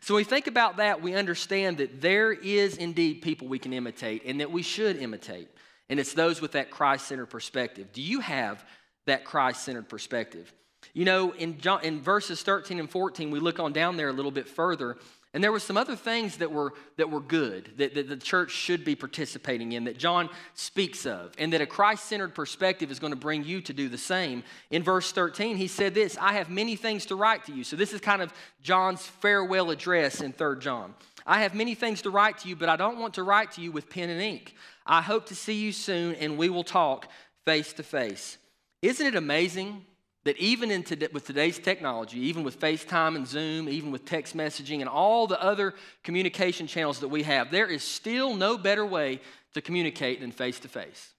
So 0.00 0.14
when 0.14 0.20
we 0.20 0.24
think 0.24 0.46
about 0.46 0.78
that, 0.78 1.02
we 1.02 1.14
understand 1.14 1.78
that 1.78 2.00
there 2.00 2.32
is 2.32 2.76
indeed 2.76 3.22
people 3.22 3.48
we 3.48 3.58
can 3.58 3.72
imitate 3.72 4.22
and 4.24 4.40
that 4.40 4.50
we 4.50 4.62
should 4.62 4.96
imitate 4.96 5.48
and 5.88 6.00
it's 6.00 6.14
those 6.14 6.40
with 6.40 6.52
that 6.52 6.70
Christ 6.70 7.06
centered 7.06 7.26
perspective. 7.26 7.92
Do 7.92 8.02
you 8.02 8.20
have 8.20 8.64
that 9.06 9.24
Christ 9.24 9.64
centered 9.64 9.88
perspective? 9.88 10.52
You 10.94 11.04
know, 11.04 11.32
in, 11.32 11.58
John, 11.58 11.84
in 11.84 12.00
verses 12.00 12.42
13 12.42 12.78
and 12.78 12.90
14, 12.90 13.30
we 13.30 13.40
look 13.40 13.60
on 13.60 13.72
down 13.72 13.96
there 13.96 14.08
a 14.08 14.12
little 14.12 14.30
bit 14.30 14.48
further, 14.48 14.96
and 15.34 15.44
there 15.44 15.52
were 15.52 15.60
some 15.60 15.76
other 15.76 15.96
things 15.96 16.38
that 16.38 16.50
were, 16.50 16.72
that 16.96 17.10
were 17.10 17.20
good 17.20 17.70
that, 17.76 17.94
that 17.94 18.08
the 18.08 18.16
church 18.16 18.50
should 18.50 18.84
be 18.84 18.94
participating 18.94 19.72
in 19.72 19.84
that 19.84 19.98
John 19.98 20.30
speaks 20.54 21.04
of, 21.04 21.32
and 21.38 21.52
that 21.52 21.60
a 21.60 21.66
Christ 21.66 22.06
centered 22.06 22.34
perspective 22.34 22.90
is 22.90 22.98
going 22.98 23.12
to 23.12 23.18
bring 23.18 23.44
you 23.44 23.60
to 23.62 23.72
do 23.72 23.88
the 23.88 23.98
same. 23.98 24.42
In 24.70 24.82
verse 24.82 25.12
13, 25.12 25.56
he 25.56 25.66
said 25.66 25.92
this 25.92 26.16
I 26.18 26.32
have 26.32 26.48
many 26.48 26.76
things 26.76 27.06
to 27.06 27.16
write 27.16 27.44
to 27.46 27.52
you. 27.52 27.64
So, 27.64 27.76
this 27.76 27.92
is 27.92 28.00
kind 28.00 28.22
of 28.22 28.32
John's 28.62 29.02
farewell 29.02 29.70
address 29.70 30.22
in 30.22 30.32
3 30.32 30.58
John. 30.60 30.94
I 31.26 31.42
have 31.42 31.54
many 31.54 31.74
things 31.74 32.02
to 32.02 32.10
write 32.10 32.38
to 32.38 32.48
you, 32.48 32.56
but 32.56 32.68
I 32.68 32.76
don't 32.76 32.98
want 32.98 33.14
to 33.14 33.22
write 33.22 33.52
to 33.52 33.60
you 33.60 33.72
with 33.72 33.90
pen 33.90 34.08
and 34.08 34.22
ink. 34.22 34.54
I 34.86 35.02
hope 35.02 35.26
to 35.26 35.34
see 35.34 35.54
you 35.54 35.72
soon 35.72 36.14
and 36.14 36.38
we 36.38 36.48
will 36.48 36.64
talk 36.64 37.08
face 37.44 37.72
to 37.74 37.82
face. 37.82 38.38
Isn't 38.82 39.06
it 39.06 39.14
amazing 39.16 39.84
that 40.24 40.36
even 40.38 40.70
in 40.70 40.82
today, 40.82 41.08
with 41.12 41.24
today's 41.24 41.58
technology, 41.58 42.18
even 42.18 42.42
with 42.42 42.58
FaceTime 42.58 43.14
and 43.14 43.26
Zoom, 43.26 43.68
even 43.68 43.92
with 43.92 44.04
text 44.04 44.36
messaging 44.36 44.80
and 44.80 44.88
all 44.88 45.26
the 45.26 45.40
other 45.40 45.74
communication 46.02 46.66
channels 46.66 47.00
that 47.00 47.08
we 47.08 47.22
have, 47.22 47.50
there 47.50 47.68
is 47.68 47.82
still 47.82 48.34
no 48.34 48.58
better 48.58 48.84
way 48.84 49.20
to 49.54 49.60
communicate 49.60 50.20
than 50.20 50.32
face 50.32 50.58
to 50.60 50.68
face. 50.68 51.12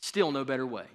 Still 0.00 0.32
no 0.32 0.44
better 0.44 0.66
way. 0.66 0.86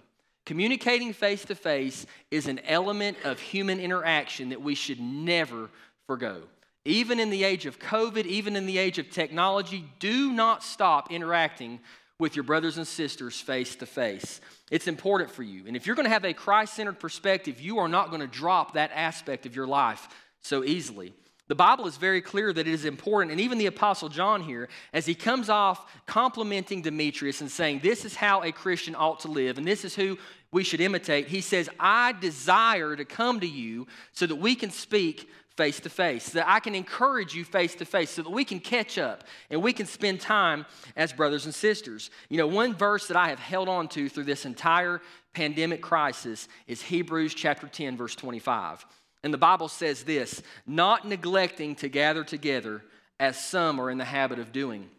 Communicating 0.46 1.14
face 1.14 1.46
to 1.46 1.56
face 1.56 2.06
is 2.32 2.48
an 2.48 2.60
element 2.66 3.18
of 3.24 3.40
human 3.40 3.80
interaction 3.80 4.50
that 4.50 4.62
we 4.62 4.76
should 4.76 5.00
never 5.00 5.70
forgo. 6.08 6.42
Even 6.86 7.20
in 7.20 7.30
the 7.30 7.44
age 7.44 7.66
of 7.66 7.80
COVID, 7.80 8.26
even 8.26 8.56
in 8.56 8.66
the 8.66 8.78
age 8.78 8.98
of 9.00 9.10
technology, 9.10 9.86
do 10.00 10.34
not 10.34 10.64
stop 10.64 11.12
interacting 11.12 11.80
with 12.24 12.38
your 12.38 12.44
brothers 12.44 12.78
and 12.78 12.88
sisters 12.88 13.40
face 13.40 13.76
to 13.76 13.86
face. 13.86 14.40
It's 14.72 14.88
important 14.88 15.30
for 15.30 15.44
you. 15.44 15.66
And 15.68 15.76
if 15.76 15.86
you're 15.86 15.96
going 15.98 16.06
to 16.06 16.10
have 16.10 16.24
a 16.24 16.34
Christ 16.34 16.74
centered 16.74 16.98
perspective, 16.98 17.60
you 17.60 17.80
are 17.80 17.90
not 17.90 18.10
going 18.12 18.22
to 18.22 18.28
drop 18.28 18.74
that 18.74 18.92
aspect 18.96 19.46
of 19.46 19.58
your 19.58 19.68
life 19.68 20.08
so 20.40 20.64
easily. 20.64 21.14
The 21.50 21.56
Bible 21.56 21.86
is 21.86 21.98
very 21.98 22.22
clear 22.22 22.54
that 22.54 22.66
it 22.66 22.74
is 22.74 22.86
important, 22.86 23.34
and 23.34 23.42
even 23.42 23.58
the 23.58 23.66
Apostle 23.66 24.08
John 24.08 24.42
here, 24.42 24.70
as 24.94 25.06
he 25.06 25.14
comes 25.14 25.50
off 25.50 25.86
complimenting 26.06 26.82
Demetrius 26.82 27.42
and 27.42 27.52
saying, 27.52 27.82
This 27.84 28.06
is 28.06 28.16
how 28.16 28.42
a 28.42 28.54
Christian 28.54 28.96
ought 28.96 29.20
to 29.20 29.28
live, 29.28 29.58
and 29.58 29.68
this 29.68 29.84
is 29.84 29.94
who 29.94 30.18
we 30.54 30.64
should 30.64 30.80
imitate, 30.80 31.28
he 31.28 31.42
says, 31.42 31.70
I 31.78 32.14
desire 32.14 32.96
to 32.96 33.04
come 33.04 33.42
to 33.42 33.48
you 33.48 33.88
so 34.14 34.26
that 34.28 34.38
we 34.38 34.56
can 34.56 34.72
speak 34.72 35.30
face 35.56 35.80
to 35.82 35.90
face, 35.90 36.30
that 36.32 36.48
I 36.48 36.60
can 36.60 36.74
encourage 36.74 37.36
you 37.36 37.46
face 37.46 37.76
to 37.76 37.86
face, 37.86 38.12
so 38.12 38.24
that 38.24 38.30
we 38.30 38.44
can 38.44 38.60
catch 38.60 38.98
up 38.98 39.24
and 39.50 39.62
we 39.62 39.74
can 39.74 39.86
spend 39.86 40.20
time 40.20 40.66
as 40.96 41.14
brothers 41.14 41.46
and 41.46 41.54
sisters. 41.54 42.10
You 42.30 42.38
know, 42.38 42.48
one 42.48 42.74
verse 42.74 43.08
that 43.08 43.18
I 43.18 43.30
have 43.30 43.40
held 43.40 43.70
on 43.70 43.88
to 43.90 44.10
through 44.10 44.24
this 44.24 44.46
entire 44.46 45.02
pandemic 45.34 45.82
crisis 45.82 46.48
is 46.68 46.82
Hebrews 46.82 47.34
chapter 47.34 47.68
10, 47.68 47.98
verse 47.98 48.16
25. 48.16 48.86
And 49.24 49.34
the 49.34 49.38
Bible 49.38 49.68
says 49.68 50.04
this 50.04 50.42
not 50.66 51.08
neglecting 51.08 51.76
to 51.76 51.88
gather 51.88 52.24
together 52.24 52.84
as 53.20 53.40
some 53.42 53.80
are 53.80 53.90
in 53.90 53.98
the 53.98 54.06
habit 54.06 54.40
of 54.40 54.52
doing, 54.52 54.90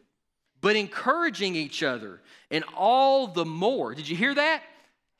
but 0.61 0.77
encouraging 0.77 1.57
each 1.57 1.83
other, 1.83 2.21
and 2.51 2.65
all 2.77 3.27
the 3.27 3.45
more. 3.45 3.95
Did 3.95 4.09
you 4.09 4.17
hear 4.17 4.35
that? 4.35 4.63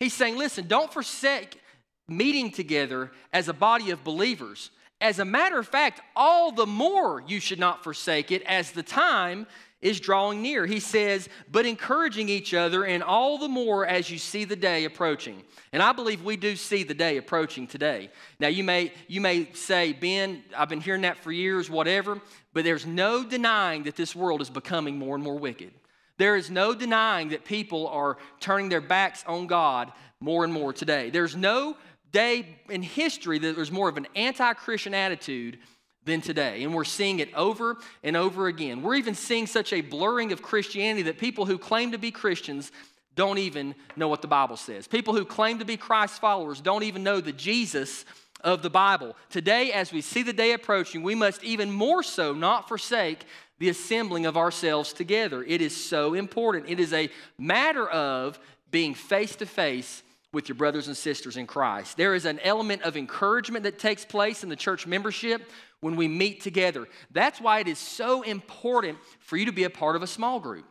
He's 0.01 0.15
saying, 0.15 0.37
listen, 0.37 0.67
don't 0.69 0.93
forsake 0.93 1.61
meeting 2.09 2.51
together 2.51 3.11
as 3.33 3.49
a 3.49 3.53
body 3.53 3.91
of 3.91 4.05
believers. 4.05 4.71
As 5.01 5.19
a 5.19 5.25
matter 5.25 5.59
of 5.59 5.69
fact, 5.69 6.01
all 6.17 6.53
the 6.53 6.67
more 6.67 7.23
you 7.27 7.41
should 7.41 7.59
not 7.59 7.85
forsake 7.85 8.31
it 8.31 8.43
as 8.43 8.73
the 8.73 8.83
time 8.83 9.47
is 9.83 10.01
drawing 10.01 10.41
near. 10.41 10.65
He 10.65 10.81
says, 10.81 11.29
but 11.53 11.67
encouraging 11.67 12.31
each 12.31 12.55
other, 12.55 12.85
and 12.85 13.03
all 13.03 13.37
the 13.37 13.49
more 13.49 13.87
as 13.87 14.11
you 14.11 14.17
see 14.17 14.45
the 14.45 14.57
day 14.57 14.87
approaching. 14.87 15.43
And 15.75 15.83
I 15.83 15.93
believe 15.93 16.25
we 16.25 16.39
do 16.39 16.57
see 16.57 16.85
the 16.85 16.95
day 16.95 17.19
approaching 17.19 17.67
today. 17.67 18.11
Now, 18.41 18.49
you 18.49 18.65
may, 18.65 18.93
you 19.09 19.21
may 19.21 19.53
say, 19.53 19.93
Ben, 19.93 20.43
I've 20.57 20.71
been 20.71 20.81
hearing 20.81 21.03
that 21.03 21.19
for 21.19 21.31
years, 21.31 21.69
whatever, 21.69 22.19
but 22.55 22.65
there's 22.65 22.87
no 22.87 23.25
denying 23.25 23.83
that 23.83 23.95
this 23.95 24.17
world 24.17 24.41
is 24.41 24.49
becoming 24.49 24.99
more 24.99 25.17
and 25.17 25.23
more 25.23 25.39
wicked. 25.39 25.73
There 26.17 26.37
is 26.37 26.51
no 26.51 26.75
denying 26.75 27.29
that 27.31 27.45
people 27.45 27.89
are 27.89 28.17
turning 28.41 28.71
their 28.71 28.81
backs 28.81 29.23
on 29.27 29.49
God 29.49 29.93
more 30.19 30.45
and 30.45 30.53
more 30.53 30.73
today. 30.73 31.11
There's 31.11 31.37
no 31.37 31.77
day 32.15 32.47
in 32.71 32.81
history 32.81 33.39
that 33.39 33.57
there's 33.57 33.73
more 33.73 33.89
of 33.89 33.99
an 33.99 34.07
anti 34.15 34.55
Christian 34.55 34.95
attitude 34.95 35.59
than 36.05 36.21
today. 36.21 36.63
And 36.63 36.73
we're 36.73 36.85
seeing 36.85 37.19
it 37.19 37.35
over 37.35 37.77
and 38.03 38.17
over 38.17 38.47
again. 38.47 38.83
We're 38.83 38.95
even 38.95 39.15
seeing 39.15 39.47
such 39.47 39.73
a 39.73 39.81
blurring 39.81 40.33
of 40.33 40.41
Christianity 40.41 41.03
that 41.03 41.19
people 41.19 41.45
who 41.45 41.59
claim 41.59 41.93
to 41.93 41.99
be 41.99 42.11
Christians 42.11 42.71
don't 43.17 43.39
even 43.39 43.75
know 43.97 44.09
what 44.09 44.23
the 44.23 44.29
Bible 44.29 44.57
says. 44.57 44.87
People 44.87 45.15
who 45.15 45.25
claim 45.25 45.59
to 45.59 45.65
be 45.65 45.77
Christ 45.77 46.21
followers 46.21 46.61
don't 46.61 46.85
even 46.85 47.03
know 47.03 47.21
the 47.21 47.33
Jesus 47.33 48.05
of 48.43 48.63
the 48.63 48.71
Bible. 48.71 49.17
Today, 49.31 49.73
as 49.73 49.93
we 49.93 50.01
see 50.01 50.23
the 50.23 50.33
day 50.33 50.53
approaching, 50.53 51.03
we 51.03 51.15
must 51.15 51.43
even 51.43 51.71
more 51.71 52.03
so 52.03 52.33
not 52.33 52.69
forsake 52.69 53.25
the 53.59 53.69
assembling 53.69 54.27
of 54.27 54.37
ourselves 54.37 54.93
together. 54.93 55.43
It 55.43 55.63
is 55.63 55.77
so 55.77 56.15
important. 56.15 56.69
It 56.69 56.79
is 56.79 56.93
a 56.93 57.09
matter 57.39 57.89
of 57.89 58.39
being 58.71 58.95
face 58.95 59.35
to 59.37 59.47
face 59.47 60.04
with 60.35 60.49
your 60.49 60.57
brothers 60.57 60.89
and 60.89 60.97
sisters 60.97 61.37
in 61.37 61.47
Christ. 61.47 61.97
There 61.97 62.15
is 62.15 62.25
an 62.25 62.41
element 62.41 62.83
of 62.83 62.97
encouragement 62.97 63.63
that 63.63 63.79
takes 63.79 64.05
place 64.05 64.43
in 64.43 64.51
the 64.51 64.57
church 64.57 64.87
membership 64.87 65.51
when 65.81 65.97
we 65.97 66.09
meet 66.09 66.41
together. 66.41 66.87
That's 67.13 67.41
why 67.41 67.61
it 67.61 67.69
is 67.69 67.79
so 67.79 68.23
important 68.23 68.99
for 69.21 69.37
you 69.37 69.47
to 69.47 69.53
be 69.53 69.65
a 69.65 69.71
part 69.71 69.97
of 69.97 70.03
a 70.03 70.07
small 70.07 70.41
group, 70.41 70.67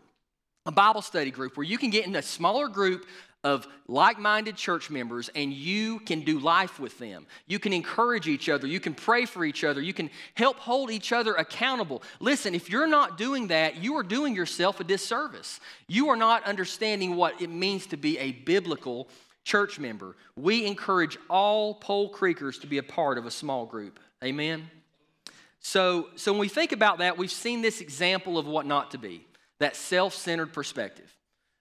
a 0.65 0.71
Bible 0.71 1.01
study 1.01 1.31
group, 1.31 1.57
where 1.57 1.65
you 1.65 1.77
can 1.77 1.89
get 1.89 2.05
in 2.05 2.15
a 2.15 2.21
smaller 2.21 2.67
group 2.67 3.05
of 3.43 3.67
like 3.87 4.17
minded 4.17 4.55
church 4.55 4.89
members 4.89 5.29
and 5.35 5.51
you 5.53 5.99
can 5.99 6.21
do 6.21 6.39
life 6.39 6.79
with 6.79 6.97
them. 6.97 7.27
You 7.45 7.59
can 7.59 7.73
encourage 7.73 8.27
each 8.27 8.47
other. 8.47 8.67
You 8.67 8.79
can 8.79 8.93
pray 8.93 9.25
for 9.25 9.43
each 9.43 9.65
other. 9.65 9.81
You 9.81 9.93
can 9.93 10.09
help 10.35 10.57
hold 10.57 10.89
each 10.89 11.11
other 11.11 11.33
accountable. 11.33 12.03
Listen, 12.21 12.55
if 12.55 12.69
you're 12.69 12.87
not 12.87 13.17
doing 13.17 13.47
that, 13.47 13.83
you 13.83 13.97
are 13.97 14.03
doing 14.03 14.33
yourself 14.33 14.79
a 14.79 14.85
disservice. 14.85 15.59
You 15.87 16.07
are 16.09 16.15
not 16.15 16.45
understanding 16.45 17.17
what 17.17 17.41
it 17.41 17.49
means 17.49 17.85
to 17.87 17.97
be 17.97 18.17
a 18.17 18.31
biblical 18.31 19.09
church 19.43 19.79
member. 19.79 20.15
We 20.35 20.65
encourage 20.65 21.17
all 21.29 21.75
Pole 21.75 22.11
Creekers 22.11 22.61
to 22.61 22.67
be 22.67 22.77
a 22.77 22.83
part 22.83 23.17
of 23.17 23.25
a 23.25 23.31
small 23.31 23.65
group. 23.65 23.99
Amen. 24.23 24.69
So, 25.59 26.09
so 26.15 26.31
when 26.33 26.39
we 26.39 26.49
think 26.49 26.71
about 26.71 26.99
that, 26.99 27.17
we've 27.17 27.31
seen 27.31 27.61
this 27.61 27.81
example 27.81 28.37
of 28.37 28.45
what 28.45 28.65
not 28.65 28.91
to 28.91 28.97
be 28.97 29.25
that 29.59 29.75
self 29.75 30.13
centered 30.13 30.51
perspective. 30.53 31.09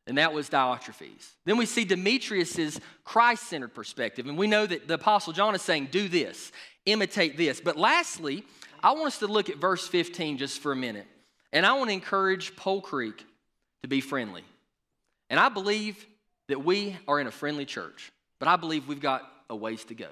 And 0.08 0.18
that 0.18 0.32
was 0.32 0.50
Diotrephes. 0.50 1.30
Then 1.44 1.56
we 1.56 1.66
see 1.66 1.84
Demetrius's 1.84 2.80
Christ 3.04 3.44
centered 3.44 3.72
perspective. 3.72 4.26
And 4.26 4.36
we 4.36 4.48
know 4.48 4.66
that 4.66 4.88
the 4.88 4.94
Apostle 4.94 5.32
John 5.32 5.54
is 5.54 5.62
saying, 5.62 5.88
do 5.92 6.08
this, 6.08 6.50
imitate 6.86 7.36
this. 7.36 7.60
But 7.60 7.76
lastly, 7.76 8.44
I 8.82 8.92
want 8.92 9.06
us 9.06 9.18
to 9.20 9.28
look 9.28 9.48
at 9.48 9.58
verse 9.58 9.86
15 9.86 10.38
just 10.38 10.60
for 10.60 10.72
a 10.72 10.76
minute. 10.76 11.06
And 11.52 11.64
I 11.64 11.74
want 11.74 11.90
to 11.90 11.94
encourage 11.94 12.56
Pole 12.56 12.80
Creek 12.80 13.24
to 13.82 13.88
be 13.88 14.00
friendly. 14.00 14.42
And 15.30 15.38
I 15.38 15.48
believe 15.48 16.04
that 16.52 16.58
we 16.58 16.94
are 17.08 17.18
in 17.18 17.26
a 17.26 17.30
friendly 17.30 17.64
church, 17.64 18.12
but 18.38 18.46
I 18.46 18.56
believe 18.56 18.86
we've 18.86 19.00
got 19.00 19.26
a 19.48 19.56
ways 19.56 19.86
to 19.86 19.94
go. 19.94 20.08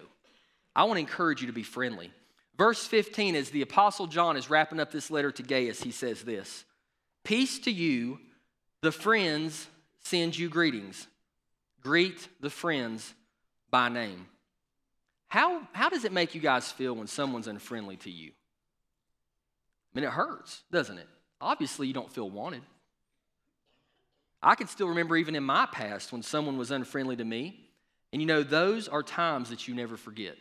I 0.74 0.84
want 0.84 0.96
to 0.96 1.00
encourage 1.00 1.42
you 1.42 1.48
to 1.48 1.52
be 1.52 1.62
friendly. 1.62 2.10
Verse 2.56 2.86
15, 2.86 3.36
as 3.36 3.50
the 3.50 3.60
Apostle 3.60 4.06
John 4.06 4.38
is 4.38 4.48
wrapping 4.48 4.80
up 4.80 4.90
this 4.90 5.10
letter 5.10 5.30
to 5.32 5.42
Gaius, 5.42 5.82
he 5.82 5.90
says 5.90 6.22
this 6.22 6.64
Peace 7.24 7.58
to 7.58 7.70
you, 7.70 8.20
the 8.80 8.90
friends 8.90 9.66
send 10.02 10.38
you 10.38 10.48
greetings. 10.48 11.06
Greet 11.82 12.26
the 12.40 12.48
friends 12.48 13.12
by 13.70 13.90
name. 13.90 14.26
How, 15.28 15.68
how 15.72 15.90
does 15.90 16.06
it 16.06 16.12
make 16.12 16.34
you 16.34 16.40
guys 16.40 16.72
feel 16.72 16.94
when 16.94 17.06
someone's 17.06 17.48
unfriendly 17.48 17.98
to 17.98 18.10
you? 18.10 18.30
I 19.92 20.00
mean, 20.00 20.08
it 20.08 20.12
hurts, 20.12 20.62
doesn't 20.72 20.96
it? 20.96 21.08
Obviously, 21.38 21.86
you 21.86 21.92
don't 21.92 22.10
feel 22.10 22.30
wanted. 22.30 22.62
I 24.42 24.54
can 24.54 24.66
still 24.66 24.88
remember 24.88 25.16
even 25.16 25.34
in 25.34 25.44
my 25.44 25.66
past 25.66 26.12
when 26.12 26.22
someone 26.22 26.56
was 26.56 26.70
unfriendly 26.70 27.16
to 27.16 27.24
me. 27.24 27.60
And 28.12 28.20
you 28.20 28.26
know, 28.26 28.42
those 28.42 28.88
are 28.88 29.02
times 29.02 29.50
that 29.50 29.68
you 29.68 29.74
never 29.74 29.96
forget. 29.96 30.36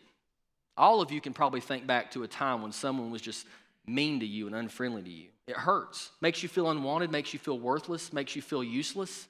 All 0.77 1.01
of 1.01 1.11
you 1.11 1.19
can 1.19 1.33
probably 1.33 1.59
think 1.59 1.85
back 1.85 2.11
to 2.11 2.23
a 2.23 2.27
time 2.27 2.61
when 2.61 2.71
someone 2.71 3.11
was 3.11 3.21
just 3.21 3.45
mean 3.85 4.21
to 4.21 4.25
you 4.25 4.47
and 4.47 4.55
unfriendly 4.55 5.01
to 5.03 5.09
you. 5.09 5.27
It 5.47 5.57
hurts, 5.57 6.11
makes 6.21 6.41
you 6.41 6.49
feel 6.49 6.69
unwanted, 6.69 7.11
makes 7.11 7.33
you 7.33 7.39
feel 7.39 7.59
worthless, 7.59 8.13
makes 8.13 8.35
you 8.35 8.41
feel 8.41 8.63
useless. 8.63 9.27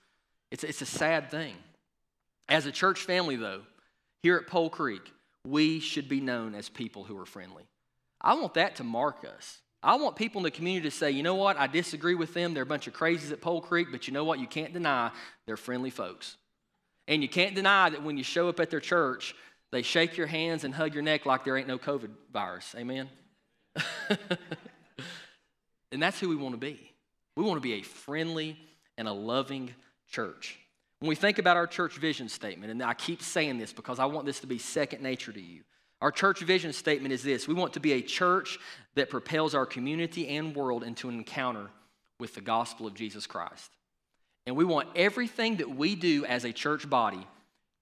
It's, 0.51 0.63
it's 0.63 0.81
a 0.81 0.85
sad 0.85 1.31
thing. 1.31 1.55
As 2.47 2.65
a 2.65 2.71
church 2.71 3.01
family, 3.01 3.35
though, 3.35 3.61
here 4.21 4.35
at 4.37 4.47
Pole 4.47 4.69
Creek, 4.69 5.13
we 5.47 5.79
should 5.79 6.09
be 6.09 6.19
known 6.19 6.55
as 6.55 6.67
people 6.69 7.03
who 7.03 7.17
are 7.17 7.25
friendly. 7.25 7.63
I 8.21 8.33
want 8.33 8.55
that 8.55 8.75
to 8.77 8.83
mark 8.83 9.25
us. 9.25 9.59
I 9.81 9.95
want 9.95 10.15
people 10.15 10.39
in 10.39 10.43
the 10.43 10.51
community 10.51 10.89
to 10.89 10.95
say, 10.95 11.11
you 11.11 11.23
know 11.23 11.35
what, 11.35 11.57
I 11.57 11.67
disagree 11.67 12.15
with 12.15 12.33
them. 12.33 12.53
They're 12.53 12.63
a 12.63 12.65
bunch 12.65 12.87
of 12.87 12.93
crazies 12.93 13.31
at 13.31 13.39
Pole 13.39 13.61
Creek, 13.61 13.87
but 13.91 14.07
you 14.07 14.13
know 14.13 14.25
what? 14.25 14.39
You 14.39 14.47
can't 14.47 14.73
deny 14.73 15.11
they're 15.45 15.57
friendly 15.57 15.89
folks. 15.89 16.35
And 17.07 17.21
you 17.23 17.29
can't 17.29 17.55
deny 17.55 17.89
that 17.89 18.03
when 18.03 18.17
you 18.17 18.23
show 18.23 18.49
up 18.49 18.59
at 18.59 18.69
their 18.69 18.81
church, 18.81 19.33
they 19.71 19.81
shake 19.81 20.17
your 20.17 20.27
hands 20.27 20.63
and 20.63 20.73
hug 20.73 20.93
your 20.93 21.03
neck 21.03 21.25
like 21.25 21.43
there 21.43 21.55
ain't 21.57 21.67
no 21.67 21.77
COVID 21.77 22.09
virus. 22.31 22.75
Amen? 22.77 23.09
and 25.91 26.01
that's 26.01 26.19
who 26.19 26.29
we 26.29 26.35
want 26.35 26.53
to 26.53 26.59
be. 26.59 26.91
We 27.37 27.43
want 27.43 27.57
to 27.57 27.61
be 27.61 27.73
a 27.73 27.81
friendly 27.81 28.57
and 28.97 29.07
a 29.07 29.13
loving 29.13 29.73
church. 30.11 30.59
When 30.99 31.07
we 31.07 31.15
think 31.15 31.39
about 31.39 31.55
our 31.55 31.67
church 31.67 31.97
vision 31.97 32.27
statement, 32.27 32.71
and 32.71 32.83
I 32.83 32.93
keep 32.93 33.21
saying 33.21 33.57
this 33.57 33.71
because 33.71 33.99
I 33.99 34.05
want 34.05 34.25
this 34.25 34.41
to 34.41 34.47
be 34.47 34.57
second 34.57 35.01
nature 35.01 35.31
to 35.31 35.41
you. 35.41 35.61
Our 36.01 36.11
church 36.11 36.39
vision 36.39 36.71
statement 36.73 37.13
is 37.13 37.23
this 37.23 37.47
we 37.47 37.53
want 37.53 37.73
to 37.73 37.79
be 37.79 37.93
a 37.93 38.01
church 38.01 38.57
that 38.95 39.09
propels 39.09 39.53
our 39.53 39.65
community 39.65 40.27
and 40.29 40.55
world 40.55 40.83
into 40.83 41.09
an 41.09 41.15
encounter 41.15 41.67
with 42.19 42.35
the 42.35 42.41
gospel 42.41 42.87
of 42.87 42.93
Jesus 42.93 43.27
Christ. 43.27 43.71
And 44.45 44.55
we 44.55 44.65
want 44.65 44.89
everything 44.95 45.57
that 45.57 45.69
we 45.69 45.95
do 45.95 46.25
as 46.25 46.43
a 46.43 46.51
church 46.51 46.89
body 46.89 47.25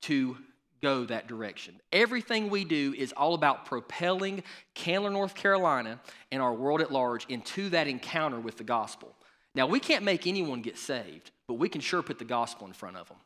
to 0.03 0.38
go 0.82 1.06
that 1.06 1.27
direction. 1.27 1.80
Everything 1.91 2.49
we 2.49 2.63
do 2.63 2.93
is 2.97 3.13
all 3.13 3.34
about 3.34 3.65
propelling 3.65 4.43
Candler, 4.75 5.10
North 5.10 5.34
Carolina, 5.34 5.99
and 6.32 6.41
our 6.41 6.53
world 6.53 6.82
at 6.82 6.91
large 6.91 7.25
into 7.30 7.69
that 7.69 7.88
encounter 7.88 8.39
with 8.39 8.58
the 8.58 8.63
gospel. 8.63 9.15
Now, 9.56 9.65
we 9.65 9.80
can't 9.80 10.03
make 10.03 10.27
anyone 10.27 10.62
get 10.62 10.77
saved, 10.77 11.32
but 11.47 11.56
we 11.56 11.69
can 11.69 11.82
sure 11.82 12.03
put 12.03 12.19
the 12.19 12.25
gospel 12.25 12.67
in 12.67 12.73
front 12.73 12.97
of 12.97 13.08
them. 13.08 13.17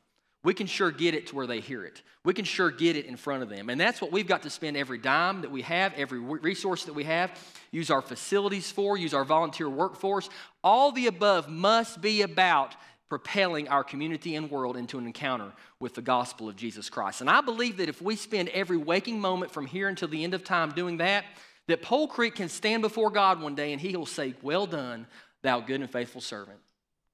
We 0.43 0.53
can 0.55 0.65
sure 0.65 0.89
get 0.89 1.13
it 1.13 1.27
to 1.27 1.35
where 1.35 1.45
they 1.45 1.59
hear 1.59 1.85
it. 1.85 2.01
We 2.25 2.33
can 2.33 2.45
sure 2.45 2.71
get 2.71 2.95
it 2.95 3.05
in 3.05 3.15
front 3.15 3.43
of 3.43 3.49
them. 3.49 3.69
And 3.69 3.79
that's 3.79 4.01
what 4.01 4.11
we've 4.11 4.27
got 4.27 4.43
to 4.43 4.49
spend 4.49 4.75
every 4.75 4.97
dime 4.97 5.41
that 5.41 5.51
we 5.51 5.61
have, 5.61 5.93
every 5.93 6.19
resource 6.19 6.85
that 6.85 6.93
we 6.93 7.03
have, 7.03 7.31
use 7.71 7.91
our 7.91 8.01
facilities 8.01 8.71
for, 8.71 8.97
use 8.97 9.13
our 9.13 9.23
volunteer 9.23 9.69
workforce. 9.69 10.29
All 10.63 10.91
the 10.91 11.07
above 11.07 11.47
must 11.47 12.01
be 12.01 12.23
about 12.23 12.75
propelling 13.07 13.67
our 13.67 13.83
community 13.83 14.35
and 14.35 14.49
world 14.49 14.77
into 14.77 14.97
an 14.97 15.05
encounter 15.05 15.51
with 15.79 15.93
the 15.93 16.01
gospel 16.01 16.47
of 16.47 16.55
Jesus 16.55 16.89
Christ. 16.89 17.21
And 17.21 17.29
I 17.29 17.41
believe 17.41 17.77
that 17.77 17.89
if 17.89 18.01
we 18.01 18.15
spend 18.15 18.49
every 18.49 18.77
waking 18.77 19.19
moment 19.19 19.51
from 19.51 19.67
here 19.67 19.89
until 19.89 20.07
the 20.07 20.23
end 20.23 20.33
of 20.33 20.43
time 20.43 20.71
doing 20.71 20.97
that, 20.97 21.25
that 21.67 21.81
Pole 21.81 22.07
Creek 22.07 22.35
can 22.35 22.49
stand 22.49 22.81
before 22.81 23.11
God 23.11 23.41
one 23.41 23.53
day 23.53 23.73
and 23.73 23.81
he 23.81 23.95
will 23.95 24.05
say, 24.05 24.33
Well 24.41 24.65
done, 24.65 25.07
thou 25.41 25.59
good 25.59 25.81
and 25.81 25.89
faithful 25.89 26.21
servant. 26.21 26.59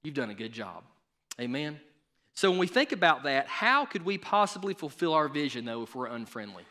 You've 0.02 0.14
done 0.14 0.30
a 0.30 0.34
good 0.34 0.52
job. 0.52 0.84
Amen. 1.40 1.80
So 2.38 2.50
when 2.50 2.60
we 2.60 2.68
think 2.68 2.92
about 2.92 3.24
that, 3.24 3.48
how 3.48 3.84
could 3.84 4.04
we 4.04 4.16
possibly 4.16 4.72
fulfill 4.72 5.12
our 5.12 5.26
vision, 5.26 5.64
though, 5.64 5.82
if 5.82 5.96
we're 5.96 6.06
unfriendly? 6.06 6.62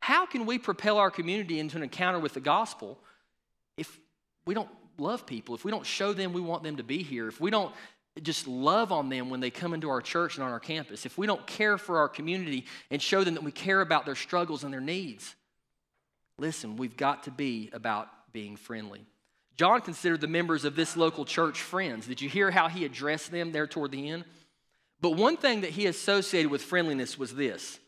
How 0.00 0.26
can 0.26 0.44
we 0.44 0.58
propel 0.58 0.98
our 0.98 1.10
community 1.10 1.58
into 1.58 1.78
an 1.78 1.82
encounter 1.82 2.18
with 2.18 2.34
the 2.34 2.40
gospel 2.40 2.98
if 3.78 3.98
we 4.44 4.52
don't 4.52 4.68
love 4.98 5.24
people, 5.24 5.54
if 5.54 5.64
we 5.64 5.70
don't 5.70 5.86
show 5.86 6.12
them 6.12 6.34
we 6.34 6.42
want 6.42 6.64
them 6.64 6.76
to 6.76 6.82
be 6.82 7.02
here, 7.02 7.28
if 7.28 7.40
we 7.40 7.50
don't 7.50 7.74
just 8.20 8.46
love 8.46 8.92
on 8.92 9.08
them 9.08 9.30
when 9.30 9.40
they 9.40 9.48
come 9.48 9.72
into 9.72 9.88
our 9.88 10.02
church 10.02 10.34
and 10.34 10.44
on 10.44 10.52
our 10.52 10.60
campus, 10.60 11.06
if 11.06 11.16
we 11.16 11.26
don't 11.26 11.46
care 11.46 11.78
for 11.78 11.96
our 11.96 12.08
community 12.10 12.66
and 12.90 13.00
show 13.00 13.24
them 13.24 13.32
that 13.32 13.42
we 13.42 13.52
care 13.52 13.80
about 13.80 14.04
their 14.04 14.14
struggles 14.14 14.64
and 14.64 14.72
their 14.74 14.82
needs, 14.82 15.34
listen, 16.38 16.76
we've 16.76 16.98
got 16.98 17.22
to 17.22 17.30
be 17.30 17.70
about 17.72 18.10
being 18.34 18.54
friendly. 18.54 19.06
John 19.56 19.80
considered 19.80 20.20
the 20.20 20.26
members 20.26 20.66
of 20.66 20.76
this 20.76 20.94
local 20.94 21.24
church 21.24 21.62
friends. 21.62 22.06
Did 22.06 22.20
you 22.20 22.28
hear 22.28 22.50
how 22.50 22.68
he 22.68 22.84
addressed 22.84 23.30
them 23.30 23.50
there 23.50 23.66
toward 23.66 23.90
the 23.90 24.10
end? 24.10 24.24
But 25.04 25.16
one 25.16 25.36
thing 25.36 25.60
that 25.60 25.72
he 25.72 25.84
associated 25.84 26.50
with 26.50 26.62
friendliness 26.62 27.18
was 27.18 27.34
this 27.34 27.78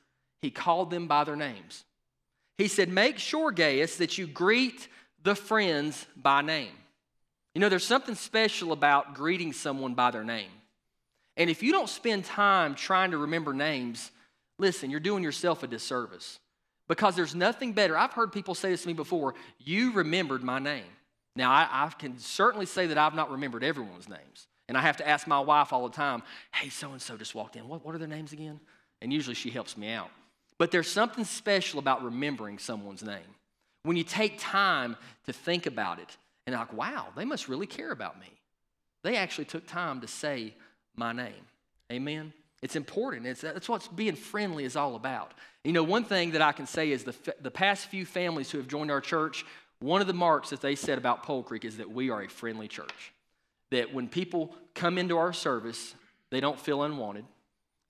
he 0.42 0.50
called 0.50 0.90
them 0.90 1.09
by 1.09 1.24
their 1.24 1.35
names. 1.35 1.83
He 2.58 2.69
said, 2.69 2.90
Make 2.90 3.19
sure, 3.19 3.50
Gaius, 3.52 3.96
that 3.96 4.19
you 4.19 4.27
greet 4.27 4.87
the 5.23 5.35
friends 5.35 6.04
by 6.14 6.42
name. 6.42 6.75
You 7.54 7.62
know, 7.62 7.71
there's 7.71 7.87
something 7.87 8.17
special 8.17 8.71
about 8.71 9.14
greeting 9.14 9.54
someone 9.54 9.94
by 9.94 10.10
their 10.10 10.25
name. 10.25 10.50
And 11.38 11.48
if 11.48 11.62
you 11.62 11.73
don't 11.73 11.88
spend 11.88 12.27
time 12.27 12.75
trying 12.75 13.12
to 13.12 13.17
remember 13.17 13.54
names, 13.54 14.10
listen, 14.58 14.90
you're 14.90 15.00
doing 15.00 15.23
yourself 15.23 15.62
a 15.62 15.67
disservice 15.67 16.38
because 16.87 17.17
there's 17.17 17.35
nothing 17.35 17.73
better. 17.73 17.96
I've 17.96 18.12
heard 18.12 18.31
people 18.31 18.54
say 18.54 18.69
this 18.69 18.83
to 18.83 18.88
me 18.88 18.92
before 18.92 19.35
you 19.58 19.94
remembered 19.94 20.42
my 20.42 20.58
name. 20.58 20.85
Now, 21.35 21.50
I, 21.50 21.67
I 21.71 21.88
can 21.98 22.19
certainly 22.19 22.67
say 22.67 22.88
that 22.88 22.98
I've 22.98 23.14
not 23.14 23.31
remembered 23.31 23.64
everyone's 23.64 24.06
names. 24.06 24.48
And 24.69 24.77
I 24.77 24.81
have 24.81 24.96
to 24.96 25.08
ask 25.08 25.27
my 25.27 25.38
wife 25.38 25.73
all 25.73 25.88
the 25.88 25.94
time, 25.94 26.23
hey, 26.52 26.69
so 26.69 26.92
and 26.92 27.00
so 27.00 27.17
just 27.17 27.35
walked 27.35 27.56
in. 27.56 27.69
What, 27.69 27.85
what 27.85 27.94
are 27.94 27.98
their 27.98 28.08
names 28.08 28.33
again? 28.33 28.58
And 29.00 29.12
usually 29.12 29.35
she 29.35 29.50
helps 29.50 29.77
me 29.77 29.90
out. 29.92 30.10
But 30.58 30.71
there's 30.71 30.90
something 30.90 31.25
special 31.25 31.79
about 31.79 32.02
remembering 32.02 32.58
someone's 32.58 33.02
name. 33.02 33.35
When 33.83 33.96
you 33.96 34.04
take 34.04 34.38
time 34.38 34.96
to 35.27 35.33
think 35.33 35.67
about 35.67 36.00
it 36.00 36.17
and 36.46 36.56
like, 36.56 36.73
wow, 36.73 37.08
they 37.17 37.25
must 37.25 37.48
really 37.48 37.67
care 37.67 37.92
about 37.92 38.19
me. 38.19 38.27
They 39.04 39.17
actually 39.17 39.44
took 39.44 39.67
time 39.67 40.00
to 40.00 40.08
say 40.08 40.54
my 40.96 41.12
name. 41.12 41.35
Amen. 41.92 42.33
It's 42.62 42.75
important. 42.75 43.27
It's, 43.27 43.42
that's 43.42 43.69
what 43.69 43.88
being 43.94 44.17
friendly 44.17 44.64
is 44.64 44.75
all 44.75 44.96
about. 44.96 45.33
You 45.62 45.73
know, 45.73 45.85
one 45.85 46.04
thing 46.04 46.33
that 46.33 46.42
I 46.42 46.52
can 46.52 46.67
say 46.67 46.90
is 46.90 47.04
the, 47.04 47.14
the 47.40 47.50
past 47.50 47.87
few 47.87 48.04
families 48.04 48.50
who 48.50 48.58
have 48.58 48.67
joined 48.67 48.90
our 48.90 49.00
church, 49.00 49.44
one 49.79 50.00
of 50.00 50.06
the 50.06 50.14
marks 50.14 50.50
that 50.50 50.60
they 50.60 50.75
said 50.75 50.98
about 50.98 51.23
Pole 51.23 51.42
Creek 51.42 51.64
is 51.64 51.77
that 51.77 51.90
we 51.90 52.10
are 52.10 52.23
a 52.23 52.29
friendly 52.29 52.67
church. 52.67 53.12
That 53.71 53.92
when 53.92 54.08
people 54.08 54.54
come 54.75 54.98
into 54.98 55.19
our 55.19 55.33
service, 55.33 55.94
they 56.31 56.40
don't 56.40 56.58
feel 56.58 56.83
unwanted. 56.83 57.25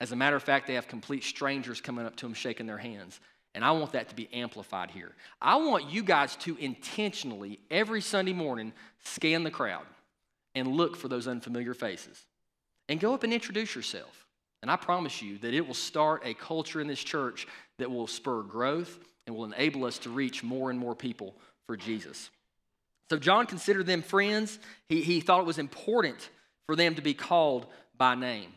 As 0.00 0.12
a 0.12 0.16
matter 0.16 0.36
of 0.36 0.42
fact, 0.42 0.66
they 0.66 0.74
have 0.74 0.88
complete 0.88 1.24
strangers 1.24 1.80
coming 1.80 2.06
up 2.06 2.16
to 2.16 2.26
them 2.26 2.34
shaking 2.34 2.66
their 2.66 2.78
hands. 2.78 3.18
And 3.54 3.64
I 3.64 3.70
want 3.70 3.92
that 3.92 4.10
to 4.10 4.14
be 4.14 4.28
amplified 4.32 4.90
here. 4.90 5.12
I 5.40 5.56
want 5.56 5.90
you 5.90 6.02
guys 6.02 6.36
to 6.36 6.56
intentionally, 6.58 7.58
every 7.70 8.02
Sunday 8.02 8.34
morning, 8.34 8.74
scan 9.04 9.44
the 9.44 9.50
crowd 9.50 9.86
and 10.54 10.68
look 10.68 10.96
for 10.96 11.08
those 11.08 11.26
unfamiliar 11.26 11.72
faces. 11.72 12.26
And 12.88 13.00
go 13.00 13.14
up 13.14 13.24
and 13.24 13.32
introduce 13.32 13.74
yourself. 13.74 14.26
And 14.62 14.70
I 14.70 14.76
promise 14.76 15.22
you 15.22 15.38
that 15.38 15.54
it 15.54 15.66
will 15.66 15.74
start 15.74 16.22
a 16.24 16.34
culture 16.34 16.80
in 16.80 16.86
this 16.86 17.02
church 17.02 17.46
that 17.78 17.90
will 17.90 18.06
spur 18.06 18.42
growth 18.42 18.98
and 19.26 19.34
will 19.34 19.44
enable 19.44 19.84
us 19.84 19.98
to 20.00 20.10
reach 20.10 20.42
more 20.42 20.70
and 20.70 20.78
more 20.78 20.94
people 20.94 21.34
for 21.66 21.76
Jesus. 21.76 22.30
So 23.10 23.18
John 23.18 23.46
considered 23.46 23.86
them 23.86 24.02
friends. 24.02 24.58
He, 24.88 25.02
he 25.02 25.20
thought 25.20 25.40
it 25.40 25.46
was 25.46 25.58
important 25.58 26.30
for 26.66 26.76
them 26.76 26.94
to 26.96 27.02
be 27.02 27.14
called 27.14 27.66
by 27.96 28.14
name. 28.14 28.52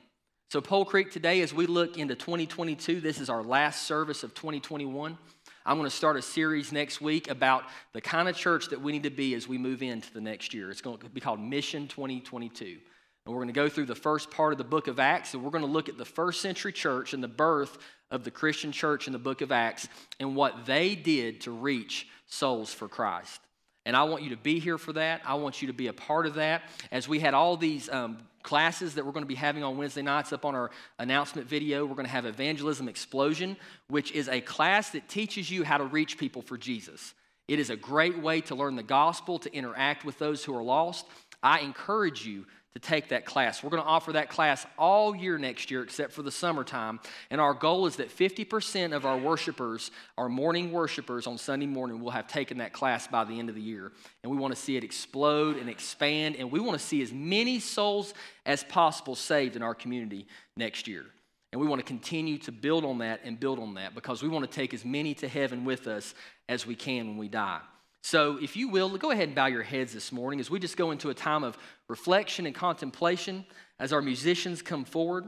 So, 0.51 0.61
Pole 0.61 0.83
Creek, 0.83 1.11
today, 1.11 1.41
as 1.41 1.53
we 1.53 1.67
look 1.67 1.99
into 1.99 2.15
2022, 2.15 3.01
this 3.01 3.19
is 3.19 3.29
our 3.29 3.43
last 3.43 3.83
service 3.83 4.23
of 4.23 4.33
2021. 4.33 5.15
I'm 5.63 5.77
going 5.77 5.87
to 5.87 5.95
start 5.95 6.17
a 6.17 6.23
series 6.23 6.71
next 6.71 7.01
week 7.01 7.29
about 7.29 7.65
the 7.93 8.01
kind 8.01 8.27
of 8.27 8.35
church 8.35 8.69
that 8.69 8.81
we 8.81 8.91
need 8.91 9.03
to 9.03 9.11
be 9.11 9.35
as 9.35 9.47
we 9.47 9.59
move 9.59 9.83
into 9.83 10.11
the 10.11 10.21
next 10.21 10.51
year. 10.51 10.71
It's 10.71 10.81
going 10.81 10.97
to 10.97 11.09
be 11.09 11.21
called 11.21 11.39
Mission 11.39 11.87
2022. 11.87 12.65
And 12.65 12.79
we're 13.27 13.41
going 13.43 13.49
to 13.49 13.53
go 13.53 13.69
through 13.69 13.85
the 13.85 13.93
first 13.93 14.31
part 14.31 14.51
of 14.51 14.57
the 14.57 14.63
book 14.63 14.87
of 14.87 14.99
Acts, 14.99 15.35
and 15.35 15.43
we're 15.43 15.51
going 15.51 15.63
to 15.63 15.69
look 15.69 15.87
at 15.87 15.99
the 15.99 16.05
first 16.05 16.41
century 16.41 16.73
church 16.73 17.13
and 17.13 17.23
the 17.23 17.27
birth 17.27 17.77
of 18.09 18.23
the 18.23 18.31
Christian 18.31 18.71
church 18.71 19.05
in 19.05 19.13
the 19.13 19.19
book 19.19 19.41
of 19.41 19.51
Acts 19.51 19.87
and 20.19 20.35
what 20.35 20.65
they 20.65 20.95
did 20.95 21.41
to 21.41 21.51
reach 21.51 22.07
souls 22.25 22.73
for 22.73 22.87
Christ. 22.87 23.39
And 23.85 23.95
I 23.95 24.03
want 24.03 24.23
you 24.23 24.29
to 24.31 24.37
be 24.37 24.59
here 24.59 24.77
for 24.77 24.93
that. 24.93 25.21
I 25.25 25.35
want 25.35 25.61
you 25.61 25.67
to 25.67 25.73
be 25.73 25.87
a 25.87 25.93
part 25.93 26.25
of 26.25 26.35
that. 26.35 26.63
As 26.91 27.07
we 27.07 27.19
had 27.19 27.33
all 27.33 27.57
these 27.57 27.89
um, 27.89 28.17
classes 28.43 28.95
that 28.95 29.05
we're 29.05 29.11
going 29.11 29.23
to 29.23 29.27
be 29.27 29.35
having 29.35 29.63
on 29.63 29.77
Wednesday 29.77 30.01
nights 30.01 30.33
up 30.33 30.45
on 30.45 30.55
our 30.55 30.71
announcement 30.99 31.47
video, 31.47 31.85
we're 31.85 31.95
going 31.95 32.05
to 32.05 32.11
have 32.11 32.25
Evangelism 32.25 32.87
Explosion, 32.87 33.57
which 33.87 34.11
is 34.11 34.27
a 34.27 34.41
class 34.41 34.89
that 34.91 35.07
teaches 35.07 35.49
you 35.49 35.63
how 35.63 35.77
to 35.77 35.85
reach 35.85 36.17
people 36.17 36.41
for 36.41 36.57
Jesus. 36.57 37.13
It 37.47 37.59
is 37.59 37.69
a 37.69 37.75
great 37.75 38.19
way 38.19 38.41
to 38.41 38.55
learn 38.55 38.75
the 38.75 38.83
gospel, 38.83 39.39
to 39.39 39.53
interact 39.53 40.05
with 40.05 40.19
those 40.19 40.43
who 40.43 40.55
are 40.55 40.63
lost. 40.63 41.05
I 41.41 41.59
encourage 41.59 42.25
you 42.25 42.45
to 42.73 42.79
take 42.79 43.09
that 43.09 43.25
class. 43.25 43.63
We're 43.63 43.71
going 43.71 43.81
to 43.81 43.89
offer 43.89 44.13
that 44.13 44.29
class 44.29 44.65
all 44.77 45.15
year 45.15 45.37
next 45.37 45.71
year, 45.71 45.81
except 45.81 46.13
for 46.13 46.21
the 46.21 46.31
summertime. 46.31 46.99
And 47.31 47.41
our 47.41 47.53
goal 47.53 47.87
is 47.87 47.95
that 47.95 48.15
50% 48.15 48.95
of 48.95 49.05
our 49.05 49.17
worshipers, 49.17 49.89
our 50.17 50.29
morning 50.29 50.71
worshipers 50.71 51.25
on 51.25 51.37
Sunday 51.37 51.65
morning, 51.65 51.99
will 51.99 52.11
have 52.11 52.27
taken 52.27 52.59
that 52.59 52.73
class 52.73 53.07
by 53.07 53.23
the 53.23 53.39
end 53.39 53.49
of 53.49 53.55
the 53.55 53.61
year. 53.61 53.91
And 54.23 54.31
we 54.31 54.37
want 54.37 54.55
to 54.55 54.61
see 54.61 54.77
it 54.77 54.83
explode 54.83 55.57
and 55.57 55.69
expand. 55.69 56.35
And 56.35 56.51
we 56.51 56.59
want 56.59 56.79
to 56.79 56.85
see 56.85 57.01
as 57.01 57.11
many 57.11 57.59
souls 57.59 58.13
as 58.45 58.63
possible 58.63 59.15
saved 59.15 59.55
in 59.55 59.63
our 59.63 59.73
community 59.73 60.27
next 60.55 60.87
year. 60.87 61.05
And 61.51 61.59
we 61.59 61.67
want 61.67 61.79
to 61.79 61.85
continue 61.85 62.37
to 62.39 62.51
build 62.51 62.85
on 62.85 62.99
that 62.99 63.21
and 63.23 63.39
build 63.39 63.57
on 63.57 63.73
that 63.73 63.95
because 63.95 64.21
we 64.21 64.29
want 64.29 64.49
to 64.49 64.51
take 64.55 64.73
as 64.75 64.85
many 64.85 65.15
to 65.15 65.27
heaven 65.27 65.65
with 65.65 65.87
us 65.87 66.13
as 66.47 66.67
we 66.67 66.75
can 66.75 67.07
when 67.07 67.17
we 67.17 67.27
die. 67.27 67.61
So, 68.01 68.37
if 68.41 68.55
you 68.55 68.69
will, 68.69 68.97
go 68.97 69.11
ahead 69.11 69.27
and 69.27 69.35
bow 69.35 69.47
your 69.47 69.63
heads 69.63 69.93
this 69.93 70.11
morning 70.11 70.39
as 70.39 70.49
we 70.49 70.59
just 70.59 70.77
go 70.77 70.91
into 70.91 71.09
a 71.09 71.13
time 71.13 71.43
of 71.43 71.57
reflection 71.87 72.45
and 72.45 72.55
contemplation 72.55 73.45
as 73.79 73.91
our 73.91 74.01
musicians 74.01 74.61
come 74.61 74.85
forward. 74.85 75.25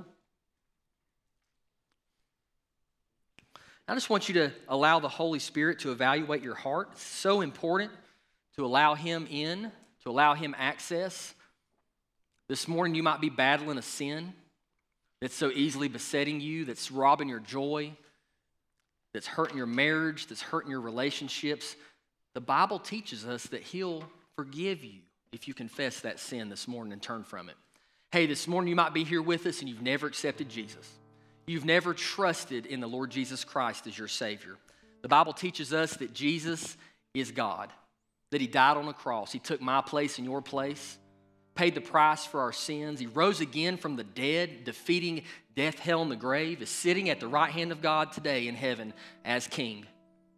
I 3.88 3.94
just 3.94 4.10
want 4.10 4.30
you 4.30 4.36
to 4.36 4.52
allow 4.70 5.02
the 5.02 5.10
Holy 5.10 5.40
Spirit 5.40 5.80
to 5.80 5.92
evaluate 5.92 6.42
your 6.42 6.56
heart. 6.56 6.90
It's 6.94 7.04
so 7.04 7.42
important 7.42 7.92
to 8.56 8.66
allow 8.66 8.96
Him 8.96 9.28
in, 9.30 9.70
to 10.04 10.10
allow 10.10 10.34
Him 10.34 10.56
access. 10.58 11.34
This 12.48 12.70
morning, 12.70 12.96
you 12.96 13.04
might 13.04 13.20
be 13.20 13.30
battling 13.30 13.78
a 13.78 13.82
sin 13.82 14.34
that's 15.20 15.36
so 15.36 15.52
easily 15.52 15.90
besetting 15.90 16.40
you, 16.40 16.64
that's 16.64 16.90
robbing 16.90 17.28
your 17.28 17.40
joy, 17.42 17.92
that's 19.14 19.28
hurting 19.28 19.58
your 19.58 19.68
marriage, 19.68 20.28
that's 20.28 20.42
hurting 20.42 20.72
your 20.72 20.82
relationships. 20.82 21.76
The 22.34 22.42
Bible 22.42 22.80
teaches 22.80 23.26
us 23.26 23.44
that 23.48 23.62
He'll 23.62 24.04
forgive 24.36 24.84
you 24.84 25.02
if 25.32 25.48
you 25.48 25.54
confess 25.54 26.02
that 26.02 26.20
sin 26.20 26.50
this 26.50 26.68
morning 26.68 26.94
and 26.94 27.02
turn 27.02 27.24
from 27.24 27.50
it. 27.50 27.56
Hey, 28.12 28.26
this 28.26 28.48
morning 28.48 28.70
you 28.70 28.76
might 28.76 28.94
be 28.94 29.04
here 29.04 29.22
with 29.22 29.46
us 29.46 29.60
and 29.60 29.70
you've 29.70 29.82
never 29.82 30.08
accepted 30.08 30.50
Jesus. 30.50 30.90
You've 31.48 31.66
never 31.66 31.94
trusted 31.94 32.66
in 32.66 32.80
the 32.80 32.88
Lord 32.88 33.10
Jesus 33.10 33.44
Christ 33.44 33.88
as 33.88 33.98
your 33.98 34.08
Savior. 34.08 34.58
The 35.02 35.08
Bible 35.08 35.34
teaches 35.34 35.74
us 35.74 35.96
that 35.96 36.14
Jesus 36.14 36.78
is 37.14 37.32
God, 37.32 37.70
that 38.30 38.42
He 38.42 38.48
died 38.48 38.78
on 38.78 38.86
the 38.86 38.94
cross. 38.94 39.32
He 39.32 39.40
took 39.40 39.62
my 39.62 39.82
place 39.82 40.18
and 40.18 40.26
your 40.26 40.42
place, 40.42 40.98
paid 41.56 41.76
the 41.76 41.82
price 41.82 42.26
for 42.26 42.42
our 42.42 42.54
sins. 42.54 43.00
He 43.00 43.08
rose 43.08 43.42
again 43.42 43.78
from 43.78 43.96
the 43.96 44.04
dead, 44.04 44.64
defeating 44.64 45.24
death, 45.56 45.80
hell, 45.80 46.02
and 46.02 46.12
the 46.12 46.16
grave, 46.16 46.62
is 46.62 46.70
sitting 46.70 47.10
at 47.10 47.20
the 47.20 47.28
right 47.28 47.52
hand 47.52 47.72
of 47.72 47.82
God 47.82 48.12
today 48.12 48.48
in 48.48 48.56
heaven 48.56 48.94
as 49.26 49.48
King. 49.48 49.86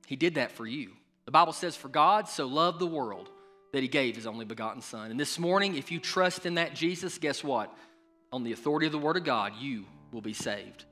He 0.07 0.15
did 0.15 0.35
that 0.35 0.51
for 0.51 0.65
you. 0.65 0.91
The 1.25 1.31
Bible 1.31 1.53
says, 1.53 1.75
For 1.75 1.87
God 1.87 2.27
so 2.27 2.45
loved 2.45 2.79
the 2.79 2.87
world 2.87 3.29
that 3.71 3.81
he 3.81 3.87
gave 3.87 4.15
his 4.15 4.27
only 4.27 4.45
begotten 4.45 4.81
Son. 4.81 5.09
And 5.09 5.19
this 5.19 5.39
morning, 5.39 5.75
if 5.75 5.91
you 5.91 5.99
trust 5.99 6.45
in 6.45 6.55
that 6.55 6.75
Jesus, 6.75 7.17
guess 7.17 7.43
what? 7.43 7.75
On 8.31 8.43
the 8.43 8.51
authority 8.51 8.85
of 8.85 8.91
the 8.91 8.99
Word 8.99 9.17
of 9.17 9.23
God, 9.23 9.53
you 9.59 9.85
will 10.11 10.21
be 10.21 10.33
saved. 10.33 10.85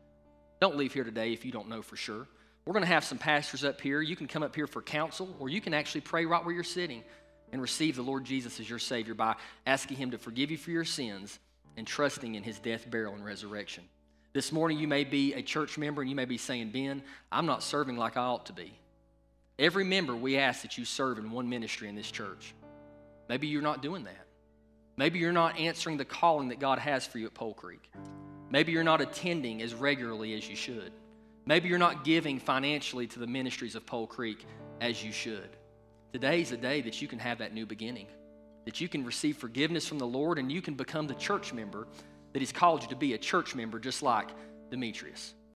Don't 0.59 0.77
leave 0.77 0.93
here 0.93 1.03
today 1.03 1.33
if 1.33 1.45
you 1.45 1.51
don't 1.51 1.69
know 1.69 1.81
for 1.81 1.95
sure. 1.95 2.27
We're 2.65 2.73
going 2.73 2.85
to 2.85 2.91
have 2.91 3.03
some 3.03 3.17
pastors 3.17 3.63
up 3.63 3.81
here. 3.81 4.01
You 4.01 4.15
can 4.15 4.27
come 4.27 4.43
up 4.43 4.55
here 4.55 4.67
for 4.67 4.81
counsel, 4.81 5.35
or 5.39 5.49
you 5.49 5.61
can 5.61 5.73
actually 5.73 6.01
pray 6.01 6.25
right 6.25 6.43
where 6.43 6.53
you're 6.53 6.63
sitting 6.63 7.03
and 7.51 7.61
receive 7.61 7.95
the 7.95 8.01
Lord 8.01 8.23
Jesus 8.23 8.59
as 8.59 8.69
your 8.69 8.79
Savior 8.79 9.13
by 9.13 9.35
asking 9.65 9.97
Him 9.97 10.11
to 10.11 10.17
forgive 10.17 10.51
you 10.51 10.57
for 10.57 10.71
your 10.71 10.85
sins 10.85 11.39
and 11.77 11.85
trusting 11.85 12.35
in 12.35 12.43
His 12.43 12.59
death, 12.59 12.89
burial, 12.89 13.13
and 13.13 13.25
resurrection. 13.25 13.83
This 14.33 14.51
morning, 14.51 14.79
you 14.79 14.87
may 14.87 15.03
be 15.03 15.33
a 15.33 15.41
church 15.41 15.77
member 15.77 16.01
and 16.01 16.09
you 16.09 16.15
may 16.15 16.25
be 16.25 16.37
saying, 16.37 16.71
Ben, 16.71 17.03
I'm 17.31 17.45
not 17.45 17.63
serving 17.63 17.97
like 17.97 18.15
I 18.15 18.21
ought 18.21 18.45
to 18.45 18.53
be. 18.53 18.73
Every 19.61 19.83
member, 19.83 20.15
we 20.15 20.39
ask 20.39 20.63
that 20.63 20.79
you 20.79 20.85
serve 20.85 21.19
in 21.19 21.29
one 21.29 21.47
ministry 21.47 21.87
in 21.87 21.93
this 21.93 22.09
church. 22.09 22.55
Maybe 23.29 23.45
you're 23.45 23.61
not 23.61 23.83
doing 23.83 24.05
that. 24.05 24.25
Maybe 24.97 25.19
you're 25.19 25.31
not 25.31 25.59
answering 25.59 25.97
the 25.97 26.03
calling 26.03 26.49
that 26.49 26.59
God 26.59 26.79
has 26.79 27.05
for 27.05 27.19
you 27.19 27.27
at 27.27 27.35
Pole 27.35 27.53
Creek. 27.53 27.91
Maybe 28.49 28.71
you're 28.71 28.83
not 28.83 29.01
attending 29.01 29.61
as 29.61 29.75
regularly 29.75 30.33
as 30.33 30.49
you 30.49 30.55
should. 30.55 30.91
Maybe 31.45 31.69
you're 31.69 31.77
not 31.77 32.03
giving 32.03 32.39
financially 32.39 33.05
to 33.05 33.19
the 33.19 33.27
ministries 33.27 33.75
of 33.75 33.85
Pole 33.85 34.07
Creek 34.07 34.43
as 34.81 35.03
you 35.03 35.11
should. 35.11 35.49
Today's 36.11 36.51
a 36.51 36.57
day 36.57 36.81
that 36.81 36.99
you 36.99 37.07
can 37.07 37.19
have 37.19 37.37
that 37.37 37.53
new 37.53 37.67
beginning, 37.67 38.07
that 38.65 38.81
you 38.81 38.89
can 38.89 39.05
receive 39.05 39.37
forgiveness 39.37 39.87
from 39.87 39.99
the 39.99 40.07
Lord 40.07 40.39
and 40.39 40.51
you 40.51 40.63
can 40.63 40.73
become 40.73 41.05
the 41.05 41.13
church 41.13 41.53
member 41.53 41.87
that 42.33 42.39
He's 42.39 42.51
called 42.51 42.81
you 42.81 42.89
to 42.89 42.95
be 42.95 43.13
a 43.13 43.17
church 43.19 43.53
member, 43.53 43.77
just 43.77 44.01
like 44.01 44.29
Demetrius. 44.71 45.35